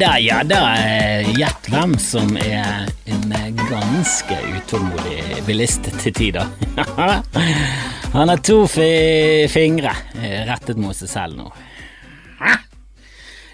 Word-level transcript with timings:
da, 0.00 0.18
ja 0.20 0.40
da. 0.44 0.60
Gjett 1.36 1.66
hvem 1.68 1.92
som 2.00 2.30
er 2.40 2.88
en 3.10 3.58
ganske 3.68 4.36
utålmodig 4.56 5.42
bilist 5.44 5.90
til 6.00 6.14
tider. 6.16 6.48
Han 8.14 8.32
har 8.32 8.40
to 8.44 8.62
fi 8.70 9.46
fingre 9.52 9.92
eh, 10.16 10.40
rettet 10.48 10.80
mot 10.80 10.96
seg 10.96 11.10
selv 11.12 11.36
nå. 11.38 11.50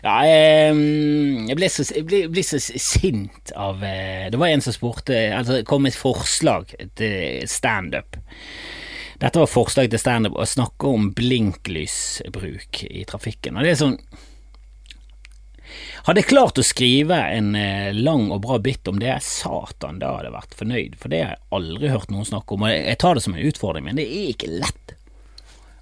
Ja, 0.07 0.21
jeg 0.23 1.57
ble 1.59 1.69
så, 1.73 1.83
jeg 1.91 2.07
ble, 2.07 2.21
ble 2.31 2.45
så 2.47 2.61
sint 2.63 3.51
av 3.59 3.81
eh, 3.83 4.29
Det 4.31 4.39
var 4.39 4.53
en 4.53 4.63
som 4.63 4.77
spurte 4.77 5.17
Altså, 5.35 5.57
det 5.57 5.67
kom 5.67 5.89
et 5.89 5.99
forslag 5.99 6.71
til 6.95 7.43
standup. 7.51 8.21
Dette 9.19 9.43
var 9.43 9.51
forslag 9.51 9.91
til 9.91 9.99
standup 9.99 10.39
å 10.39 10.47
snakke 10.47 10.95
om 10.95 11.11
blinklysbruk 11.17 12.85
i 12.87 13.03
trafikken. 13.09 13.59
Og 13.59 13.67
det 13.67 13.75
er 13.75 13.83
sånn 13.83 13.99
hadde 16.07 16.23
jeg 16.23 16.31
klart 16.31 16.61
å 16.61 16.65
skrive 16.67 17.19
en 17.35 17.55
eh, 17.59 17.95
lang 17.97 18.29
og 18.35 18.43
bra 18.45 18.59
bit 18.63 18.89
om 18.91 19.01
det, 19.03 19.17
satan, 19.27 20.01
da 20.03 20.17
hadde 20.17 20.31
jeg 20.31 20.37
vært 20.37 20.59
fornøyd, 20.61 20.99
for 21.01 21.13
det 21.13 21.23
har 21.23 21.35
jeg 21.35 21.45
aldri 21.59 21.93
hørt 21.93 22.13
noen 22.15 22.29
snakke 22.29 22.57
om, 22.57 22.67
og 22.67 22.75
jeg 22.75 23.01
tar 23.03 23.19
det 23.19 23.25
som 23.27 23.37
en 23.37 23.49
utfordring, 23.51 23.89
men 23.89 23.99
det 24.01 24.07
er 24.07 24.31
ikke 24.35 24.53
lett. 24.53 24.95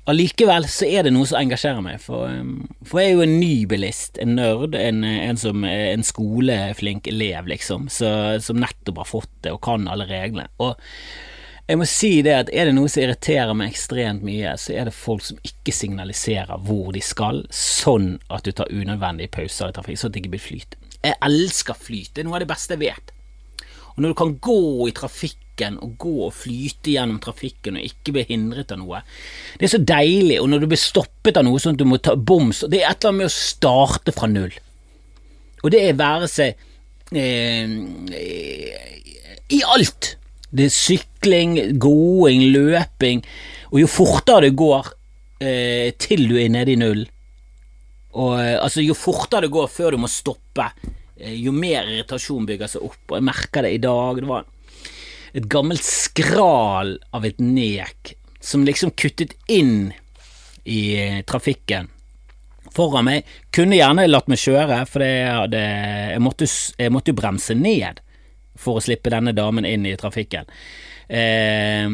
Allikevel 0.04 0.66
så 0.68 0.84
er 0.84 1.06
det 1.06 1.14
noe 1.14 1.24
som 1.28 1.38
engasjerer 1.40 1.84
meg, 1.84 2.00
for, 2.04 2.28
um, 2.28 2.66
for 2.84 3.00
jeg 3.00 3.12
er 3.12 3.14
jo 3.14 3.24
en 3.24 3.38
ny 3.40 3.54
bilist, 3.68 4.18
en 4.20 4.34
nerd, 4.36 4.76
en, 4.76 5.04
en, 5.04 5.38
som, 5.40 5.64
en 5.64 6.04
skoleflink 6.04 7.08
elev, 7.08 7.48
liksom, 7.48 7.88
så, 7.92 8.10
som 8.44 8.60
nettopp 8.60 9.00
har 9.00 9.08
fått 9.08 9.32
det 9.46 9.54
og 9.56 9.62
kan 9.64 9.88
alle 9.88 10.08
reglene. 10.10 10.50
Og 10.60 10.76
jeg 11.64 11.80
må 11.80 11.86
si 11.88 12.10
det 12.24 12.34
at 12.36 12.50
er 12.52 12.68
det 12.68 12.74
noe 12.76 12.90
som 12.92 13.00
irriterer 13.00 13.56
meg 13.56 13.72
ekstremt 13.72 14.24
mye, 14.26 14.52
så 14.60 14.74
er 14.76 14.88
det 14.88 14.96
folk 14.96 15.24
som 15.24 15.38
ikke 15.40 15.72
signaliserer 15.72 16.60
hvor 16.66 16.90
de 16.92 17.00
skal, 17.04 17.40
sånn 17.54 18.18
at 18.28 18.44
du 18.44 18.52
tar 18.52 18.72
unødvendige 18.72 19.32
pauser 19.32 19.72
i 19.72 19.76
trafikk, 19.76 20.00
sånn 20.00 20.12
at 20.12 20.16
det 20.16 20.24
ikke 20.24 20.34
blir 20.36 20.44
flyt. 20.44 20.76
Jeg 21.04 21.16
elsker 21.24 21.78
flyt, 21.78 22.12
det 22.12 22.22
er 22.22 22.28
noe 22.28 22.36
av 22.36 22.44
det 22.44 22.50
beste 22.52 22.76
jeg 22.76 22.84
vet. 22.84 23.14
Og 23.94 24.02
når 24.02 24.12
du 24.12 24.18
kan 24.18 24.34
gå 24.42 24.88
i 24.90 24.94
trafikken 24.96 25.78
og 25.86 25.94
gå 26.02 26.12
og 26.26 26.34
flyte 26.34 26.92
gjennom 26.96 27.20
trafikken 27.22 27.78
og 27.78 27.86
ikke 27.86 28.12
bli 28.16 28.24
hindret 28.28 28.74
av 28.74 28.80
noe, 28.80 29.00
det 29.60 29.68
er 29.68 29.72
så 29.76 29.80
deilig. 29.80 30.40
Og 30.42 30.50
når 30.50 30.64
du 30.64 30.68
blir 30.72 30.82
stoppet 30.82 31.38
av 31.38 31.46
noe 31.46 31.62
sånn 31.62 31.78
at 31.78 31.80
du 31.80 31.86
må 31.88 32.00
ta 32.02 32.16
boms, 32.18 32.64
det 32.68 32.82
er 32.82 32.90
et 32.90 32.98
eller 32.98 33.14
annet 33.14 33.22
med 33.22 33.30
å 33.30 33.36
starte 33.36 34.14
fra 34.16 34.28
null. 34.28 34.52
Og 35.62 35.72
det 35.72 35.80
er 35.86 35.96
være 35.96 36.28
seg 36.28 36.66
eh, 37.16 37.70
i 39.54 39.62
alt. 39.76 40.16
Det 40.54 40.68
er 40.68 40.74
sykling, 40.74 41.56
gåing, 41.82 42.44
løping, 42.54 43.24
og 43.72 43.80
jo 43.80 43.90
fortere 43.90 44.46
det 44.46 44.54
går 44.58 44.90
eh, 45.42 45.90
til 45.98 46.28
du 46.30 46.36
er 46.38 46.52
nede 46.54 46.74
i 46.74 46.78
null, 46.78 47.02
og 48.14 48.36
eh, 48.38 48.54
altså 48.62 48.84
jo 48.84 48.94
fortere 48.94 49.48
det 49.48 49.54
går 49.54 49.70
før 49.72 49.96
du 49.96 50.04
må 50.04 50.10
stoppe, 50.10 50.68
eh, 51.18 51.34
jo 51.34 51.54
mer 51.54 51.88
irritasjon 51.88 52.46
bygger 52.46 52.70
seg 52.70 52.86
opp, 52.86 53.02
og 53.08 53.18
jeg 53.18 53.26
merker 53.26 53.66
det 53.66 53.74
i 53.74 53.82
dag. 53.82 54.20
Det 54.22 54.30
var 54.30 54.46
et 55.34 55.50
gammelt 55.50 55.82
skral 55.82 56.94
av 57.10 57.26
et 57.26 57.42
nek 57.42 58.14
som 58.44 58.62
liksom 58.66 58.94
kuttet 58.94 59.34
inn 59.50 59.90
i 60.64 60.80
eh, 61.00 61.20
trafikken 61.26 61.90
foran 62.74 63.08
meg. 63.08 63.26
Kunne 63.54 63.78
gjerne 63.78 64.06
latt 64.06 64.30
meg 64.30 64.40
kjøre, 64.40 64.84
for 64.90 65.04
jeg, 65.04 65.26
hadde, 65.34 65.62
jeg 66.14 66.94
måtte 66.94 67.10
jo 67.10 67.18
bremse 67.18 67.56
ned 67.58 68.03
for 68.58 68.78
å 68.78 68.84
slippe 68.84 69.12
denne 69.12 69.34
damen 69.36 69.66
inn 69.68 69.86
i 69.88 69.96
trafikken. 69.98 70.48
Eh, 71.08 71.88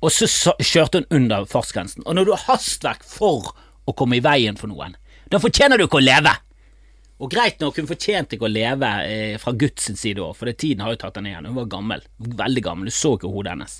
og 0.00 0.10
så 0.12 0.54
kjørte 0.58 1.02
hun 1.02 1.20
under 1.20 1.46
fartsgrensen. 1.50 2.06
Og 2.06 2.18
når 2.18 2.26
du 2.26 2.34
har 2.34 2.46
hastverk 2.48 3.06
for 3.06 3.52
å 3.86 3.94
komme 3.96 4.18
i 4.18 4.24
veien 4.24 4.58
for 4.58 4.72
noen, 4.72 4.96
da 5.30 5.40
fortjener 5.42 5.78
du 5.78 5.86
ikke 5.86 6.00
å 6.00 6.06
leve! 6.06 6.34
Og 7.16 7.30
greit 7.32 7.62
nok, 7.62 7.78
hun 7.80 7.88
fortjente 7.88 8.36
ikke 8.36 8.44
å 8.44 8.52
leve 8.52 8.88
eh, 9.08 9.36
fra 9.40 9.54
Guds 9.56 9.88
side 9.96 10.20
òg, 10.20 10.34
for 10.36 10.50
det, 10.50 10.58
tiden 10.60 10.82
har 10.84 10.92
jo 10.92 11.00
tatt 11.00 11.16
henne 11.16 11.30
igjen. 11.30 11.48
Hun 11.48 11.56
var 11.62 11.70
gammel, 11.72 12.04
veldig 12.20 12.64
gammel, 12.66 12.90
du 12.90 12.96
så 12.96 13.14
ikke 13.16 13.30
hodet 13.32 13.54
hennes. 13.54 13.78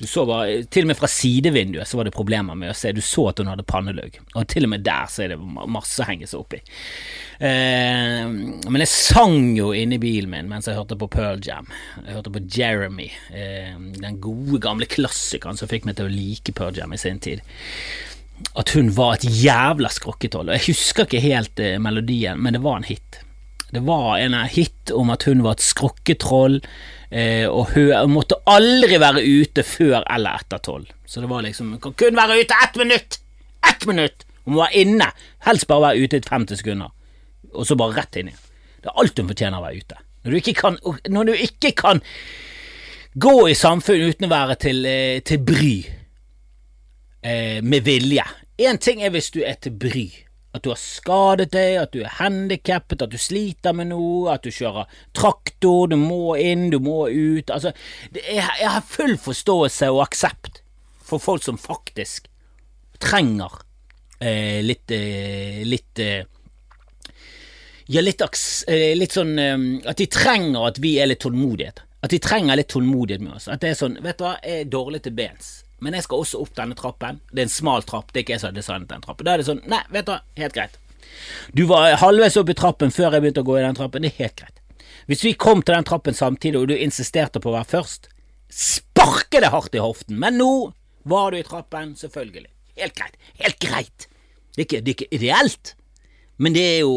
Du 0.00 0.06
så 0.08 0.24
bare, 0.24 0.62
Til 0.72 0.86
og 0.86 0.90
med 0.90 0.96
fra 0.96 1.08
sidevinduet 1.12 1.88
så 1.88 1.98
var 1.98 2.08
det 2.08 2.14
problemer 2.16 2.56
med 2.56 2.72
å 2.72 2.76
se, 2.76 2.92
du 2.96 3.02
så 3.04 3.26
at 3.30 3.42
hun 3.42 3.50
hadde 3.52 3.66
pannelugg, 3.68 4.16
og 4.32 4.46
til 4.48 4.64
og 4.64 4.72
med 4.72 4.84
der 4.86 5.10
så 5.12 5.26
er 5.26 5.34
det 5.34 5.40
masse 5.40 6.00
å 6.00 6.06
henge 6.08 6.28
seg 6.30 6.40
opp 6.40 6.56
i. 6.56 6.60
Eh, 7.44 8.24
men 8.30 8.84
jeg 8.84 8.92
sang 8.92 9.52
jo 9.58 9.70
inni 9.76 10.00
bilen 10.00 10.32
min 10.32 10.48
mens 10.48 10.68
jeg 10.68 10.78
hørte 10.78 10.96
på 11.00 11.10
Pearl 11.12 11.42
Jam. 11.44 11.68
Jeg 12.06 12.16
hørte 12.16 12.32
på 12.32 12.44
Jeremy, 12.56 13.10
eh, 13.32 13.76
den 14.00 14.20
gode, 14.24 14.62
gamle 14.64 14.88
klassikeren 14.88 15.60
som 15.60 15.68
fikk 15.68 15.88
meg 15.88 15.98
til 16.00 16.08
å 16.08 16.14
like 16.14 16.56
Pearl 16.56 16.80
Jam 16.80 16.96
i 16.96 17.00
sin 17.00 17.20
tid. 17.20 17.44
At 18.56 18.72
hun 18.72 18.88
var 18.96 19.18
et 19.18 19.28
jævla 19.28 19.90
skrokketroll. 19.92 20.48
Og 20.48 20.56
jeg 20.56 20.70
husker 20.70 21.04
ikke 21.04 21.24
helt 21.26 21.60
eh, 21.60 21.76
melodien, 21.82 22.40
men 22.40 22.56
det 22.56 22.64
var 22.64 22.80
en 22.80 22.88
hit. 22.88 23.20
Det 23.70 23.84
var 23.84 24.16
en 24.18 24.34
hit 24.50 24.90
om 24.96 25.12
at 25.12 25.28
hun 25.28 25.44
var 25.44 25.58
et 25.58 25.64
skrokketroll, 25.64 26.58
eh, 27.10 27.46
og 27.48 27.74
hun 27.74 28.12
måtte 28.14 28.38
aldri 28.50 28.98
være 29.00 29.24
ute 29.26 29.64
før 29.66 30.02
eller 30.02 30.40
etter 30.40 30.62
tolv. 30.64 30.90
Så 31.06 31.20
det 31.22 31.30
var 31.30 31.42
liksom 31.42 31.72
Hun 31.74 31.80
kan 31.82 31.96
kun 31.98 32.16
være 32.16 32.40
ute 32.40 32.58
ett 32.64 32.76
minutt! 32.76 33.20
Ett 33.66 33.86
minutt! 33.86 34.26
Hun 34.44 34.54
må 34.54 34.62
være 34.62 34.84
inne. 34.84 35.10
Helst 35.46 35.68
bare 35.70 35.90
være 35.90 36.04
ute 36.06 36.20
i 36.20 36.28
50 36.28 36.62
sekunder, 36.62 36.92
og 37.52 37.66
så 37.66 37.76
bare 37.76 37.98
rett 37.98 38.16
inn 38.16 38.30
igjen. 38.30 38.46
Det 38.80 38.88
er 38.88 39.02
alt 39.02 39.18
hun 39.20 39.28
fortjener 39.28 39.60
å 39.60 39.66
være 39.66 39.82
ute. 39.82 39.98
Når 40.24 40.30
du 40.30 40.36
ikke 40.40 40.54
kan, 40.56 40.78
du 41.26 41.32
ikke 41.34 41.72
kan 41.76 42.00
gå 43.20 43.34
i 43.50 43.56
samfunnet 43.58 44.14
uten 44.14 44.28
å 44.28 44.32
være 44.32 44.56
til, 44.60 44.84
eh, 44.86 45.20
til 45.26 45.42
bry 45.44 45.74
eh, 47.22 47.60
med 47.62 47.84
vilje. 47.84 48.24
Én 48.60 48.78
ting 48.78 49.02
er 49.02 49.12
hvis 49.14 49.30
du 49.34 49.42
er 49.44 49.56
til 49.60 49.72
bry. 49.72 50.06
At 50.50 50.64
du 50.64 50.72
har 50.72 50.80
skadet 50.82 51.52
deg, 51.54 51.76
at 51.78 51.92
du 51.94 52.00
er 52.02 52.16
handikappet, 52.18 53.04
at 53.04 53.12
du 53.12 53.18
sliter 53.20 53.74
med 53.76 53.92
noe, 53.92 54.32
at 54.32 54.42
du 54.42 54.50
kjører 54.50 54.90
traktor, 55.14 55.86
du 55.92 55.94
må 56.00 56.34
inn, 56.42 56.68
du 56.72 56.80
må 56.82 57.04
ut. 57.06 57.52
Altså, 57.54 57.70
jeg, 58.16 58.42
jeg 58.42 58.72
har 58.74 58.82
full 58.86 59.14
forståelse 59.20 59.92
og 59.94 60.02
aksept 60.08 60.64
for 61.06 61.22
folk 61.22 61.46
som 61.46 61.58
faktisk 61.58 62.26
trenger 63.00 63.62
eh, 64.18 64.58
litt 64.66 64.90
eh, 64.94 65.62
litt 65.66 66.02
eh, 66.02 66.26
ja, 67.90 68.02
litt, 68.02 68.22
eh, 68.68 68.92
litt 68.98 69.14
sånn 69.16 69.32
eh, 69.38 69.56
At 69.90 69.98
de 69.98 70.06
trenger 70.10 70.68
at 70.68 70.78
vi 70.82 70.96
er 71.02 71.10
litt 71.10 71.22
tålmodighet. 71.24 71.82
At 72.00 72.12
de 72.14 72.20
trenger 72.22 72.58
litt 72.58 72.70
tålmodighet 72.70 73.22
med 73.24 73.38
oss. 73.38 73.48
At 73.50 73.62
det 73.64 73.72
er 73.72 73.80
sånn 73.80 73.98
Vet 74.02 74.20
du 74.20 74.26
hva, 74.26 74.36
jeg 74.44 74.66
er 74.66 74.70
dårlig 74.70 75.02
til 75.06 75.16
bens 75.18 75.60
men 75.80 75.96
jeg 75.96 76.06
skal 76.06 76.22
også 76.22 76.40
opp 76.44 76.54
denne 76.58 76.76
trappen. 76.78 77.20
Det 77.32 77.42
er 77.42 77.48
en 77.48 77.52
smal 77.52 77.84
trapp, 77.88 78.12
det 78.12 78.20
er 78.20 78.26
ikke 78.26 78.36
jeg 78.36 78.42
som 78.42 78.50
har 78.50 78.56
designet 78.58 78.92
den 78.92 79.04
trappen. 79.04 79.26
Da 79.26 79.34
er 79.34 79.42
det 79.42 79.48
sånn, 79.48 79.62
nei, 79.70 79.82
vet 79.94 80.08
du 80.08 80.14
helt 80.40 80.56
greit. 80.56 80.78
Du 81.56 81.64
var 81.70 81.96
halvveis 82.00 82.38
opp 82.40 82.52
i 82.52 82.56
trappen 82.58 82.92
før 82.94 83.16
jeg 83.16 83.24
begynte 83.24 83.44
å 83.44 83.48
gå 83.48 83.58
i 83.58 83.64
den 83.64 83.78
trappen, 83.78 84.04
det 84.04 84.12
er 84.12 84.24
helt 84.26 84.38
greit. 84.40 84.56
Hvis 85.10 85.24
vi 85.26 85.34
kom 85.34 85.64
til 85.64 85.74
den 85.74 85.88
trappen 85.88 86.16
samtidig, 86.16 86.60
og 86.60 86.70
du 86.70 86.76
insisterte 86.76 87.42
på 87.42 87.50
å 87.50 87.56
være 87.56 87.70
først, 87.72 88.10
sparke 88.50 89.40
det 89.42 89.50
hardt 89.54 89.74
i 89.74 89.82
hoften, 89.82 90.18
men 90.20 90.38
nå 90.38 90.52
var 91.10 91.32
du 91.32 91.40
i 91.40 91.46
trappen, 91.46 91.96
selvfølgelig. 91.98 92.50
Helt 92.80 92.96
greit. 92.98 93.16
Helt 93.40 93.58
greit. 93.62 94.06
Det 94.54 94.62
er 94.62 94.66
ikke, 94.68 94.80
det 94.84 94.92
er 94.92 94.96
ikke 94.98 95.16
ideelt, 95.16 95.74
men 96.40 96.54
det 96.56 96.62
er 96.64 96.78
jo 96.80 96.94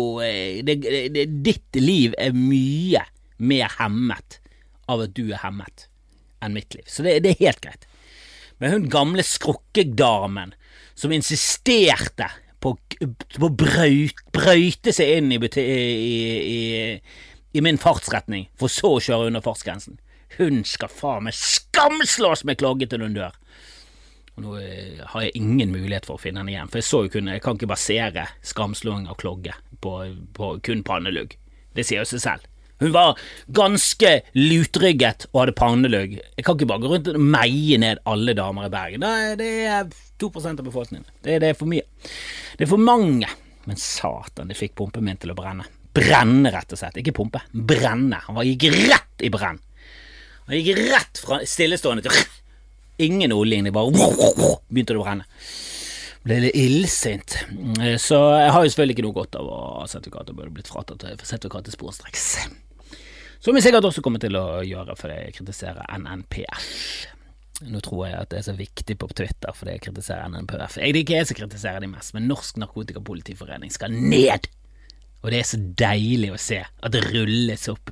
det, 0.65 0.77
det, 1.13 1.25
Ditt 1.45 1.77
liv 1.79 2.15
er 2.17 2.35
mye 2.35 3.03
mer 3.43 3.73
hemmet 3.77 4.39
av 4.89 5.03
at 5.05 5.13
du 5.15 5.25
er 5.29 5.41
hemmet 5.43 5.87
enn 6.43 6.55
mitt 6.55 6.75
liv, 6.75 6.83
så 6.89 7.05
det, 7.05 7.17
det 7.23 7.33
er 7.33 7.45
helt 7.47 7.61
greit. 7.63 7.85
Men 8.63 8.71
hun 8.71 8.85
gamle 8.87 9.23
skrukkedamen 9.27 10.53
som 10.95 11.11
insisterte 11.11 12.29
på 12.63 12.77
å 13.43 13.49
brøyte 13.51 14.93
seg 14.95 15.17
inn 15.17 15.33
i, 15.35 15.39
i, 15.59 15.65
i, 16.47 16.61
i, 17.51 17.63
min 17.65 17.75
fartsretning, 17.75 18.45
for 18.55 18.71
så 18.71 18.93
å 18.95 19.01
kjøre 19.03 19.27
under 19.33 19.43
fartsgrensen. 19.43 19.97
Hun 20.37 20.63
skal 20.63 20.93
faen 20.95 21.27
meg 21.27 21.35
skamslås 21.35 22.45
med 22.47 22.61
klogge 22.63 22.87
til 22.87 23.03
hun 23.03 23.17
dør. 23.17 23.35
Og 24.37 24.45
nå 24.45 24.55
eh, 24.61 25.03
har 25.11 25.27
jeg 25.27 25.35
ingen 25.41 25.75
mulighet 25.75 26.07
for 26.07 26.15
å 26.15 26.23
finne 26.23 26.39
henne 26.39 26.55
igjen, 26.55 26.71
for 26.71 26.79
jeg 26.79 26.87
så 26.87 27.03
kun 27.11 27.33
Jeg 27.33 27.43
kan 27.43 27.59
ikke 27.59 27.73
basere 27.73 28.29
skamslåing 28.47 29.11
av 29.11 29.19
klogge 29.19 29.59
på, 29.83 29.97
på 30.39 30.55
kun 30.63 30.87
pannelugg. 30.87 31.35
Det 31.75 31.83
sier 31.83 31.99
jo 32.05 32.13
seg 32.15 32.23
selv. 32.29 32.47
Hun 32.83 32.91
var 32.91 33.19
ganske 33.55 34.11
lutrygget 34.35 35.27
og 35.31 35.43
hadde 35.43 35.55
pannelugg. 35.57 36.17
Jeg 36.19 36.45
kan 36.45 36.57
ikke 36.57 36.69
bare 36.69 36.83
gå 36.83 36.91
rundt 36.91 37.11
og 37.13 37.21
meie 37.23 37.79
ned 37.79 38.01
alle 38.09 38.35
damer 38.37 38.67
i 38.67 38.73
Bergen. 38.73 39.05
Det 39.39 39.51
er 39.71 39.87
2% 40.21 40.59
av 40.59 40.67
befolkningen. 40.67 41.07
Det, 41.21 41.39
det, 41.43 41.53
er 41.53 41.59
for 41.59 41.71
mye. 41.71 41.85
Det 42.57 42.67
er 42.67 42.71
for 42.73 42.83
mange. 42.83 43.29
Men 43.69 43.79
satan, 43.79 44.51
det 44.51 44.59
fikk 44.59 44.75
pumpen 44.81 45.07
min 45.07 45.19
til 45.21 45.31
å 45.31 45.37
brenne. 45.37 45.67
Brenne, 45.93 46.51
rett 46.51 46.75
og 46.75 46.81
slett. 46.81 46.99
Ikke 46.99 47.15
pumpe. 47.15 47.43
Brenne. 47.53 48.19
Han 48.27 48.39
var, 48.39 48.47
gikk 48.49 48.67
rett 48.91 49.23
i 49.23 49.31
brenn. 49.31 49.61
Han 50.49 50.59
gikk 50.59 50.83
rett 50.91 51.23
fra 51.23 51.43
stillestående 51.47 52.03
til 52.05 52.25
Ingen 53.03 53.31
oljing. 53.33 53.63
Det 53.65 53.71
bare 53.73 53.89
begynte 54.69 54.93
det 54.93 54.99
å 54.99 55.05
brenne 55.05 55.25
ble 56.23 56.39
litt 56.45 56.55
illsint. 56.55 57.35
Så 57.99 58.19
jeg 58.39 58.51
har 58.55 58.63
jo 58.63 58.71
selvfølgelig 58.71 58.95
ikke 58.97 59.07
noe 59.07 59.17
godt 59.17 59.39
av 59.39 59.49
å 59.49 59.57
ha 59.81 59.87
sertifikat 59.91 60.31
og 60.31 60.39
burde 60.39 60.55
blitt 60.55 60.71
fratatt 60.71 61.03
sertifikatet 61.27 61.75
sporenstreks. 61.75 62.27
Som 63.43 63.57
vi 63.57 63.61
sikkert 63.63 63.83
også 63.89 63.99
kommer 64.03 64.21
til 64.23 64.37
å 64.39 64.61
gjøre 64.63 64.95
fordi 64.95 65.17
jeg 65.19 65.35
kritiserer 65.35 65.87
NNPF. 65.99 66.67
Nå 67.67 67.79
tror 67.83 68.05
jeg 68.07 68.15
at 68.21 68.29
det 68.31 68.39
er 68.39 68.45
så 68.45 68.55
viktig 68.55 68.95
på 68.99 69.09
Twitter 69.11 69.55
fordi 69.55 69.75
jeg 69.75 69.83
kritiserer 69.89 70.31
NNPF. 70.31 70.77
Jeg 70.79 70.93
er 70.93 70.99
ikke 71.01 71.17
jeg 71.17 71.27
som 71.27 71.39
kritiserer 71.41 71.83
de 71.83 71.89
mest, 71.91 72.13
men 72.15 72.29
Norsk 72.31 72.61
Narkotikapolitiforening 72.63 73.73
skal 73.73 73.91
ned! 73.91 74.47
Og 75.23 75.31
det 75.31 75.39
er 75.39 75.47
så 75.47 75.59
deilig 75.59 76.31
å 76.33 76.39
se 76.39 76.61
at 76.63 76.95
det 76.95 77.03
rulles 77.09 77.67
opp. 77.71 77.91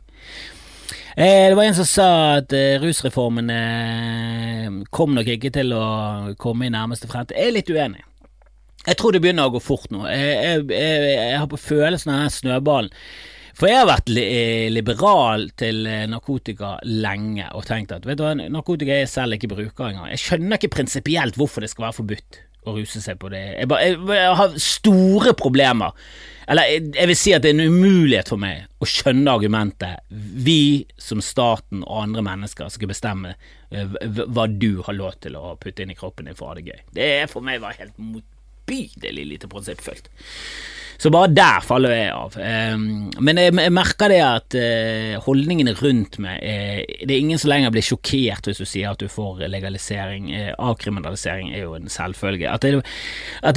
Eh, 1.15 1.50
det 1.50 1.57
var 1.59 1.68
en 1.68 1.75
som 1.75 1.88
sa 1.88 2.07
at 2.39 2.56
eh, 2.56 2.80
rusreformen 2.80 3.51
eh, 3.51 4.80
kom 4.92 5.15
nok 5.15 5.33
ikke 5.36 5.51
til 5.56 5.75
å 5.75 5.83
komme 6.39 6.68
i 6.68 6.74
nærmeste 6.74 7.12
fremtid. 7.12 7.36
Jeg 7.36 7.51
er 7.51 7.57
litt 7.57 7.71
uenig. 7.71 8.04
Jeg 8.88 8.97
tror 8.97 9.13
det 9.13 9.21
begynner 9.24 9.51
å 9.51 9.54
gå 9.54 9.62
fort 9.63 9.92
nå. 9.94 10.06
Jeg, 10.09 10.31
jeg, 10.31 10.63
jeg, 10.74 11.12
jeg 11.19 11.44
har 11.44 11.51
på 11.51 11.59
følelsen 11.59 12.15
av 12.15 12.24
den 12.24 12.36
snøballen. 12.39 12.95
For 13.57 13.69
jeg 13.69 13.81
har 13.81 13.89
vært 13.89 14.12
liberal 14.12 15.50
til 15.59 15.83
narkotika 16.12 16.77
lenge 16.88 17.50
og 17.57 17.65
tenkt 17.68 17.94
at 17.95 18.07
vet 18.07 18.19
du 18.19 18.25
hva, 18.25 18.36
narkotika 18.38 19.01
jeg 19.01 19.12
selv 19.12 19.38
ikke 19.38 19.51
bruker 19.51 19.89
engang. 19.89 20.09
Jeg 20.13 20.24
skjønner 20.24 20.59
ikke 20.59 20.75
prinsipielt 20.77 21.39
hvorfor 21.39 21.65
det 21.65 21.71
skal 21.74 21.89
være 21.89 22.00
forbudt 22.00 22.42
å 22.69 22.75
ruse 22.75 23.01
seg 23.01 23.18
på 23.21 23.31
det. 23.33 23.42
Jeg, 23.57 23.69
bare, 23.71 23.94
jeg 24.15 24.36
har 24.38 24.59
store 24.62 25.33
problemer 25.38 25.98
eller 26.51 26.68
jeg 26.68 27.07
vil 27.07 27.18
si 27.18 27.31
at 27.36 27.45
det 27.45 27.53
er 27.53 27.59
en 27.59 27.71
umulighet 27.71 28.31
for 28.31 28.42
meg 28.42 28.65
å 28.81 28.88
skjønne 28.89 29.31
argumentet 29.31 30.01
vi 30.09 30.83
som 31.00 31.21
staten 31.24 31.86
og 31.86 32.01
andre 32.01 32.24
mennesker 32.25 32.71
skal 32.74 32.92
bestemme 32.92 33.36
eh, 33.69 33.94
hva 34.27 34.47
du 34.50 34.81
har 34.88 34.97
lov 34.97 35.15
til 35.24 35.38
å 35.39 35.54
putte 35.62 35.86
inn 35.86 35.94
i 35.94 35.97
kroppen 35.97 36.27
din 36.27 36.38
for 36.38 36.50
å 36.50 36.51
ha 36.51 36.59
det 36.59 36.65
gøy. 36.68 36.81
Det 36.97 37.09
er 37.21 37.31
for 37.31 37.45
meg 37.45 37.62
var 37.63 37.77
helt 37.80 37.95
motbydelig 38.71 39.27
lite 39.35 39.51
prinsippfullt. 39.51 40.09
Så 41.01 41.09
bare 41.09 41.31
der 41.33 41.63
faller 41.65 41.95
jeg 41.95 42.09
av. 42.13 42.35
Ehm, 42.38 42.83
men 43.25 43.39
jeg, 43.41 43.56
merker 43.73 44.12
det 44.12 44.19
at 44.21 44.57
eh, 44.59 45.15
holdningene 45.25 45.73
rundt 45.79 46.19
meg 46.21 46.44
Det 47.01 47.07
er 47.07 47.15
ingen 47.18 47.41
som 47.41 47.50
lenger 47.50 47.73
blir 47.73 47.85
sjokkert 47.85 48.45
hvis 48.45 48.62
du 48.62 48.68
sier 48.69 48.91
at 48.91 49.01
du 49.01 49.09
får 49.09 49.41
legalisering. 49.50 50.29
Eh, 50.38 50.51
avkriminalisering 50.62 51.50
er 51.56 51.63
jo 51.63 51.73
en 51.79 51.89
selvfølge. 51.89 52.51
At 52.53 52.68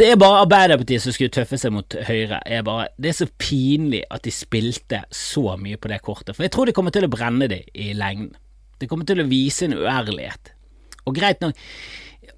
det, 0.01 0.09
er 0.09 0.17
bare 0.21 0.41
Arbeiderpartiet 0.47 1.05
som 1.05 1.13
skulle 1.13 1.35
tøffe 1.37 1.61
seg 1.61 1.75
mot 1.77 1.99
Høyre, 2.09 2.41
er 2.47 2.65
bare 2.65 2.89
Det 2.97 3.13
er 3.13 3.19
så 3.19 3.29
pinlig 3.29 4.07
at 4.09 4.25
de 4.25 4.33
spilte 4.33 5.03
så 5.13 5.59
mye 5.61 5.77
på 5.77 5.93
det 5.93 6.01
kortet. 6.07 6.33
For 6.33 6.47
jeg 6.47 6.55
tror 6.55 6.71
de 6.71 6.77
kommer 6.77 6.97
til 6.97 7.05
å 7.05 7.13
brenne 7.13 7.51
det 7.53 7.67
i 7.77 7.93
lengden. 7.93 8.33
Det 8.81 8.89
kommer 8.89 9.05
til 9.05 9.21
å 9.21 9.29
vise 9.29 9.69
en 9.69 9.77
uærlighet. 9.77 10.55
Og 11.05 11.13
greit 11.21 11.45
nok 11.45 11.61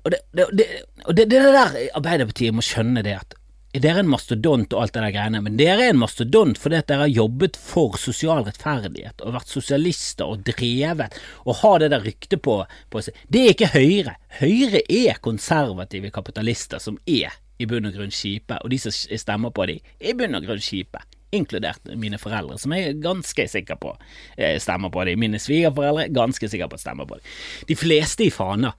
og 0.06 0.14
det, 0.14 0.22
det, 0.38 0.68
det, 1.10 1.24
det 1.26 1.42
der 1.42 1.74
Arbeiderpartiet 1.98 2.54
må 2.54 2.62
skjønne 2.64 3.02
det 3.02 3.16
at 3.18 3.34
dere 3.76 3.98
er 3.98 4.04
en 4.06 4.08
mastodont 4.08 4.72
og 4.72 4.82
alt 4.82 4.94
det 4.94 5.02
der 5.02 5.12
greiene, 5.12 5.40
men 5.44 5.56
dere 5.58 5.84
er 5.84 5.92
en 5.92 5.98
mastodont 6.00 6.56
fordi 6.60 6.78
at 6.78 6.86
dere 6.88 7.04
har 7.04 7.12
jobbet 7.12 7.58
for 7.60 7.98
sosial 8.00 8.44
rettferdighet 8.46 9.20
og 9.20 9.34
vært 9.34 9.52
sosialister 9.52 10.30
og 10.32 10.46
drevet 10.46 11.18
og 11.44 11.58
har 11.60 11.82
det 11.82 11.90
der 11.92 12.06
ryktet 12.06 12.40
på, 12.46 12.60
på 12.64 13.02
seg. 13.04 13.18
Det 13.28 13.42
er 13.42 13.52
ikke 13.52 13.72
Høyre. 13.74 14.14
Høyre 14.38 14.80
er 14.88 15.20
konservative 15.24 16.12
kapitalister 16.14 16.80
som 16.80 16.96
er 17.04 17.34
i 17.60 17.68
bunn 17.68 17.88
og 17.88 17.96
grunn 17.96 18.12
kjipe, 18.12 18.58
og 18.62 18.72
de 18.72 18.78
som 18.80 18.92
stemmer 18.92 19.52
på 19.56 19.68
dem, 19.68 19.84
er 20.00 20.12
i 20.12 20.16
bunn 20.16 20.36
og 20.36 20.44
grunn 20.44 20.62
kjipe. 20.62 21.00
Inkludert 21.34 21.90
mine 21.98 22.18
foreldre, 22.22 22.58
som 22.62 22.72
jeg 22.76 22.90
er 22.90 22.98
ganske 23.02 23.48
sikker 23.50 23.78
på 23.82 23.92
eh, 24.38 24.60
stemmer 24.62 24.92
på 24.94 25.04
dem. 25.08 25.18
Mine 25.18 25.40
svigerforeldre 25.42 26.08
ganske 26.14 26.48
sikker 26.48 26.70
på 26.70 26.78
at 26.78 26.84
stemmer 26.84 27.08
på 27.08 27.18
dem. 27.18 27.36
De 27.68 27.76
fleste 27.76 28.28
i 28.28 28.30
Fana 28.30 28.72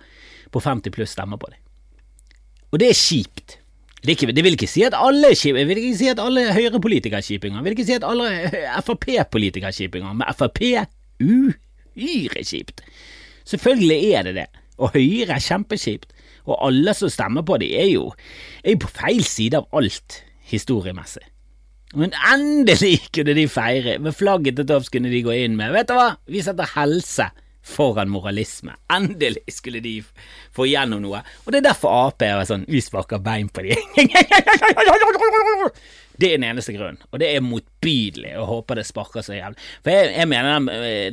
på 0.51 0.61
50 0.63 0.95
pluss 0.95 1.15
stemmer 1.17 1.39
på 1.41 1.51
dem. 1.51 1.59
Og 2.71 2.79
det 2.79 2.91
er 2.91 2.99
kjipt. 2.99 3.57
Det, 4.05 4.44
vil 4.44 4.55
ikke 4.55 4.69
si 4.69 4.83
at 4.85 4.95
alle 4.95 5.33
jeg 5.33 5.67
vil 5.67 5.79
ikke 5.81 5.97
si 5.97 6.07
at 6.07 6.19
alle 6.21 6.45
Høyre-politikere 6.53 7.19
er 7.19 7.25
kjipinger. 7.25 7.57
Jeg 7.57 7.65
vil 7.65 7.75
ikke 7.75 7.88
si 7.88 7.95
at 7.97 8.05
alle 8.07 8.29
Frp-politikere 8.85 9.71
er 9.71 9.75
kjipinger, 9.75 10.13
men 10.13 10.35
Frp 10.38 10.61
uhyre 11.17 12.44
kjipt. 12.45 12.83
Selvfølgelig 13.47 14.11
er 14.13 14.27
det 14.27 14.35
det, 14.35 14.45
og 14.77 14.94
Høyre 14.94 15.35
er 15.35 15.44
kjempekjipt. 15.44 16.13
Og 16.47 16.59
alle 16.67 16.94
som 16.95 17.11
stemmer 17.11 17.44
på 17.44 17.57
dem, 17.57 17.73
er 17.73 17.89
jo, 17.91 18.11
er 18.63 18.77
på 18.79 18.88
feil 18.88 19.23
side 19.25 19.59
av 19.59 19.67
alt 19.75 20.21
historiemessig. 20.47 21.25
Men 21.95 22.11
endelig 22.33 22.97
kunne 23.15 23.35
de 23.37 23.47
feire, 23.47 23.97
med 24.03 24.15
flagget 24.15 24.57
til 24.59 24.67
topps 24.67 24.89
kunne 24.91 25.11
de 25.11 25.21
gå 25.23 25.31
inn 25.31 25.55
med 25.55 25.71
Vet 25.75 25.87
du 25.87 25.95
hva, 25.95 26.09
vi 26.27 26.41
setter 26.43 26.67
helse 26.75 27.29
foran 27.67 28.09
moralisme. 28.11 28.75
Endelig 28.93 29.43
skulle 29.51 29.79
de 29.83 30.01
få 30.55 30.67
igjennom 30.67 31.01
noe. 31.03 31.21
Og 31.45 31.51
det 31.51 31.61
er 31.61 31.69
derfor 31.69 32.07
Ap 32.07 32.23
er 32.23 32.43
sånn 32.47 32.65
Vi 32.71 32.79
sparker 32.83 33.19
bein 33.23 33.51
på 33.51 33.65
de. 33.65 33.75
Det 36.17 36.31
er 36.31 36.39
den 36.39 36.47
eneste 36.47 36.73
grunnen, 36.73 36.97
og 37.13 37.19
det 37.21 37.27
er 37.29 37.43
motbydelig, 37.45 38.31
og 38.41 38.47
håper 38.49 38.79
det 38.79 38.87
sparker 38.87 39.21
så 39.21 39.35
jævlig. 39.35 39.59
For 39.85 39.93
jeg, 39.93 40.07
jeg 40.15 40.29
mener 40.31 40.63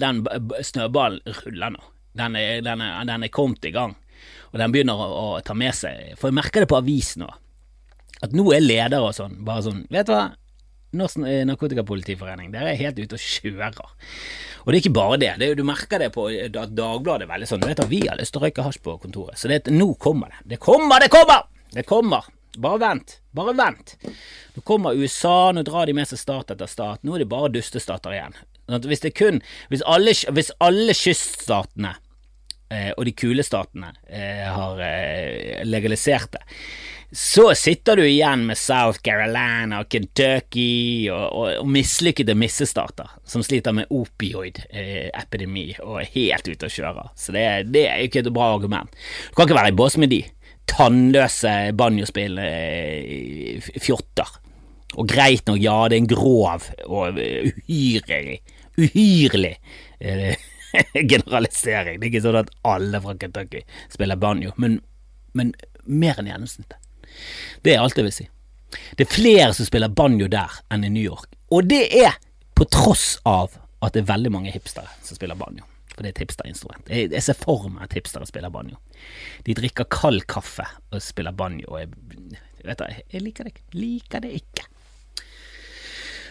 den, 0.00 0.22
den, 0.24 0.54
snøballen 0.64 1.34
ruller 1.42 1.74
nå. 1.74 1.82
Den 2.16 2.38
er, 2.40 2.62
den, 2.64 2.80
er, 2.80 3.02
den 3.10 3.26
er, 3.26 3.32
kommet 3.34 3.68
i 3.68 3.72
gang, 3.74 3.92
og 4.48 4.56
den 4.62 4.72
begynner 4.72 4.96
å, 4.96 5.08
å, 5.10 5.26
ta 5.44 5.52
med 5.58 5.76
seg 5.76 6.14
For 6.16 6.30
jeg 6.30 6.38
merker 6.38 6.64
det 6.64 6.70
på 6.72 6.78
avisen 6.78 7.26
nå, 7.26 7.28
at 8.24 8.32
nå 8.32 8.46
er 8.56 8.64
ledere 8.64 9.02
og 9.04 9.12
sånn 9.12 9.36
bare 9.44 9.66
sånn 9.66 9.84
Vet 9.92 10.08
du 10.08 10.14
hva, 10.14 10.24
Norsk 10.96 11.20
Narkotikapolitiforening, 11.50 12.52
dere 12.54 12.72
er 12.72 12.80
helt 12.80 13.00
ute 13.00 13.18
og 13.18 13.24
kjører. 13.24 13.80
Og 14.64 14.70
det 14.70 14.78
er 14.78 14.80
ikke 14.82 14.94
bare 14.96 15.18
det, 15.20 15.32
det 15.40 15.48
er, 15.50 15.58
du 15.58 15.66
merker 15.66 16.00
det 16.00 16.12
på 16.14 16.28
at 16.30 16.72
Dagbladet 16.76 17.26
er 17.26 17.32
veldig 17.34 17.50
sånn, 17.50 17.64
du 17.64 17.68
vet 17.68 17.82
at 17.84 17.90
vi 17.90 18.04
har 18.06 18.20
lyst 18.20 18.34
til 18.34 18.42
å 18.42 18.46
røyke 18.46 18.64
hasj 18.64 18.80
på 18.84 18.96
kontoret, 19.02 19.40
så 19.40 19.50
det, 19.50 19.64
nå 19.74 19.90
kommer 20.00 20.32
det. 20.32 20.40
Det 20.54 20.62
kommer, 20.62 21.02
det 21.02 21.12
kommer! 21.12 21.44
Det 21.74 21.84
kommer! 21.88 22.30
Bare 22.56 22.78
vent, 22.78 23.18
bare 23.34 23.54
vent. 23.58 23.96
Nå 24.54 24.62
kommer 24.62 24.94
USA, 24.94 25.50
nå 25.52 25.64
drar 25.66 25.88
de 25.90 25.94
med 25.96 26.06
seg 26.08 26.20
stat 26.20 26.52
etter 26.54 26.70
stat, 26.70 27.02
nå 27.02 27.16
er 27.16 27.24
det 27.24 27.30
bare 27.32 27.50
dustestater 27.50 28.14
igjen. 28.14 28.36
Hvis 28.86 29.02
det 29.04 29.12
kun, 29.18 29.42
hvis 29.72 29.82
alle, 29.90 30.14
hvis 30.14 30.52
alle 30.64 30.94
kyststatene 30.96 31.96
eh, 32.72 32.92
og 32.94 33.04
de 33.08 33.12
kule 33.18 33.44
statene 33.44 33.90
eh, 34.06 34.46
har 34.48 34.80
eh, 34.86 35.64
legalisert 35.66 36.32
det, 36.36 36.44
så 37.16 37.54
sitter 37.54 37.96
du 37.96 38.08
igjen 38.08 38.46
med 38.46 38.58
South 38.58 38.98
Carolina 38.98 39.84
og 39.84 39.88
Kentucky 39.88 41.06
og, 41.14 41.26
og, 41.28 41.50
og 41.62 41.68
mislykkede 41.70 42.34
missestater 42.34 43.12
som 43.22 43.44
sliter 43.46 43.76
med 43.76 43.86
opioid-epidemi 43.94 45.68
eh, 45.76 45.82
og 45.84 46.00
er 46.00 46.10
helt 46.16 46.50
ute 46.50 46.66
å 46.66 46.74
kjøre. 46.74 47.04
Så 47.14 47.36
det, 47.36 47.44
det 47.70 47.84
er 47.86 48.00
jo 48.02 48.10
ikke 48.10 48.24
et 48.24 48.32
bra 48.34 48.48
argument. 48.56 48.98
Du 49.30 49.38
kan 49.38 49.46
ikke 49.46 49.60
være 49.60 49.70
i 49.70 49.78
bås 49.78 49.98
med 50.02 50.10
de. 50.10 50.20
Tannløse 50.74 51.54
banjospillende 51.78 52.50
eh. 53.62 54.36
Og 54.94 55.06
greit 55.10 55.46
nok, 55.46 55.62
ja, 55.62 55.78
det 55.86 56.00
er 56.00 56.02
en 56.02 56.10
grov 56.10 56.66
og 56.86 57.18
uhyrlig, 57.20 58.40
uhyrlig 58.74 59.56
eh, 60.00 60.34
generalisering. 61.14 62.00
Det 62.00 62.08
er 62.08 62.10
ikke 62.10 62.26
sånn 62.26 62.42
at 62.42 62.50
alle 62.66 63.02
fra 63.06 63.14
Kentucky 63.22 63.62
spiller 63.92 64.18
banjo, 64.18 64.54
men, 64.58 64.80
men 65.38 65.54
mer 65.86 66.18
enn 66.18 66.30
gjennomsnittet. 66.32 66.80
Det 67.64 67.74
er 67.74 67.82
alt 67.82 67.98
jeg 67.98 68.08
vil 68.08 68.16
si. 68.16 68.28
Det 68.98 69.06
er 69.06 69.12
flere 69.12 69.52
som 69.54 69.68
spiller 69.68 69.92
banjo 69.92 70.26
der 70.30 70.50
enn 70.74 70.86
i 70.86 70.90
New 70.92 71.04
York, 71.04 71.30
og 71.54 71.68
det 71.70 71.84
er 71.94 72.16
på 72.54 72.66
tross 72.70 73.18
av 73.28 73.54
at 73.84 73.94
det 73.94 74.04
er 74.04 74.10
veldig 74.10 74.32
mange 74.32 74.52
hipstere 74.54 74.90
som 75.04 75.18
spiller 75.18 75.38
banjo. 75.38 75.66
For 75.94 76.02
det 76.02 76.10
er 76.10 76.14
et 76.16 76.22
hipsterinstrument. 76.24 76.88
Jeg, 76.90 77.12
jeg 77.14 77.22
ser 77.22 77.36
for 77.38 77.68
meg 77.70 77.84
at 77.86 77.94
hipstere 77.94 78.26
spiller 78.26 78.50
banjo. 78.50 78.80
De 79.46 79.54
drikker 79.54 79.86
kald 79.92 80.24
kaffe 80.30 80.66
og 80.90 81.02
spiller 81.04 81.34
banjo, 81.36 81.68
og 81.70 81.84
jeg, 81.84 82.40
vet 82.66 82.80
du, 82.80 83.02
jeg 83.14 83.22
liker 83.22 83.46
det. 83.46 83.54
Liker 83.78 84.24
det 84.24 84.32
ikke. 84.40 84.66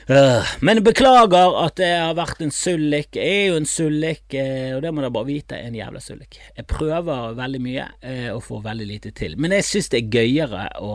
Uh, 0.09 0.43
men 0.59 0.81
beklager 0.83 1.55
at 1.61 1.77
det 1.79 1.91
har 1.91 2.15
vært 2.17 2.41
en 2.43 2.51
sullik. 2.51 3.15
Jeg 3.15 3.37
er 3.43 3.45
jo 3.53 3.59
en 3.61 3.69
sullik, 3.69 4.25
uh, 4.35 4.75
og 4.75 4.81
det 4.83 4.91
må 4.91 5.03
dere 5.03 5.13
bare 5.15 5.29
vite, 5.29 5.59
en 5.59 5.77
jævla 5.77 6.01
sullik. 6.03 6.41
Jeg 6.57 6.67
prøver 6.67 7.37
veldig 7.37 7.61
mye 7.63 7.87
uh, 8.03 8.29
og 8.33 8.43
får 8.43 8.65
veldig 8.67 8.89
lite 8.89 9.13
til. 9.15 9.37
Men 9.39 9.55
jeg 9.55 9.67
syns 9.69 9.89
det 9.93 10.01
er 10.01 10.19
gøyere 10.19 10.67
å 10.83 10.93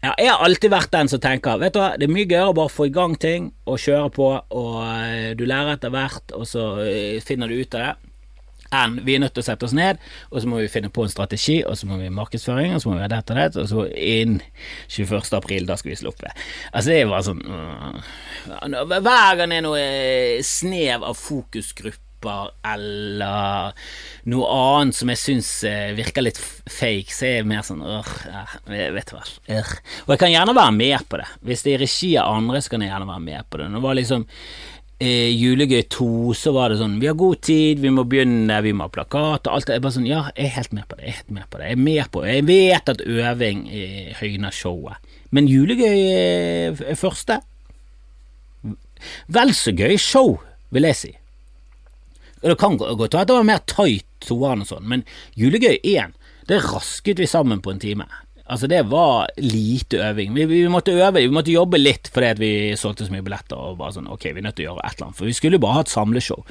ja, 0.00 0.14
Jeg 0.16 0.30
har 0.32 0.42
alltid 0.46 0.72
vært 0.72 0.94
den 0.94 1.10
som 1.12 1.20
tenker 1.20 1.58
Vet 1.60 1.74
du 1.74 1.82
hva, 1.82 1.90
det 2.00 2.06
er 2.06 2.12
mye 2.14 2.24
gøyere 2.24 2.54
å 2.54 2.56
bare 2.56 2.72
få 2.72 2.86
i 2.88 2.94
gang 2.94 3.18
ting 3.20 3.50
og 3.68 3.82
kjøre 3.82 4.12
på, 4.16 4.28
og 4.32 5.36
du 5.36 5.42
lærer 5.44 5.74
etter 5.76 5.92
hvert, 5.92 6.32
og 6.32 6.48
så 6.48 6.70
finner 7.26 7.52
du 7.52 7.60
ut 7.60 7.76
av 7.76 7.84
det 7.84 8.09
enn 8.74 8.98
vi 9.06 9.16
er 9.16 9.22
nødt 9.24 9.34
til 9.36 9.42
å 9.44 9.48
sette 9.48 9.66
oss 9.66 9.74
ned, 9.76 10.00
og 10.30 10.42
så 10.42 10.50
må 10.50 10.60
vi 10.60 10.70
finne 10.72 10.92
på 10.94 11.04
en 11.04 11.12
strategi, 11.12 11.60
og 11.66 11.78
så 11.78 11.88
må 11.90 11.98
vi 12.00 12.08
ha 12.08 12.14
markedsføring, 12.14 12.74
og 12.76 12.82
så 12.82 12.90
må 12.90 12.98
vi 12.98 13.04
ha 13.04 13.10
dette 13.10 13.34
og 13.34 13.40
dette, 13.40 13.64
og 13.64 13.70
så 13.70 13.86
inn 13.94 14.38
21. 14.88 15.16
april, 15.38 15.66
da 15.68 15.78
skal 15.80 15.94
vi 15.94 16.00
sluppe. 16.00 16.34
Altså, 16.72 16.92
det 16.92 17.08
bare 17.10 17.26
sånn 17.26 17.42
øh, 17.46 17.98
Hver 19.00 19.40
gang 19.40 19.50
det 19.52 19.58
er 19.58 19.66
noe 19.66 19.82
snev 20.46 21.04
av 21.06 21.18
fokusgrupper 21.18 22.08
eller 22.68 23.72
noe 24.28 24.48
annet 24.52 24.96
som 24.98 25.12
jeg 25.12 25.20
syns 25.20 25.50
øh, 25.64 25.92
virker 25.96 26.26
litt 26.26 26.40
fake, 26.40 27.08
så 27.14 27.26
er 27.26 27.38
jeg 27.38 27.48
mer 27.48 27.64
sånn 27.66 27.80
øh, 27.82 28.16
vet 28.68 29.14
hva. 29.14 29.22
Øh. 29.48 29.76
Og 30.04 30.14
jeg 30.14 30.22
kan 30.22 30.34
gjerne 30.34 30.56
være 30.56 30.76
med 30.76 31.06
på 31.08 31.22
det. 31.22 31.30
Hvis 31.48 31.64
det 31.64 31.72
er 31.72 31.80
i 31.80 31.84
regi 31.86 32.10
av 32.20 32.36
andre, 32.36 32.60
så 32.60 32.74
kan 32.74 32.84
jeg 32.84 32.92
gjerne 32.92 33.08
være 33.08 33.26
med 33.30 33.48
på 33.50 33.62
det. 33.62 33.70
Nå 33.72 33.82
var 33.84 33.96
liksom 33.98 34.28
eh, 35.00 35.30
Julegøy 35.34 35.82
2 35.90 36.08
så 36.38 36.52
var 36.54 36.70
det 36.70 36.80
sånn 36.80 36.98
Vi 37.00 37.08
har 37.08 37.18
god 37.18 37.40
tid, 37.46 37.80
vi 37.82 37.92
må 37.94 38.04
begynne, 38.08 38.60
vi 38.64 38.74
må 38.76 38.86
ha 38.86 38.92
plakat 38.92 39.48
og 39.48 39.54
alt 39.56 39.68
det. 39.68 39.78
Jeg 39.78 39.84
bare 39.86 39.96
sånn 39.96 40.08
Ja, 40.08 40.24
jeg 40.36 40.50
er 40.50 40.56
helt 40.58 40.74
med 40.76 40.88
på 40.88 40.98
det. 40.98 41.06
Jeg 41.06 41.12
er 41.12 41.18
helt 41.20 41.36
med 41.36 41.46
på 41.50 41.60
det. 41.60 41.70
Jeg 41.70 41.78
er 41.78 41.84
med 41.86 42.10
på 42.12 42.24
det. 42.24 42.34
Jeg 42.34 42.48
vet 42.50 42.92
at 42.94 43.06
øving 43.06 43.64
eh, 43.68 44.12
høyner 44.20 44.54
showet. 44.54 45.10
Men 45.30 45.48
Julegøy 45.50 46.04
eh, 46.16 46.94
første 46.98 47.40
Vel 49.32 49.54
så 49.56 49.72
gøy 49.72 49.96
show, 49.96 50.34
vil 50.74 50.84
jeg 50.90 50.98
si. 50.98 51.10
Det 52.40 52.56
kan 52.60 52.76
godt 52.76 53.14
være 53.14 53.22
at 53.22 53.28
det 53.30 53.36
var 53.36 53.46
mer 53.48 53.62
tight 53.68 54.06
toeren 54.24 54.64
og 54.64 54.68
sånn, 54.68 54.84
men 54.88 55.04
Julegøy 55.40 55.78
1, 55.80 56.12
det 56.48 56.60
rasket 56.66 57.20
vi 57.20 57.28
sammen 57.28 57.62
på 57.64 57.72
en 57.72 57.80
time. 57.80 58.06
Altså, 58.50 58.66
det 58.66 58.80
var 58.90 59.30
lite 59.38 60.00
øving. 60.02 60.34
Vi, 60.34 60.44
vi 60.50 60.60
måtte 60.68 60.92
øve, 60.92 61.20
vi 61.22 61.30
måtte 61.30 61.52
jobbe 61.54 61.78
litt 61.78 62.10
fordi 62.10 62.30
at 62.34 62.40
vi 62.42 62.50
solgte 62.78 63.06
så 63.06 63.14
mye 63.14 63.22
billetter. 63.22 63.54
og 63.54 63.76
bare 63.78 63.94
sånn, 63.94 64.08
ok, 64.10 64.24
vi 64.34 64.42
er 64.42 64.46
nødt 64.48 64.56
til 64.58 64.66
å 64.66 64.72
gjøre 64.72 64.86
et 64.88 64.96
eller 64.96 65.06
annet, 65.06 65.18
For 65.20 65.30
vi 65.30 65.34
skulle 65.38 65.60
jo 65.60 65.62
bare 65.62 65.76
ha 65.78 65.84
et 65.84 65.92
samleshow 65.92 66.42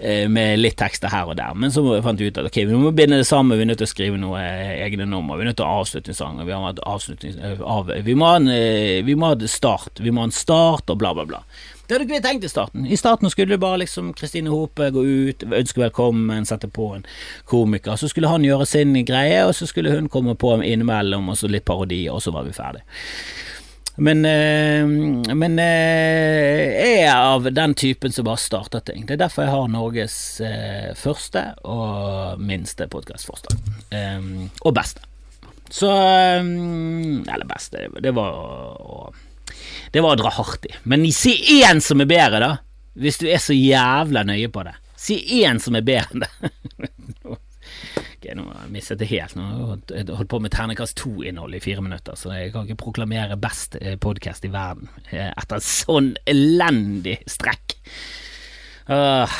eh, 0.00 0.24
med 0.26 0.58
litt 0.58 0.78
tekster 0.80 1.12
her 1.14 1.30
og 1.30 1.38
der. 1.38 1.54
Men 1.54 1.70
så 1.74 1.84
fant 2.02 2.18
vi 2.18 2.32
ut 2.32 2.40
at 2.42 2.50
ok, 2.50 2.58
vi 2.66 2.80
må 2.80 2.90
binde 2.96 3.20
det 3.22 3.28
sammen, 3.28 3.54
vi 3.54 3.66
er 3.66 3.70
nødt 3.70 3.82
til 3.84 3.88
å 3.90 3.92
skrive 3.92 4.18
noe 4.18 4.42
eh, 4.42 4.74
egne 4.88 5.06
nummer. 5.06 5.38
Vi 5.38 5.46
er 5.46 5.52
nødt 5.52 5.60
til 5.62 5.68
å 5.68 5.70
ha 5.70 5.84
avslutningssanger. 5.84 6.48
Vi, 6.48 6.56
avslutnings, 6.96 7.38
eh, 7.38 7.62
av, 7.62 7.94
vi, 8.08 8.18
må 8.18 8.32
en, 8.34 8.50
eh, 8.50 8.98
vi 9.06 9.14
må 9.14 9.30
ha 9.30 9.38
start. 9.50 10.02
Vi 10.02 10.10
må 10.10 10.24
ha 10.24 10.30
en 10.32 10.34
start 10.34 10.90
og 10.90 10.98
bla, 11.04 11.14
bla, 11.14 11.28
bla. 11.30 11.44
Det 11.84 11.92
hadde 11.92 12.06
ikke 12.06 12.16
vi 12.16 12.24
tenkt 12.24 12.44
i 12.46 12.48
starten. 12.48 12.86
I 12.88 12.96
starten 12.96 13.30
skulle 13.30 13.52
det 13.52 13.60
bare 13.60 13.82
liksom 13.82 14.14
Kristine 14.16 14.48
Hope 14.48 14.86
gå 14.90 15.02
ut, 15.04 15.44
ønske 15.44 15.82
velkommen, 15.82 16.46
sette 16.48 16.70
på 16.72 16.94
en 16.96 17.04
komiker. 17.44 17.98
Så 18.00 18.08
skulle 18.08 18.30
han 18.32 18.44
gjøre 18.46 18.66
sin 18.66 18.96
greie, 19.04 19.42
og 19.44 19.52
så 19.54 19.68
skulle 19.68 19.92
hun 19.92 20.08
komme 20.08 20.32
på 20.34 20.54
innimellom, 20.62 21.28
og 21.28 21.36
så 21.36 21.50
litt 21.50 21.66
parodi, 21.68 22.06
og 22.08 22.22
så 22.24 22.32
var 22.32 22.48
vi 22.48 22.56
ferdig. 22.56 22.80
Men, 23.96 24.24
øh, 24.24 24.88
men 25.36 25.58
øh, 25.58 26.62
jeg 26.72 27.02
er 27.04 27.12
av 27.14 27.44
den 27.52 27.74
typen 27.78 28.12
som 28.12 28.26
bare 28.26 28.40
starter 28.42 28.80
ting. 28.80 29.04
Det 29.06 29.14
er 29.14 29.26
derfor 29.26 29.44
jeg 29.44 29.52
har 29.52 29.68
Norges 29.70 30.16
øh, 30.40 30.96
første 30.98 31.44
og 31.62 32.40
minste 32.40 32.88
podkastforslag. 32.88 33.60
Og 34.64 34.74
beste. 34.74 35.04
Så 35.70 35.90
Eller 35.90 37.46
beste, 37.48 37.86
det 38.02 38.14
var 38.14 38.34
å 38.34 39.12
det 39.94 40.02
var 40.02 40.16
å 40.16 40.20
dra 40.24 40.32
hardt 40.34 40.66
i. 40.68 40.72
Men 40.90 41.06
si 41.14 41.34
én 41.60 41.82
som 41.84 42.02
er 42.02 42.10
bedre, 42.10 42.40
da. 42.42 42.52
Hvis 42.94 43.18
du 43.20 43.26
er 43.30 43.42
så 43.42 43.54
jævla 43.56 44.24
nøye 44.26 44.50
på 44.54 44.62
det. 44.66 44.74
Si 44.98 45.18
én 45.42 45.60
som 45.62 45.76
er 45.78 45.86
bedre 45.86 46.14
enn 46.14 46.24
det. 46.24 46.90
ok, 47.34 48.28
nå 48.38 48.44
jeg 48.46 48.70
mistet 48.74 49.02
det 49.02 49.10
helt. 49.10 49.34
Nå 49.38 49.78
jeg 49.90 50.06
holdt 50.10 50.30
på 50.30 50.40
med 50.42 50.54
ternekast 50.54 50.96
to-innhold 51.00 51.56
i 51.56 51.62
fire 51.62 51.84
minutter, 51.84 52.18
så 52.18 52.32
jeg 52.36 52.54
kan 52.54 52.68
ikke 52.68 52.84
proklamere 52.86 53.38
best 53.40 53.78
eh, 53.80 53.98
podkast 54.00 54.46
i 54.46 54.52
verden 54.54 54.90
etter 55.10 55.58
en 55.58 55.66
sånn 55.66 56.14
elendig 56.30 57.18
strekk. 57.30 57.76
Uh, 58.84 59.30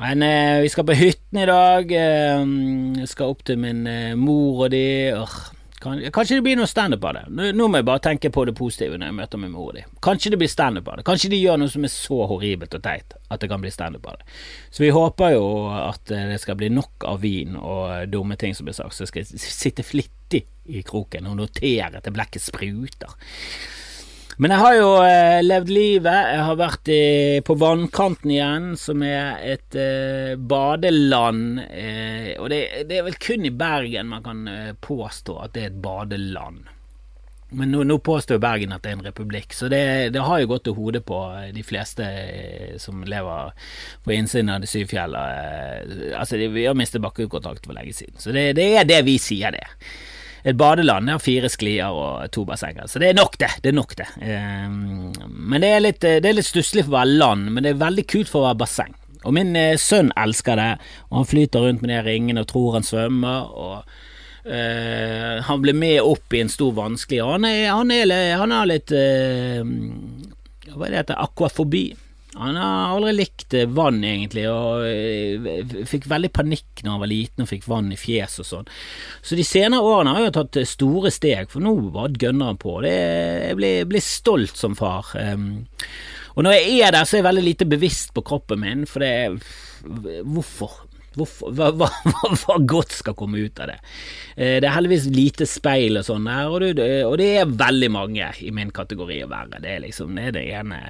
men 0.00 0.24
eh, 0.26 0.60
vi 0.64 0.70
skal 0.72 0.86
på 0.88 0.96
hytten 0.98 1.38
i 1.38 1.46
dag. 1.46 1.92
Jeg 1.92 3.10
skal 3.10 3.34
opp 3.34 3.44
til 3.46 3.60
min 3.62 3.84
mor 4.18 4.64
og 4.66 4.72
de. 4.74 4.86
Uh, 5.14 5.53
Kanskje 5.84 6.38
det 6.38 6.44
blir 6.46 6.56
noe 6.56 6.68
standup 6.70 7.04
av 7.04 7.18
det. 7.18 7.52
Nå 7.54 7.68
må 7.68 7.80
jeg 7.80 7.86
bare 7.88 8.02
tenke 8.06 8.30
på 8.32 8.46
det 8.48 8.54
positive 8.56 8.96
når 8.96 9.10
jeg 9.10 9.16
møter 9.18 9.42
meg 9.42 9.52
med 9.52 9.60
og 9.60 9.74
de. 9.76 9.84
Kanskje 10.04 10.32
det 10.32 10.40
blir 10.40 10.50
standup 10.52 10.88
av 10.88 10.98
det. 10.98 11.06
Kanskje 11.08 11.30
de 11.34 11.40
gjør 11.42 11.60
noe 11.60 11.72
som 11.72 11.84
er 11.84 11.92
så 11.92 12.20
horribelt 12.30 12.76
og 12.78 12.84
teit 12.86 13.16
at 13.28 13.42
det 13.42 13.50
kan 13.52 13.62
bli 13.62 13.72
standup 13.74 14.08
av 14.08 14.18
det. 14.20 14.28
Så 14.72 14.84
vi 14.84 14.92
håper 14.94 15.36
jo 15.36 15.46
at 15.76 16.14
eh, 16.14 16.26
det 16.32 16.40
skal 16.42 16.58
bli 16.60 16.72
nok 16.72 17.06
av 17.10 17.20
vin 17.24 17.58
og 17.60 18.08
dumme 18.12 18.38
ting 18.40 18.56
som 18.56 18.68
blir 18.68 18.76
sagt, 18.76 18.96
så 18.96 19.04
jeg 19.04 19.12
skal 19.12 19.44
sitte 19.44 19.86
flittig 19.86 20.44
i 20.64 20.82
kroken 20.86 21.28
og 21.28 21.38
notere 21.42 22.00
til 22.00 22.16
blekket 22.16 22.44
spruter. 22.44 23.18
Men 24.36 24.50
jeg 24.50 24.62
har 24.64 24.74
jo 24.74 24.90
eh, 25.06 25.40
levd 25.44 25.70
livet. 25.70 26.28
Jeg 26.34 26.44
har 26.48 26.58
vært 26.58 26.90
i, 26.90 27.02
på 27.46 27.54
Vannkanten 27.60 28.32
igjen, 28.34 28.70
som 28.80 29.02
er 29.06 29.42
et 29.54 29.76
eh, 29.78 30.34
badeland. 30.34 31.60
Eh, 31.68 32.32
og 32.40 32.50
det, 32.50 32.60
det, 32.90 32.98
er 32.98 33.06
vel 33.06 33.18
kun 33.22 33.46
i 33.46 33.54
Bergen 33.54 34.10
man 34.10 34.24
kan 34.24 34.46
eh, 34.50 34.72
påstå 34.74 35.38
at 35.44 35.54
det 35.54 35.62
er 35.62 35.70
et 35.70 35.82
badeland. 35.84 36.64
Men 37.54 37.70
nå, 37.70 37.84
nå 37.86 38.00
påstår 38.02 38.40
Bergen 38.42 38.74
at 38.74 38.82
det 38.82 38.90
er 38.90 38.96
en 38.96 39.04
republikk, 39.06 39.54
så 39.54 39.68
det, 39.70 39.84
det 40.16 40.22
har 40.26 40.40
jo 40.42 40.48
gått 40.50 40.64
til 40.66 40.74
hodet 40.74 41.04
på 41.06 41.20
de 41.54 41.62
fleste 41.62 42.02
eh, 42.02 42.72
som 42.82 43.04
lever 43.06 43.52
på 44.02 44.16
innsiden 44.16 44.50
av 44.50 44.64
de 44.64 44.70
syv 44.70 44.90
fjella. 44.90 45.22
Eh, 45.36 46.08
altså, 46.18 46.40
vi 46.42 46.66
har 46.66 46.74
mistet 46.74 47.04
bakkekontakt 47.04 47.68
for 47.68 47.78
lenge 47.78 47.94
siden, 47.94 48.18
så 48.18 48.34
det, 48.34 48.48
det 48.58 48.66
er 48.80 48.90
det 48.90 49.04
vi 49.06 49.14
sier, 49.22 49.54
det 49.54 49.68
et 50.44 50.56
badeland. 50.60 51.08
Det 51.08 51.16
har 51.16 51.24
fire 51.24 51.50
sklier 51.52 51.96
og 51.96 52.26
to 52.34 52.44
bassenger. 52.48 52.88
Så 52.90 53.00
det 53.00 53.10
er 53.10 53.16
nok, 53.16 53.38
det. 53.40 53.50
Det 53.64 53.72
er 53.72 53.78
nok, 53.78 53.94
det. 53.96 54.08
Um, 54.20 55.12
men 55.50 55.64
det 55.64 55.70
er 55.72 55.84
litt, 55.84 56.02
det 56.04 56.28
er 56.28 56.36
litt 56.36 56.48
stusslig 56.48 56.84
for 56.84 56.92
å 56.92 56.98
være 56.98 57.18
land, 57.22 57.48
men 57.54 57.64
det 57.64 57.72
er 57.72 57.80
veldig 57.80 58.06
kult 58.12 58.30
for 58.30 58.42
å 58.42 58.50
være 58.50 58.60
basseng. 58.64 58.96
Og 59.24 59.32
min 59.32 59.54
eh, 59.56 59.78
sønn 59.80 60.12
elsker 60.20 60.60
det, 60.60 60.72
og 61.08 61.22
han 61.22 61.30
flyter 61.30 61.64
rundt 61.64 61.84
med 61.84 61.94
de 61.94 62.02
ringene 62.04 62.44
og 62.44 62.50
tror 62.52 62.76
han 62.78 62.86
svømmer. 62.86 63.54
og 63.54 64.02
Uh, 64.44 65.40
han 65.40 65.62
ble 65.64 65.72
med 65.72 66.02
opp 66.04 66.34
i 66.36 66.42
en 66.44 66.50
stor 66.52 66.74
vanskelig 66.76 67.22
Han, 67.24 67.46
er, 67.48 67.70
han, 67.72 67.88
er, 67.88 68.10
han 68.36 68.52
har 68.52 68.66
litt 68.68 68.92
uh, 68.92 69.62
Hva 70.74 70.84
er 70.84 70.92
det 70.92 70.98
heter? 70.98 71.22
Akvafobi. 71.24 71.86
Han 72.34 72.56
har 72.58 72.94
aldri 72.96 73.12
likt 73.14 73.54
eh, 73.54 73.68
vann, 73.70 74.00
egentlig, 74.04 74.44
og 74.50 74.86
eh, 74.88 75.74
fikk 75.86 76.08
veldig 76.10 76.30
panikk 76.34 76.82
når 76.82 76.90
han 76.90 77.02
var 77.04 77.10
liten 77.12 77.44
og 77.44 77.50
fikk 77.50 77.68
vann 77.70 77.92
i 77.94 77.98
fjes 77.98 78.40
og 78.42 78.48
sånn. 78.48 78.72
Så 79.22 79.38
de 79.38 79.44
senere 79.46 79.86
årene 79.86 80.16
har 80.16 80.26
jeg 80.26 80.34
tatt 80.38 80.58
eh, 80.58 80.68
store 80.68 81.12
steg, 81.14 81.52
for 81.52 81.62
nå 81.62 81.76
bare 81.94 82.18
gønner 82.18 82.50
han 82.50 82.58
på. 82.60 82.80
Det, 82.82 82.94
jeg 83.50 83.60
blir, 83.60 83.86
blir, 83.92 84.04
stolt 84.04 84.58
som 84.58 84.74
far. 84.78 85.12
og 86.34 86.42
når 86.42 86.56
jeg 86.56 86.80
er 86.82 86.96
der, 86.96 87.06
så 87.06 87.16
er 87.16 87.22
jeg 87.22 87.28
veldig 87.30 87.46
lite 87.46 87.70
bevisst 87.70 88.14
på 88.16 88.26
kroppen 88.26 88.62
min, 88.64 88.88
for 88.90 89.04
det 89.04 89.12
er 89.14 89.38
Hvorfor? 89.84 90.78
Hva, 91.14 91.70
hva, 91.78 91.88
hva, 92.42 92.58
godt 92.66 92.94
skal 92.96 93.16
komme 93.18 93.42
ut 93.46 93.60
av 93.62 93.70
det? 93.70 93.78
Eh, 94.36 94.56
det 94.62 94.68
er 94.68 94.76
heldigvis 94.76 95.08
lite 95.14 95.48
speil 95.48 96.00
og 96.00 96.06
sånn 96.08 96.30
her, 96.30 96.50
og 96.50 96.64
og 96.64 97.18
det, 97.20 97.28
er 97.40 97.58
veldig 97.64 97.90
mange 97.94 98.30
i 98.42 98.50
min 98.54 98.72
kategori 98.74 99.20
å 99.24 99.30
være. 99.30 99.60
Det 99.62 99.76
er 99.76 99.84
liksom, 99.84 100.16
det, 100.18 100.30
er 100.30 100.38
det 100.38 100.46
ene 100.60 100.80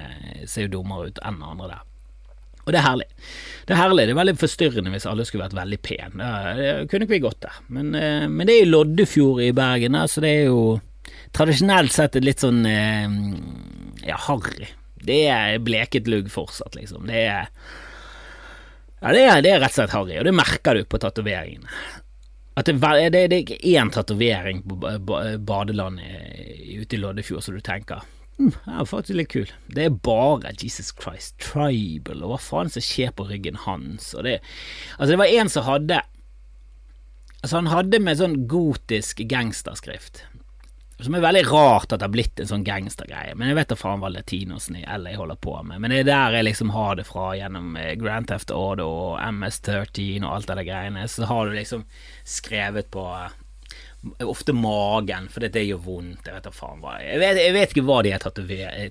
ser 0.49 0.67
jo 0.67 0.79
dummere 0.79 1.11
ut 1.11 1.21
enn 1.25 1.41
det 1.41 1.51
andre 1.51 1.73
der. 1.75 1.83
Og 2.65 2.73
det 2.73 2.79
er 2.79 2.87
herlig. 2.87 3.07
Det 3.65 3.73
er 3.75 3.79
herlig, 3.79 4.07
det 4.07 4.13
er 4.15 4.19
veldig 4.19 4.37
forstyrrende 4.41 4.91
hvis 4.93 5.05
alle 5.09 5.25
skulle 5.27 5.45
vært 5.45 5.57
veldig 5.57 5.79
pene. 5.85 6.29
Det 6.57 6.71
kunne 6.89 7.05
ikke 7.05 7.15
vi 7.15 7.21
gått 7.27 7.43
der. 7.45 7.59
Men, 7.69 7.93
eh, 7.97 8.25
men, 8.25 8.47
det 8.47 8.55
er 8.55 8.63
jo 8.63 8.71
Loddefjord 8.71 9.43
i 9.45 9.53
Bergen, 9.57 9.97
så 10.09 10.23
det 10.25 10.33
er 10.33 10.47
jo 10.49 10.63
tradisjonelt 11.35 11.93
sett 11.93 12.17
litt 12.23 12.41
sånn 12.41 12.65
eh, 12.69 13.17
ja, 14.07 14.17
harry. 14.27 14.71
Det 15.05 15.19
er 15.29 15.59
bleket 15.61 16.09
lugg 16.09 16.31
fortsatt, 16.33 16.77
liksom. 16.77 17.05
Det 17.09 17.25
er 17.29 17.51
ja, 19.01 19.11
det 19.11 19.21
er, 19.21 19.43
det 19.43 19.51
er, 19.51 19.61
rett 19.61 19.75
og 19.75 19.79
slett 19.81 19.95
harry, 19.95 20.17
og 20.19 20.27
det 20.27 20.33
merker 20.35 20.77
du 20.77 20.85
på 20.87 20.99
tatoveringene. 21.03 21.69
At 22.55 22.69
det, 22.69 22.77
det, 22.79 23.09
det 23.11 23.23
er 23.25 23.41
ikke 23.41 23.63
én 23.75 23.91
tatovering 23.91 24.61
på 24.63 24.77
badelandet 25.43 26.77
ute 26.79 26.95
i 26.95 26.99
Loddefjord 27.01 27.43
som 27.43 27.57
du 27.57 27.59
tenker 27.59 28.05
hm, 28.37 28.53
det 28.53 28.75
er 28.79 28.87
faktisk 28.87 29.17
litt 29.19 29.31
kul. 29.33 29.51
Det 29.75 29.89
er 29.89 29.97
bare 30.07 30.53
Jesus 30.55 30.93
Christ, 30.95 31.35
tribal, 31.43 32.23
og 32.23 32.31
hva 32.31 32.39
faen 32.39 32.71
som 32.71 32.83
skjer 32.83 33.11
på 33.15 33.27
ryggen 33.27 33.59
hans, 33.65 34.13
det 34.23 34.39
Altså, 34.95 35.11
det 35.11 35.19
var 35.19 35.33
en 35.35 35.51
som 35.51 35.67
hadde 35.67 36.01
Altså, 37.41 37.59
han 37.59 37.69
hadde 37.69 37.99
med 38.01 38.17
sånn 38.17 38.39
gotisk 38.49 39.19
gangsterskrift. 39.29 40.23
Som 41.03 41.15
er 41.17 41.23
veldig 41.25 41.43
rart 41.49 41.91
at 41.91 41.99
det 41.99 42.07
har 42.07 42.13
blitt 42.13 42.39
en 42.39 42.47
sånn 42.47 42.63
gangstergreie, 42.63 43.33
men 43.35 43.49
jeg 43.51 43.57
vet 43.57 43.71
da 43.73 43.75
faen 43.75 43.99
hva 43.99 44.07
latinosen 44.13 44.77
i 44.79 44.85
LA 44.87 45.17
holder 45.19 45.39
på 45.43 45.57
med. 45.67 45.81
Men 45.83 45.91
det 45.91 46.05
er 46.05 46.07
der 46.07 46.37
jeg 46.37 46.47
liksom 46.47 46.71
har 46.71 46.95
det 46.95 47.03
fra, 47.09 47.33
gjennom 47.35 47.75
eh, 47.79 47.97
Grand 47.99 48.29
Theft 48.29 48.53
Auto 48.55 48.85
og 48.87 49.17
MS13 49.19 50.23
og 50.23 50.29
alt 50.31 50.47
det 50.47 50.55
der 50.61 50.69
greiene. 50.69 51.03
Så 51.11 51.27
har 51.27 51.49
du 51.49 51.57
liksom 51.57 51.83
skrevet 52.23 52.87
på 52.95 53.03
eh, 53.11 53.35
ofte 54.23 54.55
magen, 54.55 55.27
for 55.33 55.43
det 55.43 55.65
gjør 55.65 55.81
vondt. 55.83 56.29
Jeg 56.29 56.37
vet 56.37 56.47
faen 56.55 56.79
hva 56.79 56.95
Jeg 57.03 57.19
vet, 57.19 57.41
jeg 57.43 57.55
vet 57.57 57.75
ikke 57.75 57.85
hva 57.89 57.99
de 58.05 58.15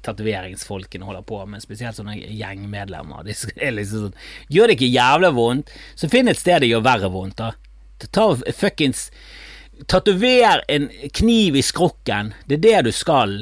tatoveringsfolkene 0.04 1.08
holder 1.08 1.24
på 1.24 1.40
med, 1.48 1.64
spesielt 1.64 1.96
sånne 1.96 2.18
gjengmedlemmer. 2.20 3.24
De 3.24 3.38
er 3.56 3.76
liksom 3.78 4.10
sånn 4.10 4.20
Gjør 4.52 4.68
det 4.68 4.76
ikke 4.76 4.92
jævla 4.92 5.32
vondt, 5.32 5.72
så 5.96 6.12
finn 6.12 6.28
et 6.28 6.40
sted 6.40 6.60
det 6.60 6.72
gjør 6.74 6.84
verre 6.84 7.12
vondt, 7.14 7.40
da. 7.40 7.54
Ta 8.12 8.28
fuckings 8.52 9.08
Tatover 9.86 10.62
en 10.68 10.88
kniv 11.12 11.56
i 11.56 11.62
skrokken. 11.62 12.32
Det 12.46 12.58
er 12.58 12.64
det 12.64 12.82
du 12.88 12.92
skal. 12.94 13.40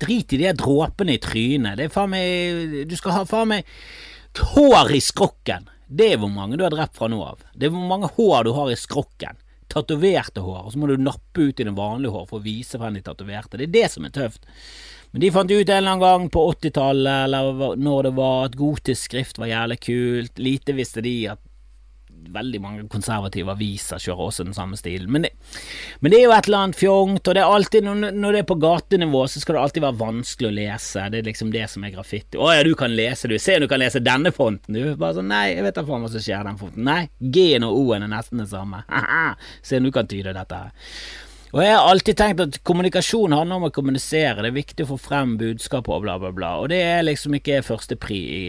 Drit 0.00 0.32
i 0.32 0.40
de 0.40 0.52
dråpene 0.56 1.16
i 1.16 1.22
trynet. 1.22 1.78
Det 1.78 1.88
er 1.88 1.94
faen 1.94 2.12
meg 2.12 2.84
Du 2.90 2.96
skal 2.98 3.16
ha 3.16 3.24
faen 3.28 3.54
meg 3.54 3.72
hår 4.36 4.92
i 4.92 5.00
skrokken. 5.00 5.70
Det 5.86 6.12
er 6.12 6.20
hvor 6.20 6.32
mange 6.32 6.58
du 6.58 6.64
har 6.66 6.74
drept 6.74 6.96
fra 6.98 7.08
nå 7.08 7.22
av. 7.22 7.40
Det 7.54 7.68
er 7.68 7.74
hvor 7.74 7.88
mange 7.88 8.10
hår 8.16 8.46
du 8.46 8.52
har 8.56 8.72
i 8.72 8.78
skrokken. 8.78 9.38
Tatoverte 9.72 10.42
hår. 10.44 10.66
Og 10.66 10.74
så 10.74 10.82
må 10.82 10.90
du 10.90 11.00
nappe 11.00 11.48
ut 11.48 11.60
i 11.60 11.66
det 11.66 11.74
vanlige 11.76 12.12
hår 12.12 12.28
for 12.28 12.40
å 12.40 12.44
vise 12.44 12.80
frem 12.80 12.98
de 12.98 13.04
tatoverte. 13.06 13.56
Det 13.56 13.68
er 13.68 13.74
det 13.78 13.88
som 13.94 14.06
er 14.06 14.14
tøft. 14.14 14.46
Men 15.12 15.22
de 15.22 15.32
fant 15.32 15.50
ut 15.50 15.56
en 15.56 15.76
eller 15.76 15.94
annen 15.94 16.02
gang 16.02 16.28
på 16.28 16.42
80-tallet, 16.52 17.24
eller 17.24 17.76
når 17.80 18.08
det 18.08 18.14
var, 18.18 18.40
at 18.48 18.58
gotisk 18.58 19.06
skrift 19.08 19.38
var 19.40 19.48
jævlig 19.48 19.78
kult. 19.86 20.42
Lite 20.42 20.74
visste 20.76 21.04
de 21.06 21.14
at 21.32 21.45
veldig 22.34 22.60
mange 22.62 22.86
konservative 22.92 23.52
aviser 23.52 24.00
kjører 24.02 24.22
også 24.26 24.46
den 24.46 24.56
samme 24.56 24.78
stilen. 24.78 25.10
Men 25.12 25.26
det, 25.26 25.32
men 26.00 26.12
det 26.12 26.20
er 26.20 26.26
jo 26.26 26.34
et 26.36 26.48
eller 26.48 26.66
annet 26.66 26.80
fjongt, 26.80 27.22
og 27.26 27.36
det 27.36 27.42
er 27.42 27.56
alltid, 27.58 27.88
når 27.88 28.36
det 28.36 28.42
er 28.42 28.48
på 28.48 28.58
gatenivå, 28.62 29.24
så 29.30 29.42
skal 29.42 29.58
det 29.58 29.64
alltid 29.64 29.86
være 29.86 30.00
vanskelig 30.00 30.50
å 30.50 30.54
lese. 30.60 31.06
Det 31.12 31.20
er 31.20 31.28
liksom 31.30 31.52
det 31.54 31.66
som 31.72 31.86
er 31.86 31.94
graffiti. 31.94 32.40
Å 32.40 32.54
ja, 32.54 32.64
du 32.66 32.74
kan 32.78 32.94
lese, 32.96 33.30
du. 33.30 33.36
Se 33.42 33.58
om 33.58 33.66
du 33.66 33.70
kan 33.70 33.82
lese 33.82 34.02
denne 34.04 34.32
fonten, 34.34 34.76
du. 34.76 34.96
Bare 34.96 35.18
sånn, 35.18 35.30
nei, 35.32 35.44
jeg 35.54 35.66
vet 35.66 35.78
da 35.78 35.86
faen 35.86 36.06
hva 36.06 36.12
som 36.12 36.24
skjer 36.24 36.42
i 36.42 36.50
den 36.50 36.60
fonten. 36.62 36.86
Nei, 36.86 37.02
G-en 37.20 37.68
og 37.68 37.78
O-en 37.82 38.08
er 38.08 38.12
nesten 38.12 38.42
det 38.42 38.50
samme. 38.52 38.82
Se 39.66 39.80
om 39.80 39.86
du 39.86 39.94
kan 39.94 40.08
tyde 40.10 40.34
dette 40.36 40.64
her. 40.64 40.74
Og 41.56 41.62
jeg 41.64 41.72
har 41.72 41.86
alltid 41.88 42.16
tenkt 42.20 42.40
at 42.42 42.56
kommunikasjon 42.68 43.32
handler 43.32 43.56
om 43.56 43.62
å 43.70 43.72
kommunisere, 43.72 44.42
det 44.44 44.50
er 44.50 44.56
viktig 44.58 44.84
å 44.84 44.90
få 44.90 44.96
frem 45.00 45.30
budskapet 45.40 45.88
og 45.88 46.02
bla, 46.04 46.18
bla, 46.20 46.28
bla. 46.36 46.50
Og 46.60 46.66
det 46.68 46.82
er 46.84 47.06
liksom 47.06 47.32
ikke 47.38 47.62
førstepri 47.64 48.18
i 48.28 48.40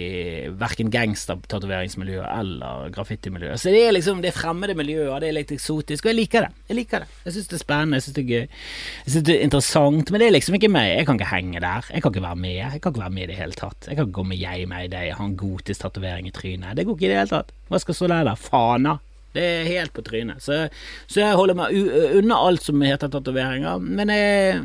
verken 0.59 0.91
gangstertatoveringsmiljøet 0.91 2.27
eller 2.27 2.91
graffitimiljøet. 2.97 3.63
Så 3.63 3.71
det 3.71 3.85
er 3.85 3.95
liksom 3.95 4.19
det 4.25 4.33
fremmede 4.35 4.75
miljøet, 4.75 5.21
det 5.23 5.29
er 5.29 5.37
litt 5.39 5.55
eksotisk, 5.55 6.03
og 6.03 6.11
jeg 6.11 6.19
liker 6.19 6.49
det. 6.49 6.65
Jeg 6.67 6.79
liker 6.81 7.05
det. 7.05 7.09
Jeg 7.23 7.37
syns 7.37 7.47
det 7.47 7.59
er 7.61 7.63
spennende, 7.63 8.01
jeg 8.01 8.07
syns 8.09 8.19
det 8.19 8.25
er 8.25 8.33
gøy. 8.33 8.61
Jeg 9.05 9.15
syns 9.15 9.27
det 9.31 9.37
er 9.37 9.47
interessant, 9.47 10.11
men 10.11 10.19
det 10.19 10.27
er 10.27 10.35
liksom 10.35 10.59
ikke 10.59 10.73
meg. 10.75 10.91
Jeg 10.97 11.07
kan 11.07 11.21
ikke 11.21 11.31
henge 11.31 11.63
der. 11.63 11.91
Jeg 11.93 12.03
kan 12.03 12.11
ikke 12.17 12.27
være 12.27 12.43
med. 12.43 12.55
Jeg 12.59 12.83
kan 12.83 12.91
ikke 12.91 13.05
være 13.07 13.17
med 13.21 13.23
i 13.23 13.31
det 13.31 13.39
hele 13.39 13.61
tatt. 13.63 13.87
Jeg 13.87 13.95
kan 13.95 14.11
ikke 14.11 14.19
gå 14.19 14.29
med 14.33 14.43
jeg, 14.43 14.67
meg, 14.67 14.91
deg, 14.91 15.15
ha 15.15 15.31
en 15.31 15.39
gotisk 15.39 15.87
tatovering 15.87 16.27
i 16.27 16.35
trynet. 16.35 16.75
Det 16.75 16.83
går 16.83 16.99
ikke 16.99 17.07
i 17.07 17.15
det 17.15 17.21
hele 17.23 17.37
tatt. 17.37 17.55
Hva 17.71 17.79
skal 17.79 18.01
stå 18.01 18.11
der, 18.11 18.27
da? 18.27 18.35
Fana? 18.35 18.99
Det 19.37 19.45
er 19.45 19.69
helt 19.69 19.93
på 19.93 20.03
trynet. 20.05 20.43
Så, 20.43 20.65
så 21.05 21.23
jeg 21.23 21.37
holder 21.37 21.57
meg 21.61 21.77
unna 22.17 22.41
alt 22.49 22.65
som 22.65 22.81
heter 22.81 23.13
tatoveringer. 23.13 23.81
Men 23.83 24.11
jeg, 24.13 24.61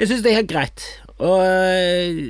jeg 0.00 0.10
syns 0.10 0.24
det 0.24 0.32
er 0.32 0.40
helt 0.40 0.52
greit. 0.52 0.86
Og 1.20 1.38
eh, 1.44 2.20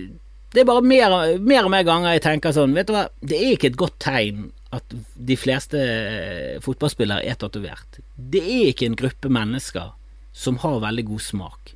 det 0.55 0.63
er 0.63 0.69
bare 0.69 0.85
mer, 0.87 1.15
mer 1.43 1.67
og 1.67 1.73
mer 1.73 1.87
ganger 1.87 2.15
jeg 2.17 2.23
tenker 2.25 2.55
sånn 2.55 2.75
Vet 2.77 2.89
du 2.89 2.95
hva, 2.95 3.09
det 3.21 3.37
er 3.37 3.57
ikke 3.57 3.73
et 3.73 3.81
godt 3.81 3.99
tegn 4.03 4.47
at 4.77 4.95
de 5.15 5.37
fleste 5.39 5.79
eh, 5.79 6.57
fotballspillere 6.65 7.25
er 7.29 7.39
tatovert. 7.39 8.01
Det 8.17 8.43
er 8.43 8.71
ikke 8.73 8.89
en 8.91 8.99
gruppe 8.99 9.31
mennesker 9.33 9.93
som 10.37 10.59
har 10.63 10.83
veldig 10.83 11.07
god 11.09 11.25
smak. 11.25 11.73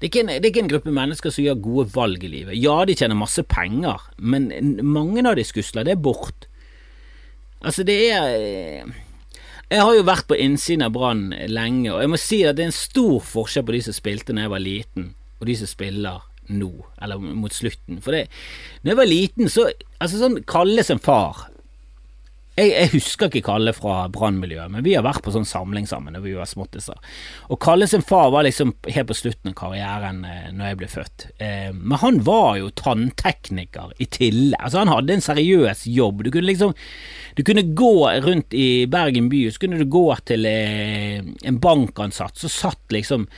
Det 0.00 0.10
er, 0.10 0.20
en, 0.20 0.30
det 0.34 0.44
er, 0.44 0.50
ikke 0.50 0.64
en, 0.64 0.70
gruppe 0.70 0.92
mennesker 0.94 1.32
som 1.32 1.44
gjør 1.46 1.62
gode 1.64 1.86
valg 1.94 2.24
i 2.26 2.30
livet. 2.30 2.58
Ja, 2.60 2.76
de 2.86 2.96
tjener 2.98 3.18
masse 3.18 3.42
penger, 3.48 4.04
men 4.18 4.50
mange 4.84 5.24
av 5.24 5.38
de 5.38 5.44
skusler 5.46 5.86
det 5.86 5.96
er 5.96 6.04
bort. 6.04 6.46
Altså, 7.64 7.86
det 7.88 7.96
er 8.12 8.36
eh, 8.36 8.96
jeg 9.72 9.82
har 9.82 9.96
jo 9.96 10.06
vært 10.06 10.28
på 10.30 10.38
innsiden 10.38 10.84
av 10.86 10.94
Brann 10.94 11.28
lenge, 11.50 11.90
og 11.90 12.02
jeg 12.02 12.10
må 12.12 12.20
si 12.20 12.40
at 12.46 12.58
det 12.58 12.66
er 12.66 12.70
en 12.70 12.76
stor 12.76 13.18
forskjell 13.26 13.66
på 13.66 13.74
de 13.74 13.82
som 13.88 13.96
spilte 13.96 14.34
da 14.36 14.46
jeg 14.46 14.52
var 14.52 14.62
liten, 14.62 15.08
og 15.40 15.48
de 15.48 15.56
som 15.58 15.70
spiller 15.70 16.22
nå, 16.46 16.70
eller 17.02 17.18
mot 17.18 17.54
slutten. 17.54 17.98
For 18.04 18.14
det, 18.14 18.28
når 18.84 18.92
jeg 18.92 19.00
var 19.02 19.10
liten, 19.10 19.52
så 19.52 19.70
Altså, 19.96 20.18
sånn 20.20 20.42
kalles 20.44 20.90
en 20.92 21.00
far 21.00 21.46
jeg, 22.56 22.70
jeg, 22.72 22.90
husker 22.94 23.28
ikke 23.28 23.44
Kalle 23.50 23.74
fra 23.76 24.06
brannmiljøet, 24.12 24.72
men 24.72 24.84
vi 24.86 24.94
har 24.96 25.04
vært 25.04 25.20
på 25.24 25.32
sånn 25.34 25.44
samling 25.48 25.84
sammen 25.88 26.16
da 26.16 26.22
vi 26.24 26.32
var 26.36 26.48
småttiser. 26.48 26.96
Og 27.52 27.60
Kalle 27.60 27.88
sin 27.90 28.04
far 28.06 28.30
var 28.32 28.46
liksom 28.46 28.72
helt 28.88 29.10
på 29.10 29.16
slutten 29.18 29.52
av 29.52 29.58
karrieren 29.58 30.22
eh, 30.24 30.48
når 30.56 30.70
jeg 30.70 30.80
ble 30.80 30.88
født. 30.94 31.26
Eh, 31.36 31.68
men 31.76 32.00
han 32.00 32.22
var 32.24 32.56
jo 32.62 32.72
tanntekniker 32.80 33.92
i 34.00 34.08
tillegg. 34.08 34.56
Altså 34.56 34.80
Han 34.80 34.94
hadde 34.94 35.18
en 35.18 35.26
seriøs 35.28 35.84
jobb. 35.92 36.24
Du 36.24 36.32
kunne 36.32 36.48
liksom 36.48 36.72
Du 37.36 37.44
kunne 37.44 37.66
gå 37.76 37.94
rundt 38.24 38.54
i 38.56 38.86
Bergen 38.88 39.28
by, 39.28 39.42
så 39.52 39.60
kunne 39.60 39.76
du 39.76 39.84
gå 39.92 40.06
til 40.24 40.48
eh, 40.48 41.20
en 41.20 41.60
bankansatt 41.60 42.40
så 42.40 42.48
satt 42.48 42.94
liksom 42.94 43.28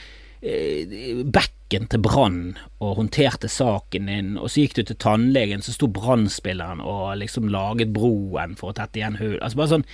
eh, 0.42 1.24
back 1.26 1.57
bekken 1.68 1.88
til 1.92 2.00
Brann 2.00 2.56
og 2.80 2.96
håndterte 2.96 3.48
saken 3.48 4.06
din, 4.08 4.36
og 4.38 4.48
så 4.48 4.62
gikk 4.62 4.78
du 4.78 4.82
til 4.88 4.96
tannlegen, 4.96 5.60
så 5.60 5.74
sto 5.74 5.86
Brann-spilleren 5.86 6.80
og 6.80 7.18
liksom 7.20 7.50
laget 7.52 7.92
broen 7.92 8.56
for 8.56 8.70
å 8.70 8.76
tette 8.76 8.98
igjen 8.98 9.18
hull. 9.20 9.36
Altså 9.42 9.58
bare 9.58 9.74
sånn 9.74 9.84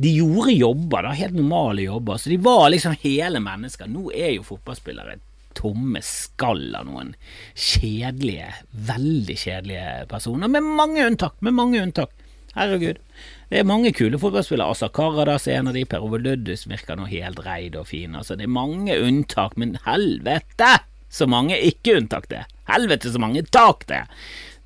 De 0.00 0.08
gjorde 0.14 0.54
jobber, 0.54 1.02
da, 1.02 1.10
helt 1.12 1.34
normale 1.34 1.82
jobber, 1.82 2.16
så 2.16 2.30
de 2.30 2.38
var 2.40 2.70
liksom 2.70 2.94
hele 3.02 3.40
mennesker. 3.42 3.90
Nå 3.90 4.12
er 4.14 4.36
jo 4.36 4.46
fotballspillere 4.46 5.18
tomme 5.58 6.00
skall 6.00 6.70
av 6.78 6.86
noen 6.86 7.10
kjedelige, 7.58 8.52
veldig 8.70 9.36
kjedelige 9.36 10.06
personer, 10.08 10.48
med 10.48 10.64
mange 10.64 11.04
unntak, 11.04 11.34
med 11.42 11.58
mange 11.58 11.82
unntak. 11.82 12.14
Herregud. 12.54 13.02
Det 13.50 13.60
er 13.60 13.66
mange 13.66 13.92
kule 13.92 14.18
fotballspillere. 14.18 14.72
Asa 14.72 14.88
Karadas 14.94 15.48
er 15.50 15.60
en 15.60 15.70
av 15.70 15.76
de. 15.76 15.84
Per 15.86 16.02
Ove 16.06 16.18
Løddus 16.22 16.64
virker 16.70 16.96
nå 16.98 17.10
helt 17.10 17.42
reid 17.44 17.76
og 17.78 17.90
fin. 17.90 18.16
Altså, 18.16 18.38
det 18.38 18.46
er 18.46 18.56
mange 18.56 18.96
unntak, 19.04 19.58
men 19.60 19.76
helvete! 19.84 20.78
Så 21.10 21.26
mange 21.30 21.58
ikke 21.58 21.98
unntak 21.98 22.30
det. 22.30 22.44
Helvete, 22.70 23.12
så 23.12 23.20
mange 23.22 23.42
tak 23.42 23.86
det. 23.90 24.04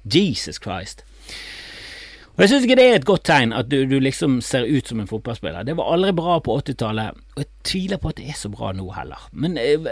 Jesus 0.05 0.61
Christ. 0.63 1.05
Og 2.35 2.43
Jeg 2.43 2.51
syns 2.51 2.65
ikke 2.67 2.77
det 2.81 2.85
er 2.91 2.97
et 2.99 3.05
godt 3.07 3.23
tegn 3.29 3.53
at 3.55 3.69
du, 3.71 3.77
du, 3.87 4.01
liksom 4.03 4.41
ser 4.43 4.67
ut 4.67 4.89
som 4.91 4.99
en 4.99 5.07
fotballspiller. 5.07 5.63
Det 5.63 5.77
var 5.79 5.93
aldri 5.95 6.11
bra 6.19 6.41
på 6.43 6.57
80-tallet, 6.65 7.21
og 7.37 7.45
jeg 7.45 7.51
tviler 7.71 8.01
på 8.03 8.11
at 8.11 8.19
det 8.19 8.27
er 8.33 8.39
så 8.41 8.51
bra 8.51 8.73
nå 8.75 8.89
heller. 8.91 9.29
Men 9.39 9.55
eh, 9.61 9.87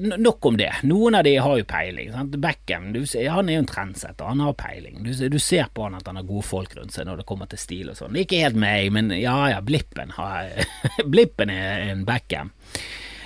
nok 0.00 0.48
om 0.48 0.56
det. 0.56 0.70
Noen 0.88 1.18
av 1.18 1.26
de 1.28 1.34
har 1.36 1.58
jo 1.60 1.66
peiling. 1.68 2.14
Beckham 2.32 2.88
han 2.96 3.50
er 3.50 3.58
jo 3.58 3.64
en 3.66 3.68
trendsetter, 3.68 4.24
han 4.24 4.40
har 4.40 4.56
peiling. 4.56 5.02
Du, 5.04 5.12
du, 5.12 5.38
ser 5.38 5.68
på 5.68 5.84
han 5.84 5.98
at 6.00 6.08
han 6.08 6.16
har 6.16 6.24
gode 6.24 6.48
folk 6.48 6.72
rundt 6.78 6.96
seg 6.96 7.10
når 7.10 7.20
det 7.20 7.28
kommer 7.28 7.52
til 7.52 7.60
stil 7.60 7.92
og 7.92 8.00
sånn. 8.00 8.16
Ikke 8.16 8.40
helt 8.40 8.56
meg, 8.56 8.88
men 8.96 9.12
ja 9.12 9.36
ja, 9.52 9.60
Blippen, 9.60 10.16
har, 10.16 10.48
blippen 11.12 11.52
er 11.52 11.90
en 11.90 12.06
Beckham. 12.08 12.56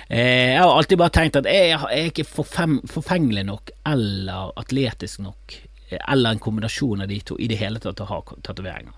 Eh, 0.07 0.53
jeg 0.53 0.61
har 0.61 0.71
alltid 0.71 0.99
bare 1.01 1.15
tenkt 1.15 1.39
at 1.39 1.49
jeg 1.51 1.73
er 1.75 2.05
ikke 2.07 2.27
forfengelig 2.27 3.43
nok 3.47 3.73
eller 3.89 4.53
atletisk 4.59 5.19
nok, 5.25 5.57
eh, 5.89 5.99
eller 6.13 6.35
en 6.35 6.43
kombinasjon 6.43 7.03
av 7.03 7.11
de 7.11 7.19
to 7.27 7.35
i 7.39 7.49
det 7.51 7.59
hele 7.59 7.81
tatt 7.83 7.99
å 8.03 8.07
ha 8.07 8.21
tatoveringer. 8.45 8.95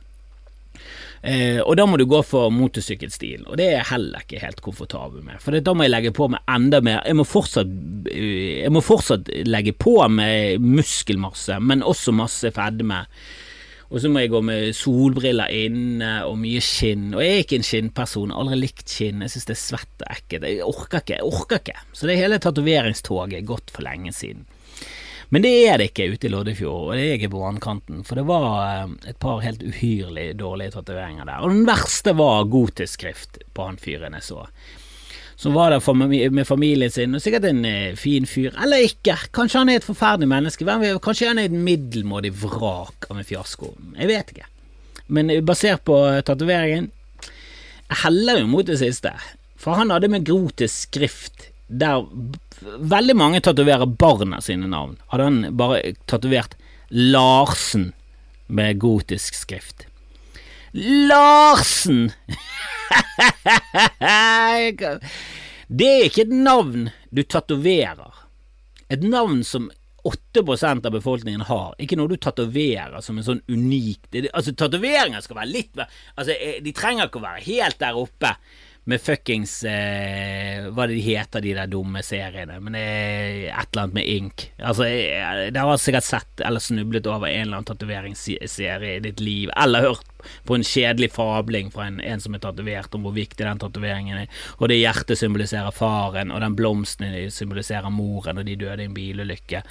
Eh, 1.22 1.60
og 1.60 1.76
da 1.76 1.84
må 1.89 1.98
du 2.00 2.06
gå 2.08 2.22
for 2.24 2.54
motorsykkelstil, 2.54 3.43
og 3.50 3.58
det 3.60 3.65
er 3.65 3.74
jeg 3.80 3.89
heller 3.89 4.24
ikke 4.24 4.39
helt 4.39 4.62
komfortabel 4.63 5.26
med. 5.26 5.41
For 5.43 5.58
da 5.60 5.74
må 5.76 5.84
jeg 5.84 5.91
legge 5.91 6.13
på 6.15 6.30
med 6.32 6.39
enda 6.48 6.80
mer 6.86 7.02
Jeg 7.04 7.17
må 7.19 7.26
fortsatt, 7.28 7.74
jeg 8.08 8.72
må 8.72 8.80
fortsatt 8.86 9.28
legge 9.50 9.74
på 9.76 9.98
med 10.08 10.63
muskelmasse, 10.63 11.60
men 11.60 11.84
også 11.84 12.15
masse 12.15 12.54
fedme. 12.56 13.04
Og 13.89 14.04
så 14.04 14.10
må 14.12 14.21
jeg 14.21 14.30
gå 14.30 14.39
med 14.45 14.75
solbriller 14.78 15.49
inne 15.49 16.12
og 16.28 16.36
mye 16.38 16.62
skinn. 16.62 17.08
Og 17.15 17.23
jeg 17.23 17.34
er 17.34 17.43
ikke 17.43 17.58
en 17.58 17.65
skinnperson, 17.65 18.34
aldri 18.36 18.60
likt 18.60 18.86
skinn. 18.91 19.23
Jeg 19.25 19.34
synes 19.34 19.49
det 19.49 19.56
er 19.56 19.62
svett 19.63 20.04
og 20.06 20.12
ekkelt. 20.13 20.45
Jeg 20.45 20.67
orker 20.67 21.02
ikke, 21.02 21.17
jeg 21.17 21.32
orker 21.32 21.62
ikke. 21.63 21.78
Så 21.97 22.10
det 22.10 22.19
hele 22.19 22.38
tatoveringstoget 22.43 23.39
er 23.39 23.47
gått 23.49 23.73
for 23.73 23.88
lenge 23.88 24.13
siden. 24.13 24.45
Men 25.30 25.45
det 25.45 25.52
er 25.69 25.78
det 25.78 25.91
ikke 25.91 26.08
ute 26.10 26.25
i 26.25 26.30
Loddefjord, 26.34 26.86
og 26.88 26.95
det 26.97 27.04
er 27.06 27.19
ikke 27.19 27.32
på 27.36 27.41
vannkanten, 27.43 27.99
for 28.06 28.17
det 28.17 28.25
var 28.25 28.54
eh, 28.65 28.93
et 29.12 29.19
par 29.21 29.43
helt 29.43 29.62
uhyrlig 29.62 30.32
dårlige 30.39 30.73
tatoveringer 30.73 31.30
der. 31.30 31.43
Og 31.45 31.54
den 31.54 31.67
verste 31.69 32.15
var 32.17 32.47
gotisk 32.49 32.97
skrift 32.97 33.38
på 33.54 33.67
han 33.67 33.78
fyren 33.82 34.17
jeg 34.17 34.25
så 34.25 34.47
som 35.39 35.54
var 35.56 35.71
der 35.71 36.30
med 36.30 36.47
familien 36.47 36.91
sin, 36.91 37.15
og 37.15 37.21
sikkert 37.23 37.45
en 37.47 37.63
eh, 37.65 37.95
fin 37.95 38.25
fyr. 38.28 38.52
Eller 38.60 38.84
ikke. 38.84 39.15
Kanskje 39.32 39.62
han 39.62 39.69
er 39.71 39.80
et 39.80 39.88
forferdelig 39.88 40.28
menneske. 40.28 40.65
Kanskje 40.99 41.30
han 41.32 41.39
er 41.39 41.47
et 41.47 41.56
middelmådig 41.56 42.34
vrak 42.41 43.08
av 43.08 43.21
en 43.21 43.28
fiasko. 43.28 43.71
Jeg 43.95 44.10
vet 44.12 44.34
ikke. 44.34 44.49
Men 45.08 45.32
eh, 45.32 45.39
basert 45.39 45.86
på 45.88 45.95
eh, 46.10 46.19
tatoveringen 46.28 46.91
Jeg 47.88 48.02
heller 48.04 48.41
jo 48.41 48.49
mot 48.52 48.67
det 48.67 48.82
siste. 48.84 49.13
For 49.60 49.80
han 49.80 49.95
hadde 49.95 50.12
med 50.12 50.28
grotisk 50.28 50.89
skrift 50.89 51.47
der 51.69 52.04
veldig 52.60 53.15
mange 53.15 53.39
tatoverer 53.45 53.88
barna 53.88 54.41
sine 54.43 54.67
navn. 54.67 54.97
Hadde 55.13 55.30
han 55.30 55.41
bare 55.56 55.95
tatovert 56.10 56.58
Larsen 56.89 57.93
med 58.47 58.82
gotisk 58.82 59.38
skrift. 59.38 59.86
Larsen! 60.73 62.12
det 65.79 65.89
er 65.89 66.05
ikke 66.08 66.25
et 66.27 66.34
navn 66.34 66.89
du 67.10 67.23
tatoverer. 67.23 68.25
Et 68.89 69.03
navn 69.05 69.43
som 69.45 69.69
8% 70.08 70.86
av 70.86 70.93
befolkningen 70.93 71.41
har, 71.49 71.73
ikke 71.82 71.97
noe 71.99 72.10
du 72.12 72.17
tatoverer 72.21 73.01
som 73.03 73.17
en 73.19 73.25
sånn 73.25 73.41
unik 73.51 74.08
Altså, 74.32 74.53
tatoveringer 74.55 75.21
skal 75.25 75.41
være 75.41 75.51
litt 75.51 75.82
Altså, 75.82 76.32
eh, 76.34 76.62
de 76.63 76.71
trenger 76.75 77.10
ikke 77.10 77.19
å 77.19 77.25
være 77.25 77.43
helt 77.43 77.79
der 77.82 77.99
oppe 77.99 78.32
med 78.89 79.01
fuckings 79.01 79.63
eh, 79.67 80.67
Hva 80.73 80.85
de 80.89 80.99
heter, 81.03 81.43
de 81.43 81.53
der 81.57 81.69
dumme 81.69 82.01
seriene? 82.05 82.59
Men 82.63 82.77
det 82.77 82.83
er 82.83 83.35
et 83.51 83.71
eller 83.71 83.83
annet 83.83 83.97
med 83.97 84.09
ink. 84.09 84.45
Altså, 84.57 84.87
det 85.53 85.63
har 85.63 85.81
sikkert 85.81 86.07
sett 86.07 86.43
eller 86.45 86.63
snublet 86.63 87.09
over 87.09 87.27
en 87.29 87.41
eller 87.47 87.59
annen 87.59 87.69
tatoveringsserie 87.69 88.95
i 88.95 89.03
ditt 89.03 89.21
liv, 89.23 89.51
eller 89.59 89.89
hørt 89.89 90.05
på 90.47 90.57
en 90.57 90.65
kjedelig 90.65 91.11
fabling 91.15 91.69
fra 91.71 91.87
en, 91.87 91.99
en 92.03 92.23
som 92.23 92.35
er 92.35 92.43
tatovert, 92.43 92.95
om 92.95 93.05
hvor 93.07 93.15
viktig 93.15 93.45
den 93.45 93.61
tatoveringen 93.61 94.23
er. 94.23 94.39
Og 94.59 94.71
det 94.71 94.79
hjertet 94.81 95.19
symboliserer 95.19 95.75
faren, 95.75 96.33
og 96.33 96.41
den 96.43 96.57
blomsten 96.59 97.15
symboliserer 97.33 97.93
moren, 97.93 98.41
og 98.41 98.47
de 98.47 98.57
døde 98.59 98.83
i 98.83 98.89
en 98.89 98.95
bilulykke. 98.97 99.63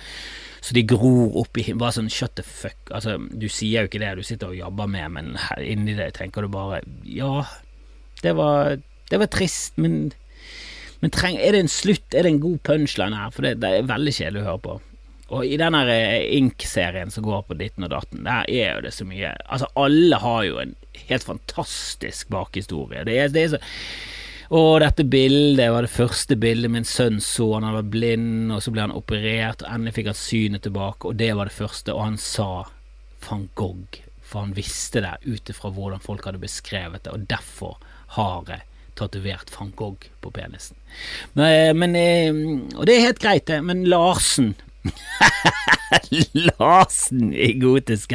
Så 0.61 0.75
de 0.75 0.83
gror 0.89 1.37
opp 1.39 1.59
i 1.61 1.71
Bare 1.79 1.95
sånn 1.95 2.11
shut 2.13 2.35
the 2.39 2.45
fuck. 2.47 2.91
Altså, 2.95 3.17
du 3.19 3.47
sier 3.53 3.85
jo 3.85 3.91
ikke 3.91 4.03
det 4.03 4.17
du 4.19 4.25
sitter 4.27 4.53
og 4.53 4.59
jobber 4.59 4.91
med, 4.91 5.11
men 5.15 5.35
inni 5.63 5.95
det 5.99 6.13
tenker 6.19 6.45
du 6.45 6.53
bare 6.53 6.83
Ja, 7.07 7.45
det 8.23 8.35
var 8.39 8.79
det 9.11 9.21
var 9.23 9.31
trist, 9.33 9.77
men, 9.81 10.13
men 11.01 11.15
treng, 11.15 11.39
er 11.41 11.57
det 11.57 11.65
en 11.65 11.73
slutt? 11.73 12.07
Er 12.13 12.27
det 12.27 12.35
en 12.35 12.43
god 12.45 12.61
punchline 12.69 13.17
her? 13.17 13.33
For 13.35 13.47
det, 13.47 13.59
det 13.63 13.73
er 13.73 13.91
veldig 13.91 14.15
kjedelig 14.15 14.45
å 14.45 14.49
høre 14.51 14.65
på. 14.67 14.77
Og 15.29 15.45
i 15.45 15.59
den 15.61 15.77
eh, 15.77 16.23
Ink-serien 16.39 17.11
som 17.13 17.27
går 17.27 17.43
på 17.49 17.57
ditten 17.61 17.85
og 17.85 17.93
datten, 17.93 18.23
der 18.25 18.49
er 18.49 18.79
jo 18.79 18.85
det 18.87 18.95
så 18.97 19.05
mye 19.05 19.35
Altså, 19.45 19.69
alle 19.77 20.21
har 20.23 20.45
jo 20.47 20.63
en 20.63 20.73
helt 21.11 21.27
fantastisk 21.27 22.31
bakhistorie. 22.33 23.05
Det 23.05 23.19
er, 23.19 23.35
det 23.35 23.45
er 23.45 23.53
så 23.57 23.67
og 24.49 24.79
dette 24.81 25.05
bildet 25.05 25.69
var 25.69 25.85
det 25.85 25.93
første 25.93 26.37
bildet 26.41 26.73
min 26.73 26.87
sønn 26.89 27.19
så. 27.21 27.51
Han 27.59 27.67
vært 27.69 27.91
blind, 27.93 28.53
og 28.55 28.63
så 28.65 28.73
ble 28.73 28.87
han 28.87 28.95
operert, 28.97 29.61
og 29.61 29.75
endelig 29.75 29.99
fikk 29.99 30.09
han 30.09 30.17
synet 30.17 30.65
tilbake, 30.65 31.11
og 31.11 31.19
det 31.21 31.35
var 31.37 31.51
det 31.51 31.57
første. 31.59 31.93
Og 31.93 32.01
han 32.07 32.17
sa 32.17 32.65
van 33.27 33.45
Gogh, 33.61 33.99
for 34.25 34.47
han 34.47 34.57
visste 34.57 35.03
det 35.05 35.19
ut 35.27 35.53
ifra 35.53 35.69
hvordan 35.77 36.01
folk 36.01 36.25
hadde 36.25 36.41
beskrevet 36.41 37.05
det, 37.05 37.13
og 37.13 37.29
derfor 37.29 37.77
har 38.17 38.49
jeg 38.49 38.65
tatovert 38.99 39.51
Frank 39.55 39.77
Gogh 39.79 40.11
på 40.25 40.33
penisen. 40.35 40.77
Men, 41.39 41.79
men, 41.79 41.99
og 42.77 42.89
det 42.89 42.97
er 42.97 43.07
helt 43.09 43.23
greit, 43.23 43.47
det, 43.51 43.63
men 43.65 43.87
Larsen 43.89 44.57
Larsen 46.49 47.33
i 47.35 47.53
gotisk 47.61 48.13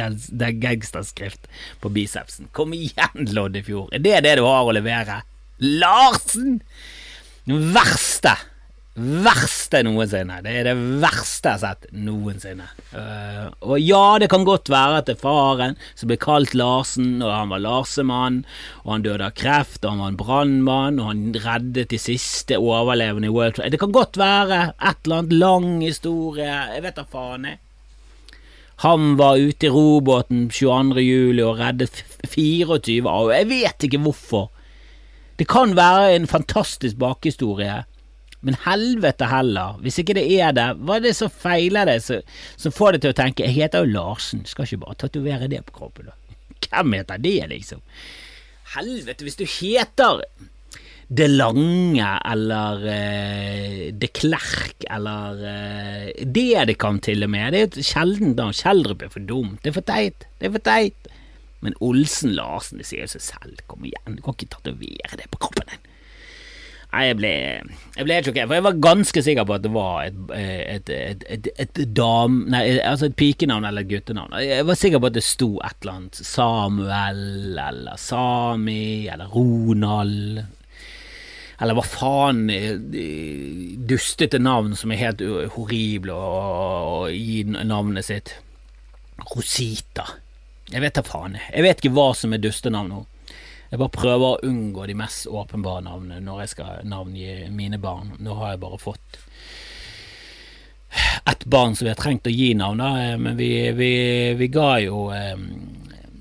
gangsterskrift 0.60 1.48
på 1.80 1.92
bicepsen. 1.92 2.48
Kom 2.52 2.74
igjen, 2.76 3.28
Loddefjord. 3.34 3.92
Er 3.94 4.02
det 4.04 4.20
det 4.26 4.36
du 4.40 4.44
har 4.46 4.66
å 4.66 4.74
levere? 4.74 5.22
Larsen! 5.62 6.60
Den 7.44 7.70
Verste 7.74 8.34
verste 8.94 9.80
noensinne. 9.82 10.36
Det 10.44 10.52
er 10.54 10.68
det 10.68 10.74
verste 11.02 11.50
jeg 11.50 11.58
har 11.58 11.62
sett 11.62 11.88
noensinne. 11.98 12.66
Uh, 12.94 13.50
og 13.66 13.80
ja, 13.82 14.18
det 14.22 14.28
kan 14.30 14.46
godt 14.46 14.70
være 14.70 15.00
at 15.00 15.08
det 15.08 15.16
er 15.16 15.24
faren 15.24 15.74
som 15.98 16.10
ble 16.10 16.18
kalt 16.22 16.54
Larsen, 16.54 17.16
og 17.18 17.32
han 17.34 17.50
var 17.50 17.64
Larsemann, 17.64 18.44
og 18.84 18.92
han 18.94 19.06
døde 19.06 19.26
av 19.26 19.34
kreft, 19.34 19.82
og 19.82 19.96
han 19.96 20.02
var 20.04 20.12
en 20.12 20.20
brannmann, 20.20 21.00
og 21.02 21.10
han 21.10 21.24
reddet 21.34 21.90
de 21.90 21.98
siste 21.98 22.60
overlevende 22.60 23.30
i 23.30 23.34
World 23.34 23.58
Trade. 23.58 23.74
Det 23.74 23.82
kan 23.82 23.94
godt 23.94 24.18
være 24.20 24.60
et 24.78 25.00
eller 25.02 25.24
annet 25.24 25.38
lang 25.42 25.70
historie, 25.82 26.50
jeg 26.74 26.84
vet 26.86 27.00
da 27.00 27.06
faen, 27.10 27.48
jeg. 27.50 27.60
Han 28.82 29.14
var 29.18 29.38
ute 29.38 29.68
i 29.68 29.70
robåten 29.70 30.48
22. 30.50 31.02
juli 31.02 31.42
og 31.46 31.60
reddet 31.60 32.00
24 32.26 33.06
av 33.06 33.30
Jeg 33.30 33.46
vet 33.46 33.86
ikke 33.86 34.00
hvorfor. 34.02 34.48
Det 35.38 35.46
kan 35.50 35.76
være 35.78 36.16
en 36.16 36.26
fantastisk 36.30 36.98
bakhistorie 36.98 37.84
men 38.44 38.56
helvete 38.66 39.28
heller, 39.30 39.78
hvis 39.84 39.98
ikke 40.02 40.16
det 40.18 40.24
er 40.36 40.52
det, 40.56 40.66
hva 40.84 40.98
er 40.98 41.06
det 41.06 41.14
som 41.16 41.32
feiler 41.32 41.88
det, 41.88 41.98
som 42.04 42.74
får 42.74 42.96
det 42.96 43.04
til 43.04 43.14
å 43.14 43.16
tenke 43.16 43.46
jeg 43.46 43.56
heter 43.56 43.84
jo 43.84 43.94
Larsen, 43.94 44.44
skal 44.48 44.68
ikke 44.68 44.82
bare 44.84 44.98
tatovere 45.06 45.48
det 45.50 45.62
på 45.68 45.78
kroppen, 45.80 46.10
da. 46.10 46.18
Hvem 46.64 46.96
heter 46.98 47.22
det, 47.22 47.38
liksom? 47.50 47.80
Helvete, 48.74 49.24
hvis 49.24 49.38
du 49.38 49.44
heter 49.46 50.24
Det 51.14 51.26
Lange 51.28 52.06
eller 52.32 52.86
uh, 52.88 53.80
De 53.92 54.08
Klerk 54.08 54.86
eller 54.90 55.42
uh, 55.44 56.08
Det 56.24 56.64
det 56.70 56.78
kan 56.80 56.98
til 57.04 57.26
og 57.26 57.30
med. 57.30 57.52
Det 57.52 57.60
er 57.60 57.68
et 57.68 57.90
sjeldent 57.92 58.38
navn. 58.40 58.56
Kjeldrup 58.56 59.04
er 59.04 59.12
for 59.12 59.28
dumt. 59.28 59.60
Det 59.62 59.70
er 59.70 59.76
for 59.76 59.86
teit. 59.86 60.26
Det 60.40 60.48
er 60.48 60.56
for 60.56 60.64
teit. 60.64 61.12
Men 61.64 61.76
Olsen 61.84 62.34
Larsen, 62.36 62.80
det 62.80 62.88
sier 62.88 63.04
jo 63.04 63.12
seg 63.14 63.26
selv. 63.28 63.60
Kom 63.70 63.84
igjen, 63.84 64.16
du 64.16 64.24
kan 64.24 64.36
ikke 64.36 64.56
tatovere 64.56 65.20
det 65.20 65.28
på 65.32 65.44
kroppen 65.44 65.70
din. 65.70 65.93
Nei, 66.94 67.08
jeg 67.08 67.16
ble, 67.18 67.30
jeg 67.96 68.06
ble 68.06 68.16
helt 68.16 68.28
sjokkert, 68.28 68.46
for 68.46 68.54
jeg 68.54 68.64
var 68.68 68.82
ganske 68.84 69.22
sikker 69.26 69.46
på 69.48 69.54
at 69.56 69.62
det 69.64 69.70
var 69.74 70.04
et, 70.06 70.18
et, 70.38 70.90
et, 70.94 71.24
et, 71.34 71.48
et 71.64 71.80
dam... 71.90 72.44
Nei, 72.54 72.60
altså 72.86 73.08
et 73.10 73.16
pikenavn 73.18 73.66
eller 73.66 73.82
et 73.82 73.90
guttenavn. 73.90 74.36
Jeg 74.44 74.68
var 74.68 74.78
sikker 74.78 75.02
på 75.02 75.10
at 75.10 75.16
det 75.16 75.24
sto 75.26 75.48
et 75.58 75.80
eller 75.82 75.96
annet 75.96 76.20
Samuel 76.28 77.58
eller 77.64 77.98
Sami 77.98 79.08
eller 79.10 79.32
Ronald 79.34 80.44
eller 81.62 81.76
hva 81.78 81.84
faen 81.86 82.48
dustete 83.88 84.40
navn 84.42 84.74
som 84.76 84.90
er 84.92 85.00
helt 85.00 85.22
horrible 85.54 86.14
å 86.14 87.06
gi 87.14 87.44
navnet 87.46 88.08
sitt. 88.08 88.34
Rosita. 89.30 90.08
Jeg 90.72 90.82
vet 90.82 90.98
da 90.98 91.04
faen. 91.06 91.38
Jeg 91.52 91.64
vet 91.64 91.80
ikke 91.80 91.94
hva 91.94 92.08
som 92.18 92.34
er 92.34 92.42
dustenavn 92.42 92.90
nå. 92.90 93.02
Jeg 93.74 93.80
bare 93.80 93.90
prøver 93.90 94.24
å 94.28 94.46
unngå 94.46 94.84
de 94.86 94.94
mest 94.94 95.26
åpenbare 95.26 95.82
navnene 95.82 96.22
når 96.22 96.44
jeg 96.44 96.50
skal 96.52 96.84
navngi 96.86 97.48
mine 97.50 97.80
barn. 97.82 98.12
Nå 98.22 98.36
har 98.38 98.52
jeg 98.52 98.60
bare 98.62 98.76
fått 98.78 99.16
ett 101.26 101.42
barn 101.50 101.74
som 101.74 101.88
vi 101.88 101.90
har 101.90 101.98
trengt 101.98 102.28
å 102.30 102.30
gi 102.30 102.52
navn, 102.54 102.78
da, 102.78 102.90
eh, 103.02 103.16
men 103.18 103.34
vi, 103.34 103.48
vi, 103.74 103.90
vi 104.38 104.48
ga 104.54 104.76
jo 104.78 105.08
eh, 105.10 105.34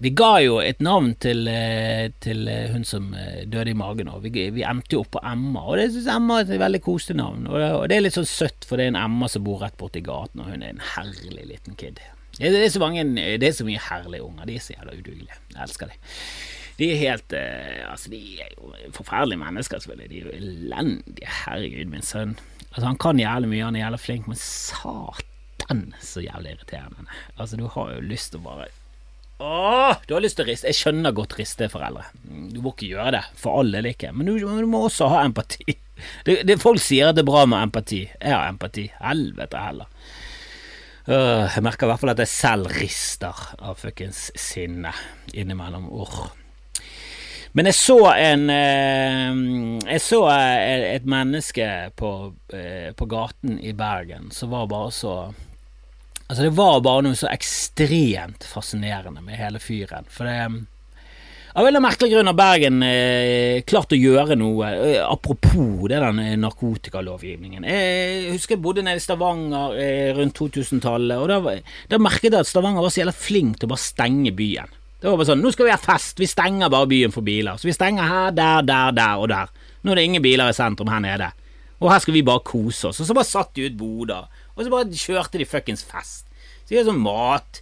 vi 0.04 0.12
ga 0.18 0.32
jo 0.42 0.56
et 0.66 0.82
navn 0.82 1.14
til, 1.22 1.46
eh, 1.48 2.10
til 2.26 2.50
hun 2.74 2.82
som 2.84 3.14
døde 3.14 3.70
i 3.72 3.78
magen. 3.78 4.10
Og 4.10 4.26
vi, 4.26 4.50
vi 4.52 4.66
endte 4.66 4.98
jo 4.98 5.04
opp 5.06 5.14
på 5.14 5.22
Emma, 5.30 5.62
og 5.62 5.78
det 5.78 5.92
syns 5.94 6.10
Emma 6.12 6.42
er 6.42 6.50
et 6.50 6.60
veldig 6.60 6.82
koselig 6.90 7.22
navn. 7.22 7.46
Og 7.54 7.86
det, 7.88 7.96
er 7.96 8.04
litt 8.08 8.18
sånn 8.18 8.28
søtt, 8.28 8.66
for 8.66 8.82
det 8.82 8.90
er 8.90 8.96
en 8.96 9.00
Emma 9.06 9.30
som 9.32 9.46
bor 9.46 9.62
rett 9.62 9.78
borti 9.78 10.02
gaten, 10.04 10.42
og 10.42 10.50
hun 10.50 10.66
er 10.66 10.74
en 10.74 10.84
herlig 10.96 11.46
liten 11.54 11.78
kid. 11.78 12.02
Det 12.34 12.50
er 12.50 12.68
så, 12.74 12.82
mange, 12.82 13.06
det 13.14 13.48
er 13.48 13.56
så 13.56 13.64
mye 13.70 13.86
herlige 13.92 14.26
unger. 14.26 14.50
De 14.50 14.58
er 14.58 14.66
så 14.66 14.74
jævla 14.74 14.98
udugelige. 14.98 15.40
Jeg 15.54 15.64
elsker 15.70 15.94
dem. 15.94 16.12
De 16.80 16.90
er 16.90 17.02
helt 17.02 17.36
eh, 17.38 17.84
Altså, 17.86 18.10
de 18.14 18.20
er 18.42 18.54
jo 18.58 18.74
forferdelige 18.96 19.42
mennesker, 19.42 19.82
selvfølgelig. 19.84 20.10
De 20.10 20.20
er 20.20 20.26
jo 20.26 20.38
elendige. 20.38 21.34
Herregud, 21.44 21.92
min 21.92 22.06
sønn. 22.06 22.38
Altså, 22.72 22.88
han 22.88 23.02
kan 23.02 23.22
jævlig 23.22 23.52
mye, 23.52 23.66
han 23.68 23.76
er 23.78 23.86
jævlig 23.86 24.00
flink, 24.02 24.30
men 24.30 24.40
satan 24.40 25.84
så 26.02 26.24
jævlig 26.24 26.56
irriterende. 26.56 27.06
Altså, 27.38 27.60
du 27.60 27.68
har 27.68 27.94
jo 27.94 28.08
lyst 28.14 28.34
til 28.34 28.42
å 28.42 28.48
bare 28.48 28.72
Åh, 29.44 29.98
du 30.08 30.14
har 30.14 30.22
lyst 30.24 30.38
til 30.38 30.46
å 30.46 30.48
riste. 30.48 30.70
Jeg 30.70 30.78
skjønner 30.78 31.16
godt 31.16 31.34
riste 31.36 31.68
foreldre. 31.68 32.06
Du 32.24 32.62
må 32.64 32.72
ikke 32.72 32.94
gjøre 32.94 33.16
det, 33.18 33.24
for 33.36 33.60
alle 33.60 33.82
del 33.82 33.90
ikke, 33.92 34.14
men 34.16 34.30
du, 34.30 34.38
du, 34.40 34.68
må 34.70 34.86
også 34.88 35.10
ha 35.12 35.24
empati. 35.28 35.66
Det, 36.26 36.40
det, 36.44 36.56
folk 36.60 36.82
sier 36.82 37.12
at 37.12 37.16
det 37.16 37.22
er 37.22 37.28
bra 37.30 37.44
med 37.48 37.68
empati. 37.68 38.00
Jeg 38.10 38.34
har 38.34 38.50
empati. 38.50 38.88
Helvete 38.98 39.60
heller. 39.62 39.88
Uh, 41.06 41.46
jeg 41.46 41.64
merker 41.64 41.86
i 41.86 41.92
hvert 41.92 42.02
fall 42.02 42.12
at 42.16 42.22
jeg 42.24 42.32
selv 42.32 42.72
rister 42.76 43.44
av 43.62 43.78
fuckings 43.80 44.26
sinne 44.40 44.92
innimellom. 45.32 45.86
Uh. 45.94 46.43
Men 47.54 47.70
jeg 47.70 47.78
så 47.78 47.98
en 48.18 48.48
eh, 48.50 49.42
Jeg 49.94 50.02
så 50.02 50.24
eh, 50.34 50.86
et 50.96 51.06
menneske 51.10 51.70
på, 52.00 52.12
eh, 52.54 52.92
på 52.98 53.08
gaten 53.10 53.60
i 53.62 53.76
Bergen 53.78 54.32
som 54.34 54.54
var 54.54 54.70
bare 54.72 54.94
så 54.94 55.16
Altså, 56.24 56.48
det 56.48 56.54
var 56.58 56.80
bare 56.82 57.04
noe 57.06 57.18
så 57.20 57.28
ekstremt 57.30 58.46
fascinerende 58.48 59.22
med 59.22 59.36
hele 59.38 59.60
fyren. 59.62 60.08
For 60.10 60.26
det 60.26 60.64
Av 61.54 61.68
en 61.68 61.78
merkelig 61.84 62.10
grunn 62.10 62.32
har 62.32 62.38
Bergen 62.40 62.80
eh, 62.88 63.60
klart 63.70 63.94
å 63.94 64.00
gjøre 64.00 64.34
noe 64.40 64.72
eh, 64.72 65.04
apropos 65.06 65.84
det 65.92 66.00
den 66.02 66.24
narkotikalovgivningen. 66.42 67.68
Jeg 67.70 68.32
husker 68.32 68.56
jeg 68.56 68.64
bodde 68.64 68.82
nede 68.88 68.98
i 68.98 69.04
Stavanger 69.04 69.76
eh, 69.78 70.10
rundt 70.18 70.40
2000-tallet, 70.40 71.20
og 71.22 71.30
da, 71.30 71.60
da 71.92 72.02
merket 72.02 72.32
jeg 72.32 72.40
at 72.40 72.50
Stavanger 72.50 72.82
var 72.82 72.96
så 72.96 73.04
jævla 73.04 73.14
flink 73.14 73.60
til 73.60 73.70
å 73.70 73.74
bare 73.76 73.86
stenge 73.86 74.34
byen. 74.34 74.74
Det 75.04 75.12
var 75.12 75.18
bare 75.20 75.28
sånn, 75.28 75.42
nå 75.44 75.50
skal 75.52 75.68
vi 75.68 75.74
ha 75.74 75.80
fest, 75.84 76.16
vi 76.22 76.28
stenger 76.32 76.70
bare 76.72 76.88
byen 76.88 77.12
for 77.12 77.28
biler. 77.28 77.58
Så 77.60 77.68
vi 77.68 77.76
stenger 77.76 78.08
her, 78.08 78.30
der, 78.32 78.62
der, 78.64 78.94
der 78.96 79.20
og 79.20 79.28
der. 79.34 79.50
Nå 79.84 79.92
er 79.92 80.00
det 80.00 80.06
ingen 80.08 80.24
biler 80.24 80.48
i 80.48 80.56
sentrum 80.56 80.88
her 80.88 81.02
nede. 81.04 81.28
Og 81.84 81.90
her 81.92 82.00
skal 82.00 82.16
vi 82.16 82.22
bare 82.24 82.40
kose 82.48 82.88
oss. 82.88 83.02
Og 83.04 83.10
så 83.10 83.18
bare 83.18 83.28
satt 83.28 83.52
de 83.58 83.66
ut 83.68 83.76
boder, 83.76 84.30
og 84.56 84.64
så 84.64 84.72
bare 84.72 84.96
kjørte 84.96 85.42
de 85.42 85.50
fuckings 85.50 85.84
fest. 85.84 86.24
Så 86.64 86.70
de 86.70 86.80
hadde 86.80 86.88
sånn 86.88 87.04
mat, 87.04 87.60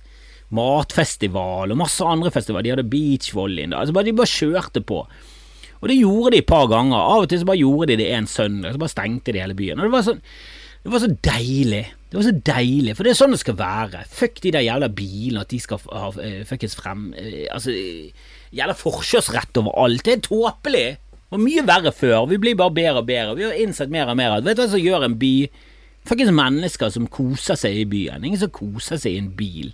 matfestival 0.54 1.74
og 1.74 1.82
masse 1.82 2.06
andre 2.06 2.30
festivaler. 2.30 2.68
De 2.68 2.76
hadde 2.76 2.92
beachvolley. 2.94 3.66
Altså 3.72 3.98
bare, 3.98 4.12
de 4.12 4.18
bare 4.22 4.36
kjørte 4.36 4.86
på. 4.86 5.02
Og 5.82 5.90
det 5.90 5.98
gjorde 5.98 6.36
de 6.36 6.44
et 6.44 6.52
par 6.54 6.70
ganger. 6.70 7.00
Av 7.00 7.26
og 7.26 7.32
til 7.32 7.42
så 7.42 7.50
bare 7.50 7.64
gjorde 7.64 7.90
de 7.90 8.04
det 8.04 8.12
en 8.14 8.30
søndag, 8.30 8.76
så 8.76 8.84
bare 8.86 8.94
stengte 8.94 9.34
de 9.34 9.42
hele 9.42 9.58
byen. 9.58 9.82
Og 9.82 9.90
det 9.90 9.96
var 9.96 10.06
sånn 10.12 10.22
det 10.82 10.90
var 10.94 11.02
så 11.04 11.10
deilig. 11.26 11.84
Det 12.12 12.20
var 12.20 12.26
så 12.28 12.34
deilig, 12.44 12.94
for 12.98 13.08
det 13.08 13.14
er 13.14 13.16
sånn 13.22 13.32
det 13.32 13.40
skal 13.40 13.56
være. 13.56 14.02
Fuck 14.12 14.42
de 14.44 14.52
der 14.52 14.66
jævla 14.66 14.90
bilene, 14.92 15.46
at 15.46 15.54
de 15.54 15.60
skal 15.64 15.80
ha 15.88 16.10
uh, 16.12 16.42
fuckings 16.48 16.76
frem 16.76 17.06
uh, 17.16 17.46
Altså, 17.56 17.72
jævla 18.52 18.76
forkjørsrett 18.76 19.60
overalt. 19.62 20.04
Det 20.04 20.18
er 20.18 20.26
tåpelig. 20.26 20.88
Det 21.00 21.38
var 21.38 21.44
mye 21.46 21.64
verre 21.70 21.94
før. 21.96 22.26
Vi 22.28 22.42
blir 22.44 22.58
bare 22.60 22.76
bedre 22.76 23.00
og 23.00 23.08
bedre. 23.08 23.38
Vi 23.40 23.48
har 23.48 23.56
innsett 23.64 23.94
mer 23.94 24.12
og 24.12 24.20
mer 24.20 24.36
at 24.36 24.44
Vet 24.44 24.60
du 24.60 24.66
hva 24.66 24.74
som 24.74 24.84
gjør 24.84 25.08
en 25.08 25.16
by? 25.22 25.32
Fuckings 26.10 26.36
mennesker 26.36 26.92
som 26.92 27.08
koser 27.08 27.56
seg 27.62 27.80
i 27.80 27.88
byen. 27.88 28.28
Ingen 28.28 28.44
som 28.44 28.52
koser 28.52 29.00
seg 29.00 29.16
i 29.16 29.22
en 29.22 29.32
bil. 29.40 29.72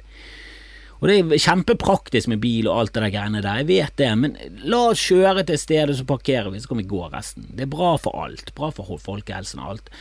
Og 0.98 1.10
det 1.10 1.18
er 1.18 1.42
kjempepraktisk 1.44 2.32
med 2.32 2.42
bil 2.42 2.68
og 2.70 2.82
alt 2.82 2.96
det 2.96 3.04
der 3.04 3.14
greiene 3.14 3.42
der, 3.44 3.62
jeg 3.62 3.70
vet 3.70 3.98
det, 4.02 4.10
men 4.18 4.34
la 4.66 4.80
oss 4.92 5.04
kjøre 5.06 5.44
til 5.46 5.60
stedet, 5.62 5.98
så 6.00 6.06
parkerer 6.10 6.50
vi, 6.54 6.62
så 6.62 6.72
kan 6.72 6.82
vi 6.82 6.88
gå 6.90 7.04
resten. 7.14 7.46
Det 7.54 7.68
er 7.68 7.72
bra 7.72 7.94
for 8.02 8.18
alt. 8.24 8.50
Bra 8.58 8.72
for 8.74 8.98
folkehelsen 9.04 9.62
og 9.62 9.76
alt. 9.76 9.92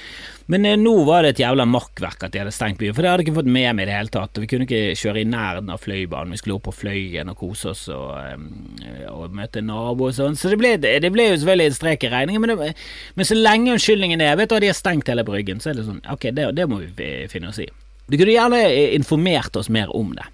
Men 0.52 0.64
eh, 0.64 0.78
nå 0.80 0.94
var 1.08 1.24
det 1.24 1.34
et 1.34 1.42
jævla 1.42 1.66
makkverk 1.68 2.26
at 2.26 2.32
de 2.32 2.40
hadde 2.40 2.54
stengt 2.54 2.80
byen, 2.80 2.94
for 2.96 3.04
det 3.04 3.10
hadde 3.10 3.24
jeg 3.24 3.28
ikke 3.28 3.40
fått 3.40 3.50
med 3.50 3.76
meg 3.76 3.84
i 3.84 3.90
det 3.90 3.96
hele 3.98 4.14
tatt. 4.14 4.38
Og 4.38 4.44
vi 4.44 4.50
kunne 4.52 4.68
ikke 4.68 4.96
kjøre 4.98 5.22
i 5.22 5.28
nærheten 5.28 5.72
av 5.74 5.82
Fløibanen, 5.82 6.32
vi 6.32 6.40
skulle 6.40 6.58
opp 6.58 6.68
på 6.68 6.76
Fløyen 6.80 7.32
og 7.32 7.40
kose 7.40 7.72
oss 7.74 7.86
og, 7.92 8.12
eh, 8.22 9.08
og 9.12 9.34
møte 9.36 9.64
nabo 9.64 10.08
og 10.08 10.16
sånn. 10.16 10.38
Så 10.38 10.52
det 10.52 10.60
ble, 10.62 10.76
det 10.80 11.12
ble, 11.12 11.30
jo 11.32 11.40
selvfølgelig 11.40 11.72
en 11.72 11.80
strek 11.80 12.06
i 12.06 12.12
regningen, 12.14 12.44
men, 12.44 12.54
det, 12.54 12.72
men 13.18 13.28
så 13.28 13.36
lenge 13.38 13.74
unnskyldningen 13.74 14.22
er 14.22 14.38
Vet 14.40 14.52
du 14.52 14.60
de 14.60 14.68
har 14.70 14.76
stengt 14.76 15.08
hele 15.10 15.24
Bryggen, 15.26 15.60
så 15.60 15.72
er 15.72 15.78
det 15.78 15.86
sånn 15.86 16.02
Ok, 16.12 16.28
det, 16.36 16.50
det 16.56 16.66
må 16.70 16.82
vi 16.84 17.10
finne 17.32 17.50
oss 17.50 17.60
i. 17.62 17.68
Du 18.06 18.14
kunne 18.14 18.34
gjerne 18.34 18.60
informert 18.94 19.56
oss 19.58 19.70
mer 19.72 19.90
om 19.96 20.12
det. 20.14 20.26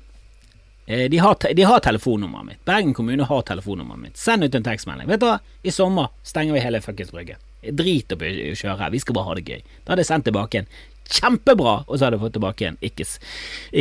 Eh, 0.92 1.10
de 1.10 1.18
har, 1.18 1.36
de 1.54 1.62
har 1.62 1.80
telefonnummeret 1.80 2.44
mitt. 2.46 2.64
Bergen 2.64 2.94
kommune 2.94 3.24
har 3.24 3.42
telefonnummeret 3.42 4.00
mitt. 4.00 4.16
Send 4.16 4.44
ut 4.44 4.54
en 4.54 4.64
tekstmelding. 4.64 5.08
Vet 5.08 5.22
du 5.22 5.24
hva, 5.24 5.38
i 5.62 5.72
sommer 5.72 6.10
stenger 6.22 6.52
vi 6.52 6.60
hele 6.60 6.82
fuckings 6.84 7.14
Brygge. 7.14 7.38
Drit 7.62 8.12
å 8.12 8.18
kjøre, 8.18 8.90
vi 8.92 9.00
skal 9.00 9.16
bare 9.16 9.30
ha 9.30 9.36
det 9.38 9.46
gøy. 9.46 9.62
Da 9.84 9.94
hadde 9.94 10.04
jeg 10.04 10.10
sendt 10.10 10.28
tilbake 10.28 10.60
en 10.60 10.68
kjempebra, 11.12 11.74
og 11.86 11.96
så 11.96 12.04
hadde 12.04 12.18
jeg 12.18 12.24
fått 12.26 12.36
tilbake 12.36 12.68
en 12.68 12.78
ikke, 12.84 13.06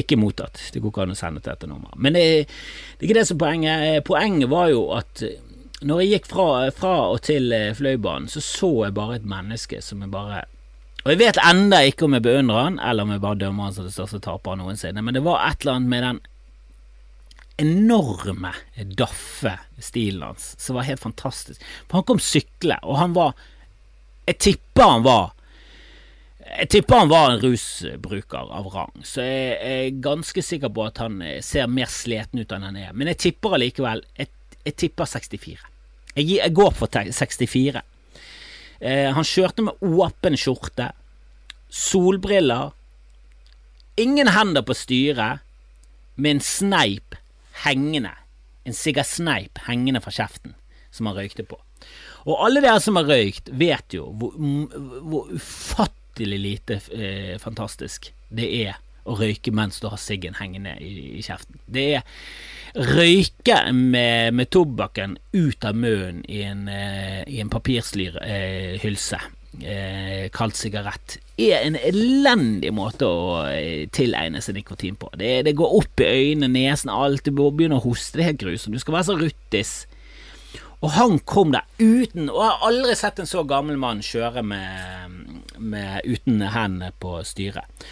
ikke 0.03 0.19
mottatt. 0.21 0.63
Det 0.71 0.79
går 0.79 0.93
ikke 0.93 1.03
an 1.03 1.11
å 1.11 1.19
sende 1.19 1.43
til 1.43 1.51
dette 1.51 1.67
nummeret. 1.67 1.99
Men 1.99 2.15
det, 2.15 2.25
det 2.47 3.03
er 3.03 3.09
ikke 3.09 3.19
det 3.19 3.27
som 3.27 3.35
er 3.35 3.43
poenget. 3.43 3.85
Eh, 3.89 3.99
poenget 4.07 4.53
var 4.55 4.71
jo 4.71 4.87
at 4.95 5.25
eh, 5.27 5.37
når 5.83 6.03
jeg 6.05 6.15
gikk 6.15 6.31
fra, 6.31 6.47
fra 6.77 6.95
og 7.11 7.21
til 7.27 7.51
Fløibanen, 7.75 8.31
så 8.31 8.39
så 8.45 8.71
jeg 8.85 8.95
bare 8.95 9.19
et 9.19 9.27
menneske 9.27 9.83
som 9.83 10.05
jeg 10.05 10.13
bare 10.13 10.45
og 11.01 11.09
jeg 11.09 11.17
vet 11.17 11.37
enda 11.41 11.79
ikke 11.81 12.05
om 12.05 12.13
jeg 12.13 12.21
beundrer 12.21 12.59
han, 12.59 12.75
eller 12.77 13.07
om 13.07 13.13
jeg 13.15 13.21
bare 13.23 13.39
dømmer 13.41 13.65
han 13.65 13.73
som 13.73 13.87
det 13.87 13.93
største 13.95 14.19
taperen 14.21 14.61
noensinne, 14.61 15.01
men 15.01 15.15
det 15.17 15.23
var 15.25 15.39
et 15.47 15.63
eller 15.63 15.79
annet 15.79 15.89
med 15.89 16.03
den 16.05 16.19
enorme 17.57 18.53
daffe 18.97 19.57
stilen 19.79 20.23
hans, 20.23 20.55
som 20.59 20.77
var 20.77 20.87
helt 20.87 21.03
fantastisk. 21.03 21.61
For 21.87 21.99
han 21.99 22.07
kom 22.07 22.21
sykle, 22.23 22.79
og 22.83 22.97
han 23.01 23.15
var 23.17 23.35
Jeg 24.27 24.37
tipper 24.37 24.85
han 24.85 25.03
var 25.03 25.31
jeg 26.41 26.67
tipper 26.73 27.03
han 27.03 27.09
var 27.09 27.31
en 27.31 27.39
rusbruker 27.39 28.49
av 28.51 28.67
rang, 28.73 29.03
så 29.07 29.23
jeg 29.23 29.51
er 29.61 29.99
ganske 30.03 30.41
sikker 30.43 30.71
på 30.73 30.83
at 30.83 30.97
han 30.99 31.21
ser 31.45 31.69
mer 31.71 31.87
sliten 31.87 32.41
ut 32.41 32.51
enn 32.51 32.65
han 32.65 32.79
er. 32.81 32.89
Men 32.97 33.11
jeg 33.11 33.19
tipper 33.25 33.55
allikevel 33.55 34.03
jeg, 34.17 34.27
jeg, 34.65 34.75
tipper 34.81 35.07
64. 35.07 35.69
Jeg, 36.15 36.27
jeg 36.27 36.55
går 36.57 36.73
for 36.75 36.91
64. 36.91 37.83
Eh, 38.81 39.07
han 39.13 39.27
kjørte 39.27 39.67
med 39.67 39.85
åpen 39.85 40.35
skjorte, 40.39 40.89
solbriller, 41.69 42.73
ingen 44.01 44.33
hender 44.33 44.65
på 44.65 44.75
styret, 44.75 45.45
med 46.15 46.35
en 46.35 46.43
sneip 46.43 47.15
hengende, 47.65 48.13
en 48.67 48.77
sigarsneip 48.77 49.63
hengende 49.67 50.01
fra 50.03 50.13
kjeften, 50.15 50.55
som 50.91 51.09
han 51.09 51.17
røykte 51.17 51.45
på. 51.47 51.59
Og 52.29 52.45
alle 52.45 52.61
dere 52.61 52.81
som 52.83 52.99
har 52.99 53.09
røykt, 53.09 53.49
vet 53.57 53.97
jo 53.97 54.11
hvor, 54.13 54.37
hvor 55.01 55.31
ufattelig 55.33 56.39
lite 56.39 56.79
eh, 56.93 57.35
fantastisk 57.41 58.11
det 58.29 58.47
er 58.61 58.79
å 59.09 59.15
røyke 59.17 59.53
mens 59.55 59.79
du 59.81 59.87
har 59.89 59.97
siggen 59.97 60.37
hengende 60.37 60.75
i, 60.77 61.17
i, 61.17 61.21
kjeften. 61.25 61.57
Det 61.65 61.85
er 61.97 62.85
røyke 62.93 63.57
med, 63.73 64.35
med 64.37 64.51
tobakken 64.53 65.17
ut 65.33 65.65
av 65.65 65.77
munnen 65.77 66.21
i 66.29 66.43
en, 66.45 66.67
eh, 66.69 67.21
i 67.25 67.41
en 67.41 67.49
papirslyrhylse. 67.51 69.21
Eh, 69.21 69.40
kalt 70.31 70.55
sigarett 70.57 71.19
er 71.41 71.65
en 71.65 71.77
elendig 71.79 72.71
måte 72.75 73.07
å 73.07 73.23
eh, 73.49 73.87
tilegne 73.93 74.41
seg 74.43 74.59
nikotin 74.59 74.97
på. 74.99 75.09
Det, 75.17 75.41
det 75.47 75.55
går 75.57 75.77
opp 75.81 76.03
i 76.03 76.07
øynene, 76.07 76.51
nesen, 76.53 76.91
alt. 76.93 77.25
Du 77.25 77.31
begynner 77.33 77.79
å 77.79 77.85
hoste. 77.85 78.17
Det 78.17 78.23
er 78.23 78.31
helt 78.31 78.43
grusomt. 78.43 78.77
Du 78.77 78.83
skal 78.83 78.97
være 78.99 79.09
så 79.09 79.17
ruttis 79.19 79.73
og 80.81 80.95
han 80.95 81.19
kom 81.29 81.51
der 81.53 81.67
uten 81.77 82.29
Og 82.31 82.39
jeg 82.41 82.49
har 82.49 82.63
aldri 82.65 82.95
sett 82.97 83.19
en 83.21 83.29
så 83.29 83.43
gammel 83.45 83.77
mann 83.77 84.01
kjøre 84.01 84.41
med, 84.41 85.17
med 85.61 86.07
uten 86.09 86.41
hendene 86.41 86.89
på 87.01 87.19
styret. 87.27 87.85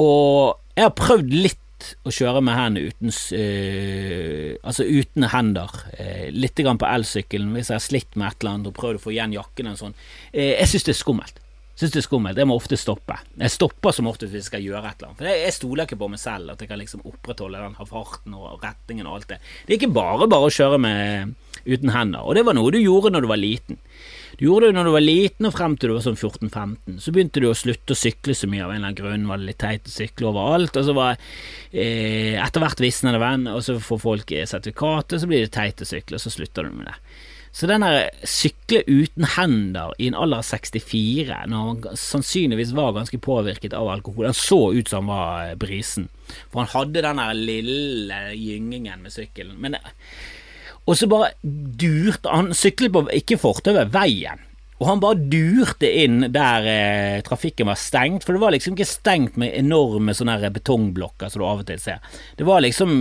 Og 0.00 0.56
jeg 0.72 0.86
har 0.86 0.96
prøvd 0.96 1.34
litt 1.36 1.60
å 2.04 2.12
kjøre 2.14 2.42
med 2.44 2.56
hendene 2.56 2.90
uten 2.90 3.12
uh, 3.12 4.56
Altså 4.66 4.86
uten 4.86 5.28
hender. 5.32 5.76
Uh, 5.96 6.26
litt 6.34 6.58
grann 6.60 6.80
på 6.80 6.88
elsykkelen 6.88 7.52
hvis 7.56 7.72
jeg 7.72 7.78
har 7.78 7.84
slitt 7.84 8.18
med 8.18 8.30
et 8.30 8.42
eller 8.42 8.56
annet 8.56 8.72
og 8.72 8.76
prøvd 8.78 9.00
å 9.00 9.04
få 9.04 9.14
igjen 9.14 9.36
jakken 9.36 9.72
sånn. 9.78 9.96
Uh, 10.34 10.52
jeg 10.56 10.72
syns 10.72 10.88
det 10.88 10.94
er 10.96 11.00
skummelt. 11.02 11.40
Synes 11.80 11.94
det 11.94 12.02
er 12.02 12.04
skummelt. 12.04 12.36
Jeg 12.36 12.48
må 12.50 12.58
ofte 12.60 12.76
stoppe. 12.76 13.14
Jeg 13.40 13.52
stopper 13.54 13.94
som 13.96 14.08
ofte 14.10 14.26
hvis 14.28 14.42
jeg 14.42 14.48
skal 14.50 14.64
gjøre 14.64 14.84
et 14.84 14.98
eller 14.98 15.10
annet. 15.10 15.20
For 15.22 15.28
jeg, 15.30 15.44
jeg 15.46 15.56
stoler 15.56 15.86
ikke 15.88 16.00
på 16.02 16.08
meg 16.12 16.20
selv, 16.20 16.52
at 16.52 16.60
jeg 16.60 16.68
kan 16.68 16.80
liksom 16.80 17.06
opprettholde 17.08 17.62
den 17.62 17.78
farten 17.88 18.34
og 18.36 18.60
retningen 18.60 19.08
og 19.08 19.16
alt 19.16 19.30
det. 19.30 19.38
Det 19.64 19.72
er 19.72 19.78
ikke 19.78 19.96
bare 19.96 20.28
bare 20.28 20.50
å 20.50 20.52
kjøre 20.52 20.80
med 20.84 21.32
uten 21.64 21.94
hender. 21.94 22.26
Og 22.26 22.36
det 22.36 22.44
var 22.44 22.58
noe 22.58 22.74
du 22.74 22.76
gjorde 22.82 23.14
når 23.14 23.24
du 23.24 23.30
var 23.30 23.40
liten. 23.40 23.80
Du 24.38 24.44
gjorde 24.46 24.70
det 24.70 24.76
når 24.76 24.88
du 24.88 24.92
var 24.94 25.04
liten 25.04 25.48
og 25.48 25.54
frem 25.56 25.74
til 25.76 25.90
du 25.90 25.96
var 25.96 26.04
sånn 26.04 26.18
14-15. 26.18 27.00
Så 27.02 27.14
begynte 27.14 27.42
du 27.42 27.48
å 27.50 27.56
slutte 27.56 27.96
å 27.96 27.98
sykle 27.98 28.36
så 28.36 28.50
mye 28.50 28.62
av 28.66 28.70
en 28.70 28.78
eller 28.78 28.92
annen 28.92 29.00
grunn. 29.00 29.26
Var 29.30 29.40
det 29.40 29.48
litt 29.48 29.60
teit 29.62 29.90
å 29.90 29.94
sykle 29.94 30.30
overalt. 30.30 30.78
Og 30.78 30.86
så 30.86 30.94
var 30.96 31.16
eh, 31.16 32.36
etter 32.38 32.64
hvert 32.64 32.84
visner 32.84 33.16
det 33.16 33.24
venn, 33.24 33.50
og 33.50 33.64
så 33.66 33.80
får 33.82 34.04
folk 34.04 34.36
sertifikatet, 34.50 35.20
så 35.22 35.30
blir 35.30 35.44
det 35.44 35.52
teit 35.56 35.82
å 35.82 35.88
sykle, 35.88 36.18
og 36.18 36.24
så 36.24 36.32
slutter 36.32 36.68
du 36.68 36.78
med 36.78 36.90
det. 36.92 36.96
Så 37.52 37.66
den 37.66 37.82
der 37.82 38.12
sykle 38.22 38.84
uten 38.86 39.26
hender 39.34 39.94
i 39.98 40.06
en 40.06 40.14
alder 40.14 40.44
av 40.44 40.46
64, 40.46 41.40
når 41.50 41.64
han 41.66 41.98
sannsynligvis 41.98 42.74
var 42.78 42.94
ganske 42.94 43.18
påvirket 43.18 43.74
av 43.74 43.90
alkohol 43.90 44.28
Han 44.28 44.38
så 44.38 44.70
ut 44.72 44.88
som 44.88 45.10
han 45.10 45.16
var 45.18 45.56
brisen, 45.58 46.06
for 46.52 46.62
han 46.62 46.70
hadde 46.70 47.02
den 47.02 47.18
der 47.18 47.34
lille 47.34 48.20
gyngingen 48.38 49.02
med 49.02 49.14
sykkelen. 49.14 49.58
Men 49.58 49.80
og 50.88 50.96
så 50.96 51.06
bare 51.10 51.32
durte 51.44 52.30
Han 52.32 52.54
syklet 52.56 52.94
på 52.94 53.04
ikke 53.20 53.38
fortauet, 53.40 53.92
veien. 53.94 54.46
Og 54.80 54.86
han 54.88 55.00
bare 55.02 55.18
durte 55.28 55.88
inn 56.00 56.22
der 56.32 56.66
eh, 56.70 57.18
trafikken 57.24 57.68
var 57.68 57.76
stengt, 57.76 58.24
for 58.24 58.32
det 58.32 58.40
var 58.40 58.54
liksom 58.54 58.72
ikke 58.72 58.88
stengt 58.88 59.36
med 59.40 59.52
enorme 59.52 60.14
sånne 60.16 60.38
betongblokker 60.54 61.28
som 61.28 61.42
du 61.42 61.44
av 61.44 61.60
og 61.60 61.68
til 61.68 61.82
ser. 61.82 62.00
Det 62.38 62.46
var 62.48 62.64
liksom 62.64 62.94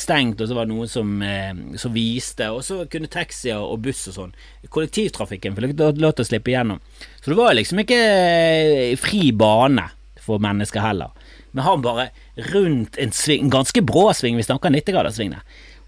stengt, 0.00 0.40
og 0.40 0.48
så 0.48 0.56
var 0.56 0.64
det 0.64 0.72
noen 0.72 0.88
som, 0.88 1.12
eh, 1.20 1.52
som 1.76 1.92
viste, 1.92 2.48
og 2.48 2.64
så 2.64 2.80
kunne 2.88 3.12
taxier 3.12 3.60
og 3.60 3.84
buss 3.84 4.06
og 4.08 4.16
sånn 4.16 4.34
Kollektivtrafikken 4.72 5.56
fikk 5.56 5.76
lov 6.00 6.16
til 6.16 6.24
å 6.24 6.28
slippe 6.30 6.54
igjennom. 6.54 6.80
Så 7.20 7.34
det 7.34 7.40
var 7.42 7.52
liksom 7.60 7.84
ikke 7.84 8.00
eh, 8.00 8.96
fri 8.96 9.28
bane 9.36 9.84
for 10.24 10.40
mennesker 10.40 10.80
heller. 10.80 11.12
Men 11.52 11.66
han 11.68 11.84
bare 11.84 12.08
rundt 12.54 12.96
en 12.96 13.12
sving, 13.12 13.44
en 13.44 13.52
ganske 13.52 13.84
brå 13.84 14.08
sving, 14.16 14.40
vi 14.40 14.48
snakker 14.48 14.72
90-graderssving 14.72 15.36
der 15.36 15.44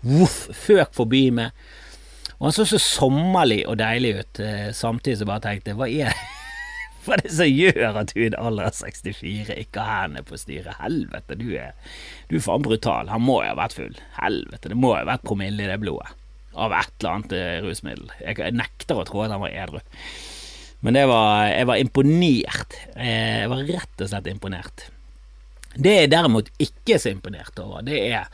voff, 0.07 0.43
føk 0.57 0.93
forbi 0.97 1.29
meg. 1.35 1.57
Og 2.39 2.49
han 2.49 2.57
så 2.57 2.67
så 2.69 2.81
sommerlig 2.81 3.63
og 3.69 3.79
deilig 3.81 4.15
ut, 4.21 4.41
eh, 4.41 4.71
samtidig 4.73 5.19
som 5.19 5.27
jeg 5.27 5.33
bare 5.33 5.45
tenkte 5.45 5.77
hva 5.77 5.89
er 5.89 6.15
det 6.15 6.29
hva 7.05 7.17
det 7.21 7.33
som 7.33 7.49
gjør 7.49 7.99
at 8.01 8.13
du 8.13 8.21
i 8.21 8.29
en 8.29 8.37
alder 8.37 8.69
av 8.69 8.77
64 8.77 9.57
ikke 9.63 9.85
har 9.85 10.07
hendene 10.07 10.25
på 10.27 10.39
styret? 10.41 10.77
Helvete, 10.81 11.37
du 11.41 11.51
er, 11.57 11.77
du 12.29 12.37
er 12.39 12.45
faen 12.45 12.65
brutal. 12.65 13.13
Han 13.13 13.25
må 13.25 13.41
jo 13.41 13.53
ha 13.53 13.59
vært 13.59 13.77
full. 13.77 13.97
Helvete, 14.19 14.73
det 14.73 14.79
må 14.79 14.95
jo 14.95 15.01
ha 15.03 15.09
vært 15.09 15.25
promille 15.29 15.65
i 15.65 15.71
det 15.71 15.81
blodet. 15.81 16.13
Av 16.61 16.75
et 16.75 16.93
eller 16.99 17.13
annet 17.15 17.35
eh, 17.37 17.57
rusmiddel. 17.65 18.09
Jeg, 18.25 18.55
nekter 18.59 19.01
å 19.01 19.07
tro 19.09 19.25
at 19.25 19.33
han 19.33 19.43
var 19.45 19.55
edru. 19.55 19.81
Men 20.85 20.97
var, 21.09 21.51
jeg 21.53 21.69
var 21.69 21.81
imponert. 21.81 22.81
Eh, 22.97 23.45
jeg 23.45 23.53
var 23.53 23.69
rett 23.69 24.05
og 24.05 24.11
slett 24.11 24.33
imponert. 24.33 24.87
Det 25.77 25.93
jeg 25.95 26.11
derimot 26.11 26.51
ikke 26.59 26.97
er 26.97 27.03
så 27.05 27.13
imponert 27.13 27.61
over, 27.63 27.85
det 27.87 28.01
er 28.11 28.27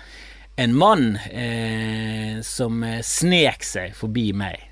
en 0.56 0.74
mann 0.74 1.16
eh, 1.16 2.40
som 2.42 2.80
eh, 2.84 3.02
snek 3.04 3.64
seg 3.64 3.96
forbi 3.96 4.30
meg 4.36 4.62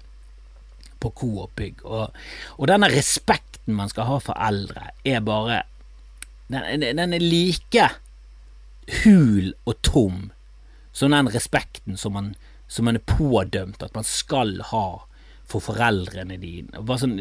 på 1.02 1.10
Coop 1.12 1.52
Bygg. 1.60 1.84
Og, 1.84 2.16
og, 2.56 2.64
denne 2.70 2.88
respekten 2.92 3.76
man 3.76 3.92
skal 3.92 4.08
ha 4.08 4.20
for 4.24 4.40
eldre, 4.40 4.90
er 5.04 5.24
bare 5.24 5.64
Den, 6.48 6.82
den 6.84 7.14
er 7.16 7.22
like 7.24 7.86
hul 9.04 9.54
og 9.64 9.78
tom 9.80 10.18
som 10.92 11.10
den 11.10 11.30
respekten 11.32 11.96
som 11.96 12.12
man, 12.12 12.34
som 12.68 12.84
man 12.84 12.98
er 12.98 13.06
pådømt 13.08 13.82
at 13.82 13.94
man 13.96 14.04
skal 14.04 14.58
ha 14.68 14.86
for 15.48 15.64
foreldrene 15.64 16.36
dine. 16.40 16.84
Sånn, 17.00 17.16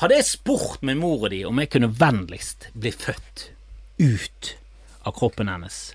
hadde 0.00 0.16
jeg 0.16 0.28
spurt 0.30 0.80
min 0.82 1.00
mor 1.00 1.26
og 1.26 1.30
de 1.34 1.42
om 1.46 1.60
jeg 1.60 1.70
kunne 1.76 1.92
vennligst 2.00 2.70
bli 2.72 2.90
født 2.96 3.50
ut 4.00 4.54
av 5.04 5.14
kroppen 5.20 5.52
hennes 5.52 5.92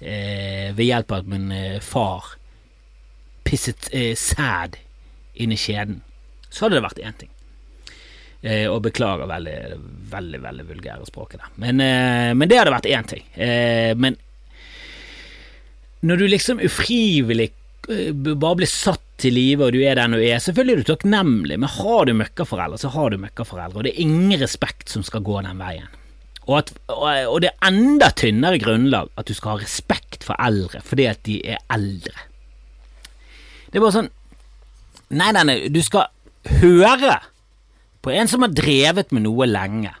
eh, 0.00 0.72
ved 0.76 0.84
hjelp 0.86 1.12
av 1.12 1.24
at 1.24 1.30
min 1.30 1.52
eh, 1.52 1.78
far 1.84 2.36
pisset 3.46 3.88
eh, 3.92 4.14
sæd 4.18 4.76
inn 5.34 5.54
i 5.54 5.58
skjeden, 5.60 6.00
så 6.48 6.66
hadde 6.66 6.78
det 6.78 6.86
vært 6.86 7.02
én 7.04 7.18
ting. 7.20 7.32
Eh, 8.46 8.66
og 8.70 8.82
beklager 8.84 9.28
veldig, 9.30 9.58
veldig 10.12 10.40
veldig 10.44 10.68
vulgære 10.70 11.08
språket 11.08 11.42
der. 11.42 11.52
Men, 11.62 11.82
eh, 11.82 12.32
men, 12.34 12.48
det 12.50 12.60
hadde 12.60 12.74
vært 12.74 12.90
én 12.90 13.10
ting. 13.10 13.26
Men 13.96 14.18
når 16.06 16.20
du 16.20 16.26
liksom 16.28 16.62
ufrivillig 16.62 17.50
bare 17.86 18.58
blir 18.58 18.70
satt 18.70 19.02
til 19.20 19.36
live, 19.36 19.64
og 19.64 19.72
du 19.72 19.80
er 19.86 19.96
den 19.96 20.16
du 20.16 20.20
er, 20.20 20.40
selvfølgelig 20.42 20.74
er 20.74 20.82
du 20.82 20.88
takknemlig, 20.90 21.58
men 21.62 21.70
har 21.72 22.06
du 22.06 22.12
møkkaforeldre, 22.18 22.80
så 22.82 22.90
har 22.92 23.12
du 23.12 23.20
møkkaforeldre, 23.22 23.78
og 23.78 23.86
det 23.86 23.94
er 23.94 24.02
ingen 24.04 24.34
respekt 24.42 24.92
som 24.92 25.04
skal 25.06 25.24
gå 25.24 25.38
den 25.46 25.62
veien. 25.62 25.88
Og, 26.46 26.58
at, 26.60 26.72
og, 26.88 27.40
det 27.42 27.50
er 27.50 27.66
enda 27.66 28.12
tynnere 28.14 28.60
grunnlag 28.62 29.10
at 29.18 29.26
du 29.26 29.34
skal 29.34 29.56
ha 29.56 29.64
respekt 29.64 30.22
for 30.26 30.38
eldre 30.42 30.82
fordi 30.86 31.08
at 31.10 31.22
de 31.26 31.40
er 31.42 31.62
eldre. 31.74 32.14
Det 33.66 33.78
er 33.78 33.84
bare 33.84 33.96
sånn 34.00 34.12
Nei, 35.06 35.28
nei, 35.30 35.42
nei, 35.46 35.54
du 35.70 35.78
skal 35.86 36.08
høre 36.58 37.20
på 38.02 38.10
en 38.10 38.26
som 38.30 38.42
har 38.42 38.50
drevet 38.54 39.12
med 39.14 39.22
noe 39.22 39.46
lenge, 39.46 39.92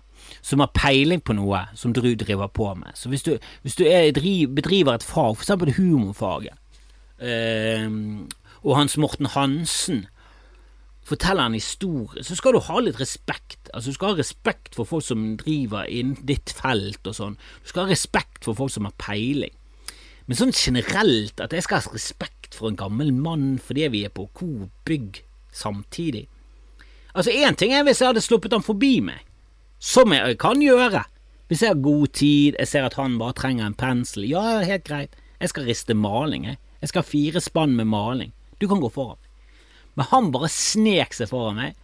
som 0.42 0.62
har 0.62 0.72
peiling 0.74 1.20
på 1.22 1.36
noe 1.38 1.60
som 1.78 1.92
du 1.94 2.00
driver 2.02 2.50
på 2.50 2.72
med. 2.74 2.90
Så 2.98 3.12
hvis 3.12 3.22
du, 3.22 3.36
hvis 3.62 3.78
du 3.78 3.84
er, 3.86 4.10
bedriver 4.10 4.96
et 4.96 5.06
fag, 5.06 5.38
f.eks. 5.38 5.78
humorfaget, 5.78 6.58
eh, 7.22 7.86
og 8.66 8.76
Hans 8.80 8.98
Morten 8.98 9.30
Hansen 9.30 10.08
forteller 11.06 11.46
en 11.46 11.54
historie, 11.54 12.24
så 12.26 12.34
skal 12.34 12.56
du 12.56 12.62
ha 12.66 12.80
litt 12.82 12.98
respekt. 13.00 13.70
Altså, 13.72 13.92
du 13.92 13.98
skal 13.98 14.14
ha 14.14 14.18
respekt 14.18 14.74
for 14.78 14.88
folk 14.88 15.06
som 15.06 15.36
driver 15.38 15.86
innen 15.86 16.18
ditt 16.26 16.50
felt 16.58 17.06
og 17.06 17.14
sånn. 17.18 17.36
Du 17.62 17.70
skal 17.70 17.86
ha 17.86 17.94
respekt 17.94 18.46
for 18.46 18.58
folk 18.58 18.74
som 18.74 18.88
har 18.88 18.96
peiling. 18.98 19.54
Men 20.26 20.38
sånn 20.40 20.54
generelt, 20.56 21.38
at 21.38 21.54
jeg 21.54 21.62
skal 21.62 21.84
ha 21.84 21.94
respekt 21.94 22.56
for 22.58 22.70
en 22.70 22.78
gammel 22.78 23.12
mann 23.14 23.60
fordi 23.62 23.86
vi 23.92 24.02
er 24.08 24.14
på 24.14 24.26
Coop 24.34 24.72
Bygg 24.86 25.22
samtidig 25.54 26.26
Altså, 27.16 27.32
én 27.32 27.56
ting 27.56 27.72
er 27.72 27.84
hvis 27.86 28.02
jeg 28.02 28.10
hadde 28.10 28.20
sluppet 28.20 28.52
han 28.52 28.64
forbi 28.64 28.98
meg, 29.00 29.22
som 29.80 30.12
jeg 30.12 30.36
kan 30.36 30.60
gjøre. 30.60 31.00
Hvis 31.48 31.62
jeg 31.64 31.72
har 31.72 31.78
god 31.80 32.10
tid, 32.12 32.58
jeg 32.58 32.68
ser 32.68 32.84
at 32.84 32.98
han 33.00 33.16
bare 33.16 33.32
trenger 33.38 33.64
en 33.64 33.76
pensel, 33.78 34.26
ja, 34.28 34.42
helt 34.60 34.84
greit, 34.84 35.14
jeg 35.40 35.48
skal 35.48 35.64
riste 35.64 35.96
maling, 35.96 36.44
jeg. 36.44 36.58
Jeg 36.82 36.90
skal 36.90 37.00
ha 37.00 37.08
fire 37.08 37.40
spann 37.40 37.72
med 37.78 37.88
maling. 37.88 38.34
Du 38.60 38.68
kan 38.68 38.82
gå 38.84 38.90
foran. 38.92 39.16
Men 39.96 40.08
han 40.10 40.30
bare 40.34 40.50
snek 40.52 41.16
seg 41.16 41.30
foran 41.30 41.58
meg. 41.60 41.76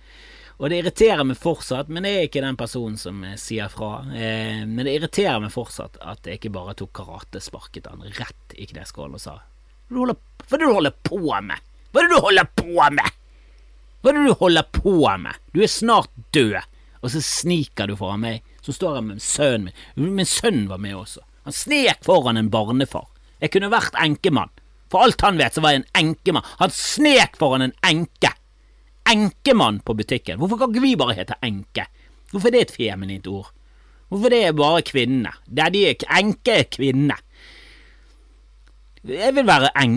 Og 0.60 0.68
det 0.70 0.82
irriterer 0.82 1.24
meg 1.26 1.40
fortsatt, 1.40 1.88
men 1.90 2.04
jeg 2.06 2.18
er 2.18 2.28
ikke 2.28 2.42
den 2.44 2.58
personen 2.60 2.98
som 3.00 3.22
eh, 3.26 3.38
sier 3.40 3.72
fra. 3.72 4.04
Eh, 4.14 4.62
men 4.68 4.86
det 4.86 4.98
irriterer 4.98 5.40
meg 5.42 5.50
fortsatt 5.54 5.96
at 5.98 6.28
jeg 6.28 6.38
ikke 6.38 6.52
bare 6.54 6.76
tok 6.78 6.92
karate, 7.00 7.40
sparket 7.42 7.88
han 7.90 8.04
rett 8.20 8.54
i 8.54 8.68
kneskålen 8.70 9.16
og 9.18 9.24
sa 9.24 9.38
Hva 9.90 10.04
er 10.12 10.60
det 10.60 10.68
du 10.68 10.68
holder 10.76 10.94
på 11.08 11.18
med? 11.42 11.64
Hva 11.90 12.02
er 12.02 12.06
det 12.06 12.14
du 12.14 12.24
holder 12.28 12.52
på 12.60 12.86
med? 12.94 13.18
Hva 14.02 14.12
er 14.12 14.18
det 14.18 14.28
du 14.28 14.38
holder 14.38 14.68
på 14.76 14.94
med? 15.24 15.42
Du 15.54 15.60
er 15.64 15.72
snart 15.72 16.14
død, 16.36 16.60
og 17.02 17.10
så 17.10 17.24
sniker 17.24 17.90
du 17.90 17.96
foran 17.98 18.22
meg. 18.22 18.46
Så 18.62 18.76
står 18.76 19.00
jeg 19.00 19.08
med 19.08 19.24
sønnen 19.24 19.68
min. 19.96 20.14
Min 20.20 20.28
sønn 20.28 20.68
var 20.70 20.78
med 20.82 20.94
også. 21.00 21.24
Han 21.48 21.56
snek 21.56 22.04
foran 22.06 22.38
en 22.38 22.52
barnefar. 22.54 23.08
Jeg 23.42 23.50
kunne 23.56 23.72
vært 23.72 23.98
enkemann. 23.98 24.52
For 24.92 25.06
alt 25.06 25.24
han 25.24 25.40
vet, 25.40 25.56
så 25.56 25.64
var 25.64 25.72
jeg 25.72 25.82
en 25.82 25.90
enkemann. 26.02 26.46
Han 26.60 26.74
snek 26.76 27.38
foran 27.40 27.64
en 27.64 27.74
enke. 27.88 28.34
Enkemann 29.08 29.80
på 29.86 29.96
butikken. 29.96 30.38
Hvorfor 30.40 30.60
kan 30.60 30.72
ikke 30.72 30.84
vi 30.84 30.94
bare 31.00 31.16
hete 31.16 31.38
enke? 31.44 31.86
Hvorfor 32.32 32.50
er 32.50 32.58
det 32.58 32.64
et 32.66 32.76
feminint 32.76 33.26
ord? 33.30 33.50
Hvorfor 34.12 34.28
er 34.28 34.50
det 34.50 34.56
bare 34.60 34.84
kvinne? 34.84 35.32
Det 35.48 35.64
er 35.64 35.72
de 35.72 35.84
enke 36.20 36.58
er 36.60 36.68
kvinne. 36.68 37.16
Jeg 39.02 39.34
vil, 39.34 39.48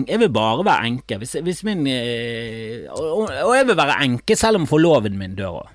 jeg 0.08 0.18
vil 0.18 0.30
bare 0.34 0.64
være 0.66 0.86
enke. 0.88 1.18
Hvis, 1.20 1.36
hvis 1.44 1.62
min, 1.64 1.86
eh, 1.86 2.88
og, 2.90 3.28
og, 3.28 3.52
jeg 3.54 3.66
vil 3.68 3.76
være 3.76 4.00
enke 4.02 4.36
selv 4.36 4.58
om 4.58 4.66
forloven 4.66 5.18
min 5.18 5.36
dør 5.38 5.60
òg. 5.60 5.74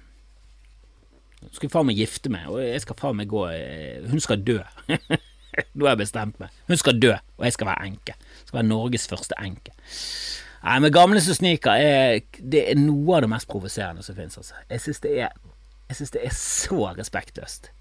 Skal 1.51 1.71
faen 1.71 1.87
meg 1.89 1.99
gifte 1.99 2.31
meg, 2.31 2.47
og 2.47 2.61
jeg 2.63 2.81
skal 2.83 2.97
faen 2.99 3.17
meg 3.19 3.27
gå 3.31 3.41
eh, 3.51 4.03
Hun 4.07 4.21
skal 4.23 4.43
dø. 4.45 4.59
Nå 5.81 5.87
har 5.87 5.95
jeg 5.95 6.03
bestemt 6.03 6.37
meg. 6.37 6.53
Hun 6.69 6.77
skal 6.77 6.99
dø, 7.01 7.15
og 7.39 7.45
jeg 7.47 7.53
skal 7.55 7.67
være 7.71 7.87
enke. 7.89 8.13
Skal 8.45 8.59
være 8.59 8.67
Norges 8.69 9.07
første 9.09 9.37
enke. 9.41 9.73
Nei, 10.61 10.75
men 10.83 10.93
Gamle 10.93 11.21
som 11.25 11.33
sniker 11.33 11.73
er, 11.73 12.19
det 12.37 12.67
er 12.69 12.77
noe 12.77 13.15
av 13.17 13.25
det 13.25 13.31
mest 13.31 13.49
provoserende 13.49 14.05
som 14.05 14.13
finnes. 14.13 14.37
Altså. 14.37 14.59
Jeg 14.69 14.83
syns 14.83 15.01
det, 15.01 15.15
det, 15.89 16.21
er 16.21 16.35
så 16.37 16.91
respektløst. 16.99 17.71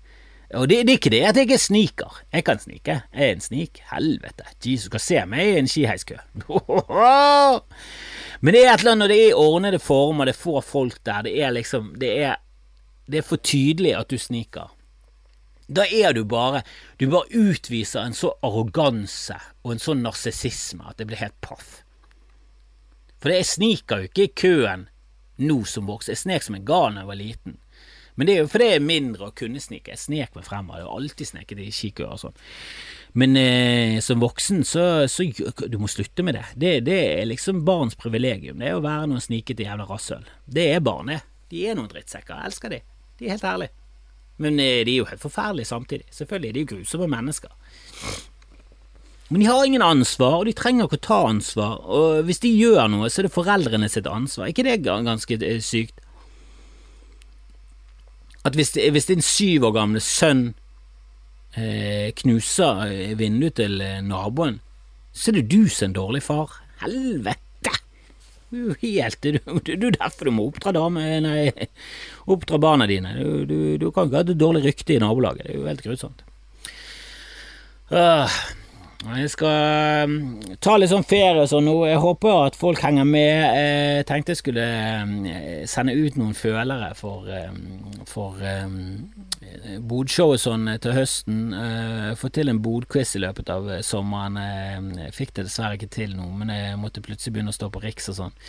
Og 0.56 0.64
det, 0.70 0.80
det, 0.88 0.94
er 0.94 1.02
ikke 1.02 1.12
det 1.12 1.20
at 1.28 1.42
jeg 1.42 1.52
er 1.52 1.60
sniker. 1.60 2.22
Jeg 2.32 2.48
kan 2.48 2.58
snike. 2.58 2.96
Jeg 3.12 3.28
er 3.28 3.36
en 3.36 3.44
snik. 3.44 3.82
Helvete. 3.92 4.48
Jesus 4.64 4.88
skal 4.88 5.04
se 5.04 5.20
meg 5.28 5.52
i 5.52 5.60
en 5.60 5.68
skiheiskø. 5.68 6.16
Men 8.40 8.56
det 8.56 8.64
er 8.64 8.72
et 8.72 8.80
eller 8.80 8.96
annet 8.96 9.04
når 9.04 9.12
det 9.12 9.20
er 9.26 9.44
ordnede 9.44 9.84
former, 9.84 10.24
det 10.24 10.38
er 10.38 10.40
få 10.40 10.60
folk 10.64 10.98
der, 11.04 11.22
det 11.28 11.36
er 11.44 11.52
liksom 11.52 11.92
Det 12.00 12.16
er, 12.24 12.40
det 13.04 13.20
er 13.20 13.28
for 13.28 13.36
tydelig 13.36 13.92
at 14.00 14.10
du 14.10 14.16
sniker. 14.18 14.72
Da 15.70 15.86
er 15.86 16.12
du 16.16 16.24
bare 16.26 16.64
Du 16.98 17.06
bare 17.12 17.30
utviser 17.30 18.02
en 18.02 18.16
så 18.16 18.34
arroganse 18.42 19.38
og 19.62 19.74
en 19.74 19.82
sånn 19.82 20.02
narsissisme 20.02 20.82
at 20.88 20.98
det 20.98 21.06
blir 21.10 21.20
helt 21.20 21.36
paff. 21.44 21.82
For 23.20 23.32
jeg 23.32 23.46
sniker 23.46 24.00
jo 24.00 24.08
ikke 24.08 24.24
i 24.24 24.34
køen 24.42 24.86
nå 25.40 25.58
som 25.68 25.88
voksen. 25.88 26.14
Jeg 26.14 26.22
snek 26.22 26.44
som 26.44 26.56
en 26.56 26.64
gal 26.68 26.94
da 26.96 27.02
jeg 27.02 27.10
var 27.10 27.20
liten. 27.20 27.58
Men 28.16 28.28
det 28.28 28.34
er 28.34 28.40
jo 28.42 28.50
fordi 28.52 28.68
jeg 28.68 28.78
er 28.80 28.84
mindre 28.84 29.28
og 29.28 29.36
kunne 29.38 29.60
snike. 29.62 29.92
Jeg 29.92 30.00
snek 30.00 30.34
meg 30.36 30.44
frem, 30.44 30.68
Jeg 30.68 30.84
har 30.84 30.96
alltid 30.96 31.28
sneket 31.28 31.60
i 31.60 31.70
kikøer 31.72 32.14
og 32.16 32.20
sånn. 32.20 32.40
Men 33.16 33.36
eh, 33.36 34.00
som 34.04 34.20
voksen, 34.20 34.64
så, 34.64 35.06
så, 35.08 35.24
Du 35.68 35.78
må 35.78 35.88
slutte 35.88 36.22
med 36.22 36.34
det. 36.34 36.44
det. 36.56 36.74
det. 36.84 37.20
er 37.20 37.28
liksom 37.28 37.64
barns 37.64 37.96
privilegium. 37.96 38.58
Det 38.58 38.68
er 38.68 38.76
å 38.76 38.84
være 38.84 39.08
noen 39.08 39.24
snikete 39.24 39.64
jævla 39.64 39.88
rasshøl. 39.88 40.26
Det 40.44 40.66
er 40.74 40.80
barn, 40.84 41.12
det. 41.14 41.20
De 41.50 41.66
er 41.66 41.78
noen 41.78 41.88
drittsekker. 41.88 42.34
Jeg 42.36 42.52
elsker 42.52 42.74
de. 42.74 42.82
De 43.18 43.26
er 43.26 43.36
helt 43.36 43.44
ærlige. 43.44 43.79
Men 44.40 44.60
eh, 44.60 44.82
de 44.86 44.94
er 44.94 45.02
jo 45.02 45.08
helt 45.10 45.22
forferdelige 45.22 45.68
samtidig. 45.68 46.06
Selvfølgelig, 46.10 46.54
de 46.54 46.60
er 46.60 46.64
jo 46.64 46.74
grusomme 46.74 47.08
mennesker. 47.12 47.52
Men 49.30 49.40
de 49.40 49.46
har 49.46 49.64
ingen 49.64 49.82
ansvar, 49.82 50.40
og 50.40 50.46
de 50.48 50.56
trenger 50.58 50.88
ikke 50.88 50.98
å 50.98 51.06
ta 51.06 51.18
ansvar. 51.28 51.74
Og 51.86 52.24
hvis 52.26 52.40
de 52.42 52.50
gjør 52.50 52.88
noe, 52.90 53.10
så 53.10 53.20
er 53.20 53.28
det 53.28 53.34
foreldrene 53.34 53.90
sitt 53.92 54.08
ansvar. 54.10 54.48
Er 54.48 54.54
ikke 54.54 54.66
det 54.66 54.80
ganske 54.86 55.38
eh, 55.46 55.60
sykt? 55.62 56.00
At 58.42 58.56
hvis, 58.56 58.72
hvis 58.72 59.10
din 59.10 59.22
syv 59.22 59.68
år 59.68 59.76
gamle 59.76 60.00
sønn 60.02 60.54
eh, 61.54 62.08
knuser 62.22 62.86
eh, 62.88 63.14
vinduet 63.20 63.60
til 63.60 63.76
naboen, 64.08 64.58
så 65.12 65.30
er 65.30 65.38
det 65.38 65.50
du 65.52 65.68
som 65.68 65.84
er 65.84 65.92
en 65.92 65.98
dårlig 66.00 66.24
far. 66.24 66.58
Helvete! 66.80 67.49
Helt 68.50 69.22
Du, 69.22 69.76
du, 69.76 69.86
er 69.86 69.94
derfor 69.94 70.26
du 70.26 70.34
må 70.34 70.48
oppdra 70.50 70.72
dame, 70.74 71.04
nei, 71.22 71.68
oppdra 72.30 72.58
barna 72.62 72.88
dine. 72.90 73.14
Du, 73.18 73.44
du, 73.46 73.58
du 73.78 73.90
kan 73.94 74.08
ikke 74.08 74.18
ha 74.18 74.24
et 74.26 74.40
dårlig 74.40 74.64
rykte 74.66 74.96
i 74.96 75.02
nabolaget. 75.02 75.46
Det 75.46 75.54
er 75.54 75.60
jo 75.60 75.68
helt 75.70 75.84
grusomt. 75.86 76.24
Uh, 77.90 78.40
jeg 79.00 79.30
skal 79.32 80.10
um, 80.10 80.16
ta 80.60 80.74
litt 80.76 80.90
sånn 80.92 81.06
ferie 81.08 81.40
og 81.40 81.48
sånn 81.48 81.64
nå. 81.64 81.74
Jeg 81.88 82.02
håper 82.02 82.42
at 82.44 82.58
folk 82.58 82.82
henger 82.84 83.06
med. 83.08 83.46
Jeg 83.56 84.04
tenkte 84.10 84.34
jeg 84.34 84.40
skulle 84.42 84.66
um, 85.00 85.14
sende 85.70 85.94
ut 85.96 86.18
noen 86.20 86.36
følere 86.36 86.90
for, 86.98 87.24
um, 88.36 89.08
bodshow 89.88 90.34
og 90.34 90.42
sånn 90.42 90.68
til 90.84 90.96
høsten. 90.98 91.40
Uh, 91.56 92.10
få 92.20 92.28
til 92.34 92.52
en 92.52 92.60
bodquiz 92.60 93.16
i 93.16 93.24
løpet 93.24 93.52
av 93.54 93.72
sommeren. 93.86 94.92
Jeg 95.06 95.16
fikk 95.16 95.34
det 95.38 95.48
dessverre 95.48 95.80
ikke 95.80 95.92
til 95.96 96.14
nå, 96.18 96.28
men 96.42 96.52
jeg 96.52 96.78
måtte 96.80 97.04
plutselig 97.04 97.38
begynne 97.38 97.54
å 97.54 97.56
stå 97.56 97.72
på 97.72 97.84
Riks 97.86 98.12
og 98.12 98.20
sånn. 98.20 98.40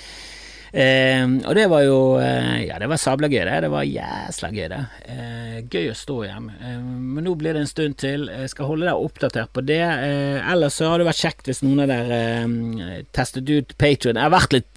Eh, 0.72 1.26
og 1.44 1.52
det 1.58 1.66
var 1.68 1.82
jo 1.84 1.96
eh, 2.24 2.62
Ja, 2.70 2.78
det 2.80 2.88
var 2.88 3.00
sabla 3.02 3.28
gøy, 3.28 3.44
det. 3.48 3.58
Det 3.66 3.72
var 3.74 3.88
jæsla 3.88 4.52
gøy, 4.56 4.68
det. 4.72 4.82
Eh, 5.12 5.58
gøy 5.68 5.90
å 5.92 5.98
stå 5.98 6.18
hjemme. 6.30 6.56
Eh, 6.64 6.78
men 6.80 7.28
nå 7.28 7.36
blir 7.40 7.58
det 7.58 7.66
en 7.66 7.72
stund 7.72 7.98
til. 8.00 8.30
Jeg 8.32 8.54
skal 8.54 8.70
holde 8.70 8.88
deg 8.88 9.08
oppdatert 9.08 9.52
på 9.56 9.64
det. 9.68 9.82
Eh, 9.84 10.40
ellers 10.54 10.80
så 10.80 10.94
har 10.94 11.02
det 11.02 11.10
vært 11.10 11.24
kjekt 11.26 11.52
hvis 11.52 11.64
noen 11.66 11.84
av 11.84 11.92
dere 11.92 12.22
eh, 12.46 13.02
testet 13.12 13.52
ut 13.52 13.76
Patrion. 13.76 14.16
Jeg 14.16 14.30
har 14.30 14.38
vært 14.38 14.58
litt 14.60 14.70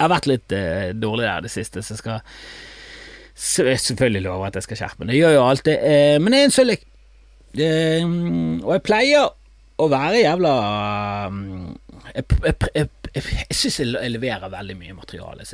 har 0.00 0.08
vært 0.08 0.30
litt 0.30 0.52
dårlig 0.96 1.26
der 1.26 1.42
det 1.44 1.50
siste, 1.52 1.82
så 1.84 1.92
jeg 1.92 2.00
skal 2.00 2.22
selvfølgelig 3.36 4.22
love 4.24 4.46
at 4.48 4.56
jeg 4.56 4.64
skal 4.64 4.78
skjerpe 4.80 5.02
meg. 5.02 5.10
Det 5.12 5.18
gjør 5.18 5.34
jo 5.34 5.42
alltid. 5.44 5.82
men 6.24 6.36
jeg 6.36 6.40
er 6.40 6.48
en 6.48 6.54
søllik. 6.54 6.86
og 8.64 8.72
jeg 8.72 8.84
pleier 8.86 9.28
å 9.76 9.88
være 9.92 10.22
jævla 10.22 10.54
jeg, 12.14 12.24
jeg, 12.46 12.54
jeg, 12.74 12.88
jeg 13.14 13.56
syns 13.56 13.80
jeg 13.80 14.12
leverer 14.12 14.52
veldig 14.52 14.76
mye 14.78 14.94
materiale. 14.94 15.46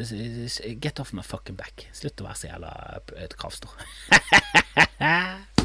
get 0.81 1.01
off 1.01 1.13
my 1.17 1.25
fucking 1.25 1.57
back. 1.57 1.89
Slutt 1.93 2.21
å 2.21 2.29
være 2.29 2.41
så 2.43 2.51
jævla 2.53 2.73
et 3.25 3.37
kravstor. 3.41 3.77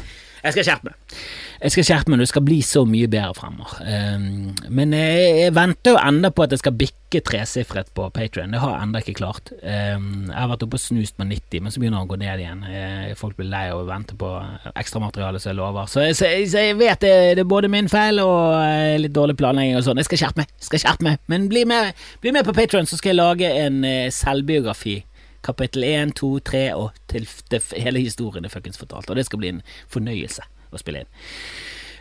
Jeg 0.42 0.56
skal 0.56 0.66
skjerpe 0.66 0.90
meg. 0.90 1.18
Jeg 1.62 1.72
skal 1.72 1.84
skjerpe 1.86 2.10
meg, 2.10 2.18
det 2.18 2.26
skal 2.32 2.42
bli 2.42 2.56
så 2.66 2.80
mye 2.88 3.06
bedre 3.10 3.34
fremover. 3.38 3.76
Um, 3.86 4.48
men 4.74 4.94
jeg, 4.96 5.26
jeg, 5.38 5.52
venter 5.54 5.94
jo 5.94 6.00
enda 6.00 6.32
på 6.34 6.42
at 6.42 6.54
jeg 6.56 6.62
skal 6.64 6.74
bikke 6.80 7.20
tresifret 7.22 7.92
på 7.94 8.08
Patrion. 8.10 8.50
Det 8.50 8.58
har 8.58 8.72
jeg 8.74 8.88
enda 8.88 9.02
ikke 9.04 9.14
klart. 9.20 9.52
Um, 9.62 10.08
jeg 10.32 10.38
har 10.40 10.50
vært 10.50 10.64
oppe 10.66 10.80
og 10.80 10.82
snust 10.82 11.14
på 11.20 11.28
90, 11.28 11.62
men 11.62 11.74
så 11.74 11.82
begynner 11.82 12.02
det 12.02 12.08
å 12.08 12.10
gå 12.10 12.18
ned 12.24 12.42
igjen. 12.42 12.64
Uh, 12.66 13.12
folk 13.20 13.38
blir 13.38 13.52
lei 13.52 13.62
av 13.70 13.84
å 13.84 13.86
vente 13.86 14.18
på 14.18 14.32
ekstramateriale 14.74 15.38
som 15.38 15.52
jeg 15.52 15.60
lover. 15.60 15.92
Så, 15.92 16.08
så, 16.18 16.32
så, 16.50 16.66
jeg 16.66 16.80
vet 16.80 17.06
det, 17.06 17.14
det, 17.38 17.46
er 17.46 17.52
både 17.54 17.70
min 17.70 17.92
feil 17.92 18.18
og 18.24 18.58
uh, 18.58 18.98
litt 18.98 19.14
dårlig 19.14 19.38
planlegging 19.38 19.78
og 19.78 19.86
sånn. 19.86 20.02
Jeg 20.02 20.10
skal 20.10 20.24
skjerpe 20.24 20.42
meg. 20.42 20.50
Jeg 20.58 20.72
skal 20.72 20.84
skjerpe 20.88 21.06
meg. 21.06 21.22
Men 21.30 21.46
bli 21.52 21.62
med, 21.70 22.02
bli 22.24 22.34
med 22.34 22.50
på 22.50 22.56
Patrion, 22.58 22.90
så 22.90 22.98
skal 22.98 23.14
jeg 23.14 23.22
lage 23.22 23.54
en 23.62 23.84
uh, 23.86 24.10
selvbiografi 24.10 24.98
kapittel 25.44 25.84
1, 25.88 26.16
2, 26.18 26.32
3 26.52 26.64
og 26.78 26.90
til 27.10 27.28
hele 27.82 28.02
historien 28.02 28.44
er 28.46 28.52
fuckings 28.52 28.80
fortalt. 28.80 29.10
Og 29.10 29.18
det 29.18 29.26
skal 29.28 29.42
bli 29.42 29.54
en 29.54 29.62
fornøyelse 29.92 30.46
å 30.72 30.80
spille 30.80 31.04
inn. 31.04 31.14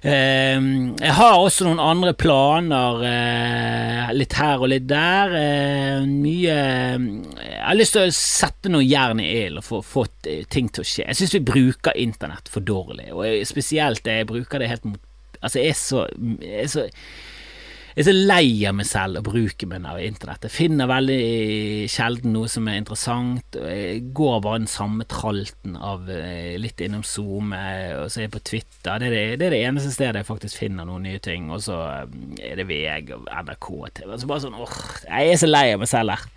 Uh, 0.02 0.98
jeg 0.98 1.14
har 1.14 1.36
også 1.38 1.68
noen 1.68 1.82
andre 1.84 2.16
planer, 2.18 3.04
uh, 3.06 4.08
litt 4.18 4.34
her 4.34 4.64
og 4.64 4.72
litt 4.72 4.88
der. 4.90 5.36
Uh, 5.36 6.08
mye 6.10 6.56
Jeg 6.56 7.60
har 7.62 7.78
lyst 7.78 7.94
til 7.94 8.08
å 8.08 8.16
sette 8.16 8.72
noe 8.74 8.82
jern 8.82 9.22
i 9.22 9.30
ilden 9.44 9.62
og 9.62 9.68
få, 9.68 9.84
få, 9.86 10.08
ting 10.50 10.72
til 10.74 10.82
å 10.82 10.88
skje. 10.88 11.06
Jeg 11.06 11.20
syns 11.20 11.38
vi 11.38 11.46
bruker 11.52 12.02
internett 12.02 12.50
for 12.50 12.66
dårlig, 12.66 13.12
og 13.14 13.46
spesielt 13.46 14.10
jeg 14.10 14.30
bruker 14.30 14.62
det 14.62 14.74
helt 14.74 14.90
mot 14.90 15.08
Altså, 15.42 15.58
jeg 15.58 15.72
er 15.72 15.78
så, 15.80 16.02
jeg 16.38 16.58
er 16.62 16.68
så 16.70 16.84
jeg 17.92 18.06
er 18.06 18.08
så 18.08 18.14
lei 18.16 18.46
av 18.70 18.76
meg 18.78 18.88
selv 18.88 19.20
og 19.20 19.26
bruken 19.28 19.72
min 19.74 19.88
av 19.90 20.00
internett. 20.00 20.46
Jeg 20.48 20.56
finner 20.56 20.88
veldig 20.88 21.88
sjelden 21.92 22.32
noe 22.32 22.48
som 22.52 22.70
er 22.72 22.80
interessant. 22.80 23.58
Jeg 23.60 24.06
går 24.16 24.38
bare 24.46 24.62
den 24.62 24.72
samme 24.72 25.08
tralten 25.12 25.76
av 25.76 26.08
eh, 26.08 26.56
litt 26.62 26.80
innom 26.86 27.04
Zoom, 27.04 27.52
eh, 27.58 27.92
og 28.00 28.08
så 28.08 28.22
er 28.22 28.28
jeg 28.30 28.34
på 28.38 28.44
Twitter. 28.48 28.96
Det 29.04 29.10
er 29.10 29.16
det, 29.18 29.24
det 29.42 29.50
er 29.50 29.56
det, 29.58 29.62
eneste 29.68 29.92
stedet 29.92 30.24
jeg 30.24 30.30
faktisk 30.32 30.64
finner 30.64 30.88
noen 30.88 31.04
nye 31.10 31.20
ting. 31.20 31.52
Og 31.52 31.66
så 31.68 31.82
eh, 31.90 32.18
er 32.54 32.62
det 32.62 32.70
VG 32.72 33.12
og 33.18 33.28
NRK 33.28 33.72
og 33.76 33.94
TV. 34.00 34.16
Så 34.16 34.32
bare 34.32 34.46
sånn, 34.48 34.60
åh, 34.64 34.82
jeg 35.10 35.36
er 35.36 35.44
så 35.44 35.52
lei 35.52 35.68
av 35.76 35.84
meg 35.84 35.92
selv 35.92 36.16
her. 36.16 36.28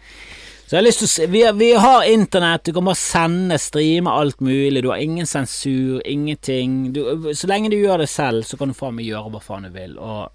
Så 0.64 0.74
jeg 0.74 0.80
har 0.80 0.86
lyst 0.88 1.02
til 1.04 1.10
å 1.26 1.30
vi, 1.30 1.42
vi 1.60 1.72
har 1.78 2.06
internett, 2.08 2.64
du 2.66 2.72
kan 2.74 2.86
bare 2.88 2.98
sende, 2.98 3.58
streame 3.60 4.10
alt 4.10 4.40
mulig, 4.42 4.80
du 4.82 4.88
har 4.88 5.02
ingen 5.02 5.28
sensur, 5.28 6.00
ingenting. 6.08 6.88
Du, 6.96 7.04
så 7.36 7.50
lenge 7.50 7.70
du 7.70 7.76
gjør 7.76 8.02
det 8.02 8.09
selv, 8.11 8.42
så 8.48 8.59
kan 8.59 8.72
du 8.72 8.78
faen 8.78 8.96
meg 8.96 9.07
gjøre 9.07 9.36
hva 9.36 9.42
faen 9.44 9.68
du 9.68 9.76
vil. 9.76 10.00
Og 10.00 10.32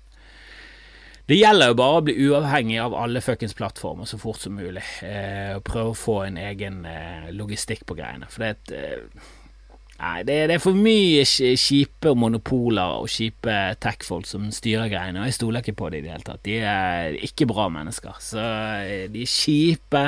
det 1.30 1.38
gjelder 1.38 1.70
jo 1.70 1.76
bare 1.78 1.98
å 2.00 2.06
bli 2.08 2.14
uavhengig 2.26 2.80
av 2.82 2.96
alle 2.98 3.22
fuckings 3.22 3.54
plattformer 3.54 4.08
så 4.10 4.18
fort 4.18 4.42
som 4.42 4.56
mulig. 4.58 4.82
Eh, 5.06 5.52
og 5.54 5.66
prøve 5.68 5.92
å 5.92 5.98
få 5.98 6.24
en 6.26 6.40
egen 6.42 6.82
eh, 6.90 7.28
logistikk 7.38 7.86
på 7.86 8.00
greiene. 8.00 8.26
For 8.34 8.42
det 8.42 8.56
er 8.74 9.04
eh, 9.04 10.24
det, 10.26 10.38
det, 10.50 10.56
er 10.56 10.64
for 10.64 10.74
mye 10.74 11.26
kjipe 11.28 12.16
monopoler 12.18 13.04
og 13.04 13.12
kjipe 13.14 13.60
tech-folk 13.84 14.26
som 14.26 14.48
styrer 14.56 14.90
greiene, 14.90 15.22
og 15.22 15.30
jeg 15.30 15.38
stoler 15.38 15.62
ikke 15.62 15.78
på 15.84 15.92
det 15.92 16.02
i 16.02 16.06
det 16.08 16.14
hele 16.16 16.26
tatt. 16.26 16.42
De 16.48 16.58
er 16.64 17.20
ikke 17.30 17.50
bra 17.52 17.68
mennesker. 17.78 18.18
Så 18.26 18.42
eh, 18.42 19.06
de 19.14 19.28
er 19.28 19.34
kjipe, 19.36 20.06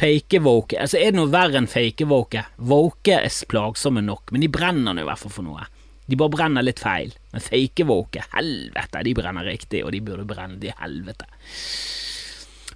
fake-woke 0.00 0.82
Altså, 0.82 0.98
er 0.98 1.12
det 1.12 1.20
noe 1.20 1.30
verre 1.30 1.62
enn 1.62 1.70
fake-woke? 1.70 2.42
Woke 2.72 3.22
er 3.22 3.40
plagsomme 3.54 4.02
nok, 4.02 4.34
men 4.34 4.42
de 4.42 4.50
brenner 4.50 4.98
nå 4.98 5.06
i 5.06 5.10
hvert 5.12 5.22
fall 5.22 5.38
for 5.38 5.46
noe. 5.46 5.70
De 6.10 6.18
bare 6.18 6.34
brenner 6.40 6.66
litt 6.66 6.82
feil. 6.82 7.14
Men 7.30 7.44
fakewoke, 7.44 8.24
helvete, 8.34 9.04
de 9.06 9.14
brenner 9.14 9.46
riktig, 9.46 9.84
og 9.84 9.94
de 9.94 10.02
burde 10.04 10.26
brenne 10.28 10.58
til 10.62 10.74
helvete. 10.80 11.28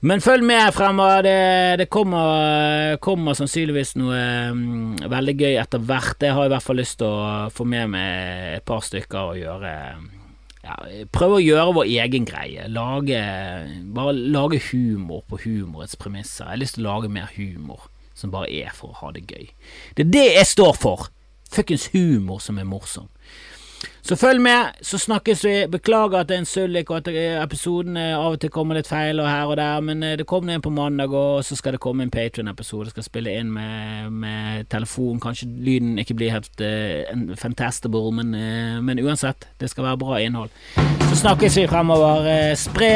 Men 0.04 0.20
følg 0.20 0.44
med 0.44 0.74
fremover. 0.76 1.22
Det, 1.24 1.38
det 1.80 1.86
kommer, 1.92 2.98
kommer, 3.00 3.36
sannsynligvis 3.38 3.94
noe 3.96 4.18
um, 4.52 4.98
veldig 5.00 5.34
gøy 5.40 5.54
etter 5.62 5.80
hvert. 5.80 6.20
Jeg 6.20 6.36
har 6.36 6.44
i 6.44 6.52
hvert 6.52 6.66
fall 6.66 6.76
lyst 6.82 6.98
til 7.00 7.08
å 7.08 7.48
få 7.54 7.64
med 7.64 7.94
meg 7.94 8.58
et 8.58 8.66
par 8.68 8.84
stykker 8.84 9.32
og 9.32 9.40
gjøre 9.40 9.72
ja, 10.64 10.76
Prøve 11.12 11.38
å 11.38 11.44
gjøre 11.44 11.72
vår 11.78 11.90
egen 12.04 12.28
greie. 12.28 12.68
Lage, 12.72 13.22
bare 13.96 14.12
lage 14.12 14.60
humor 14.68 15.24
på 15.28 15.40
humorets 15.46 15.96
premisser. 16.00 16.50
Jeg 16.50 16.52
har 16.52 16.62
lyst 16.62 16.78
til 16.78 16.84
å 16.84 16.90
lage 16.98 17.12
mer 17.12 17.32
humor 17.38 17.88
som 18.14 18.32
bare 18.32 18.52
er 18.52 18.76
for 18.76 18.92
å 18.92 19.00
ha 19.00 19.12
det 19.16 19.24
gøy. 19.24 19.48
Det 19.96 20.04
er 20.04 20.14
det 20.14 20.28
jeg 20.36 20.52
står 20.52 20.76
for! 20.78 21.08
Fuckings 21.54 21.88
humor 21.94 22.40
som 22.42 22.58
er 22.58 22.66
morsom. 22.66 23.08
Så 24.02 24.16
følg 24.16 24.40
med, 24.40 24.76
så 24.82 24.98
snakkes 24.98 25.44
vi. 25.44 25.54
Beklager 25.70 26.18
at 26.20 26.28
det 26.28 26.36
er 26.36 26.42
en 26.42 26.48
sullik, 26.48 26.90
og 26.90 27.00
at 27.00 27.08
episoden 27.44 27.96
av 27.96 28.34
og 28.34 28.40
til 28.40 28.52
kommer 28.52 28.76
litt 28.78 28.88
feil 28.88 29.20
og 29.22 29.28
her 29.28 29.48
og 29.48 29.56
der, 29.56 29.80
men 29.84 30.02
eh, 30.02 30.16
det 30.20 30.26
kommer 30.28 30.54
en 30.54 30.64
på 30.64 30.72
mandag, 30.74 31.12
og 31.12 31.44
så 31.44 31.56
skal 31.56 31.76
det 31.76 31.80
komme 31.80 32.04
en 32.04 32.12
Patrion-episode. 32.12 32.92
Skal 32.92 33.06
spille 33.06 33.32
inn 33.40 33.52
med, 33.52 34.10
med, 34.12 34.68
telefon. 34.72 35.20
Kanskje 35.22 35.48
lyden 35.48 35.98
ikke 35.98 36.16
blir 36.18 36.34
helt 36.34 36.60
uh, 36.60 37.34
fantastable, 37.40 38.12
men, 38.12 38.34
uh, 38.34 38.82
men, 38.84 39.00
uansett, 39.04 39.48
det 39.60 39.70
skal 39.72 39.88
være 39.88 40.02
bra 40.02 40.20
innhold. 40.20 40.52
Så 41.08 41.20
snakkes 41.22 41.56
vi 41.60 41.66
fremover. 41.70 42.28
Spre 42.58 42.90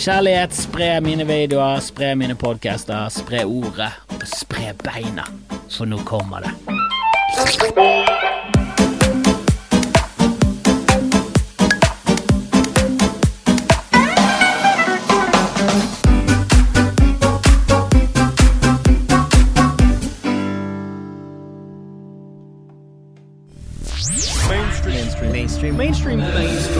kjærlighet, 0.00 0.56
spre 0.56 0.90
mine 1.04 1.26
videoer, 1.28 1.80
spre 1.84 2.14
mine 2.16 2.38
podcaster, 2.38 3.08
spre 3.12 3.44
ordet, 3.44 3.92
og 4.14 4.26
spre 4.30 4.72
beina, 4.84 5.28
for 5.68 5.88
nå 5.88 6.00
kommer 6.08 6.46
det. 6.46 8.35
mainstream 25.72 26.20
things 26.20 26.75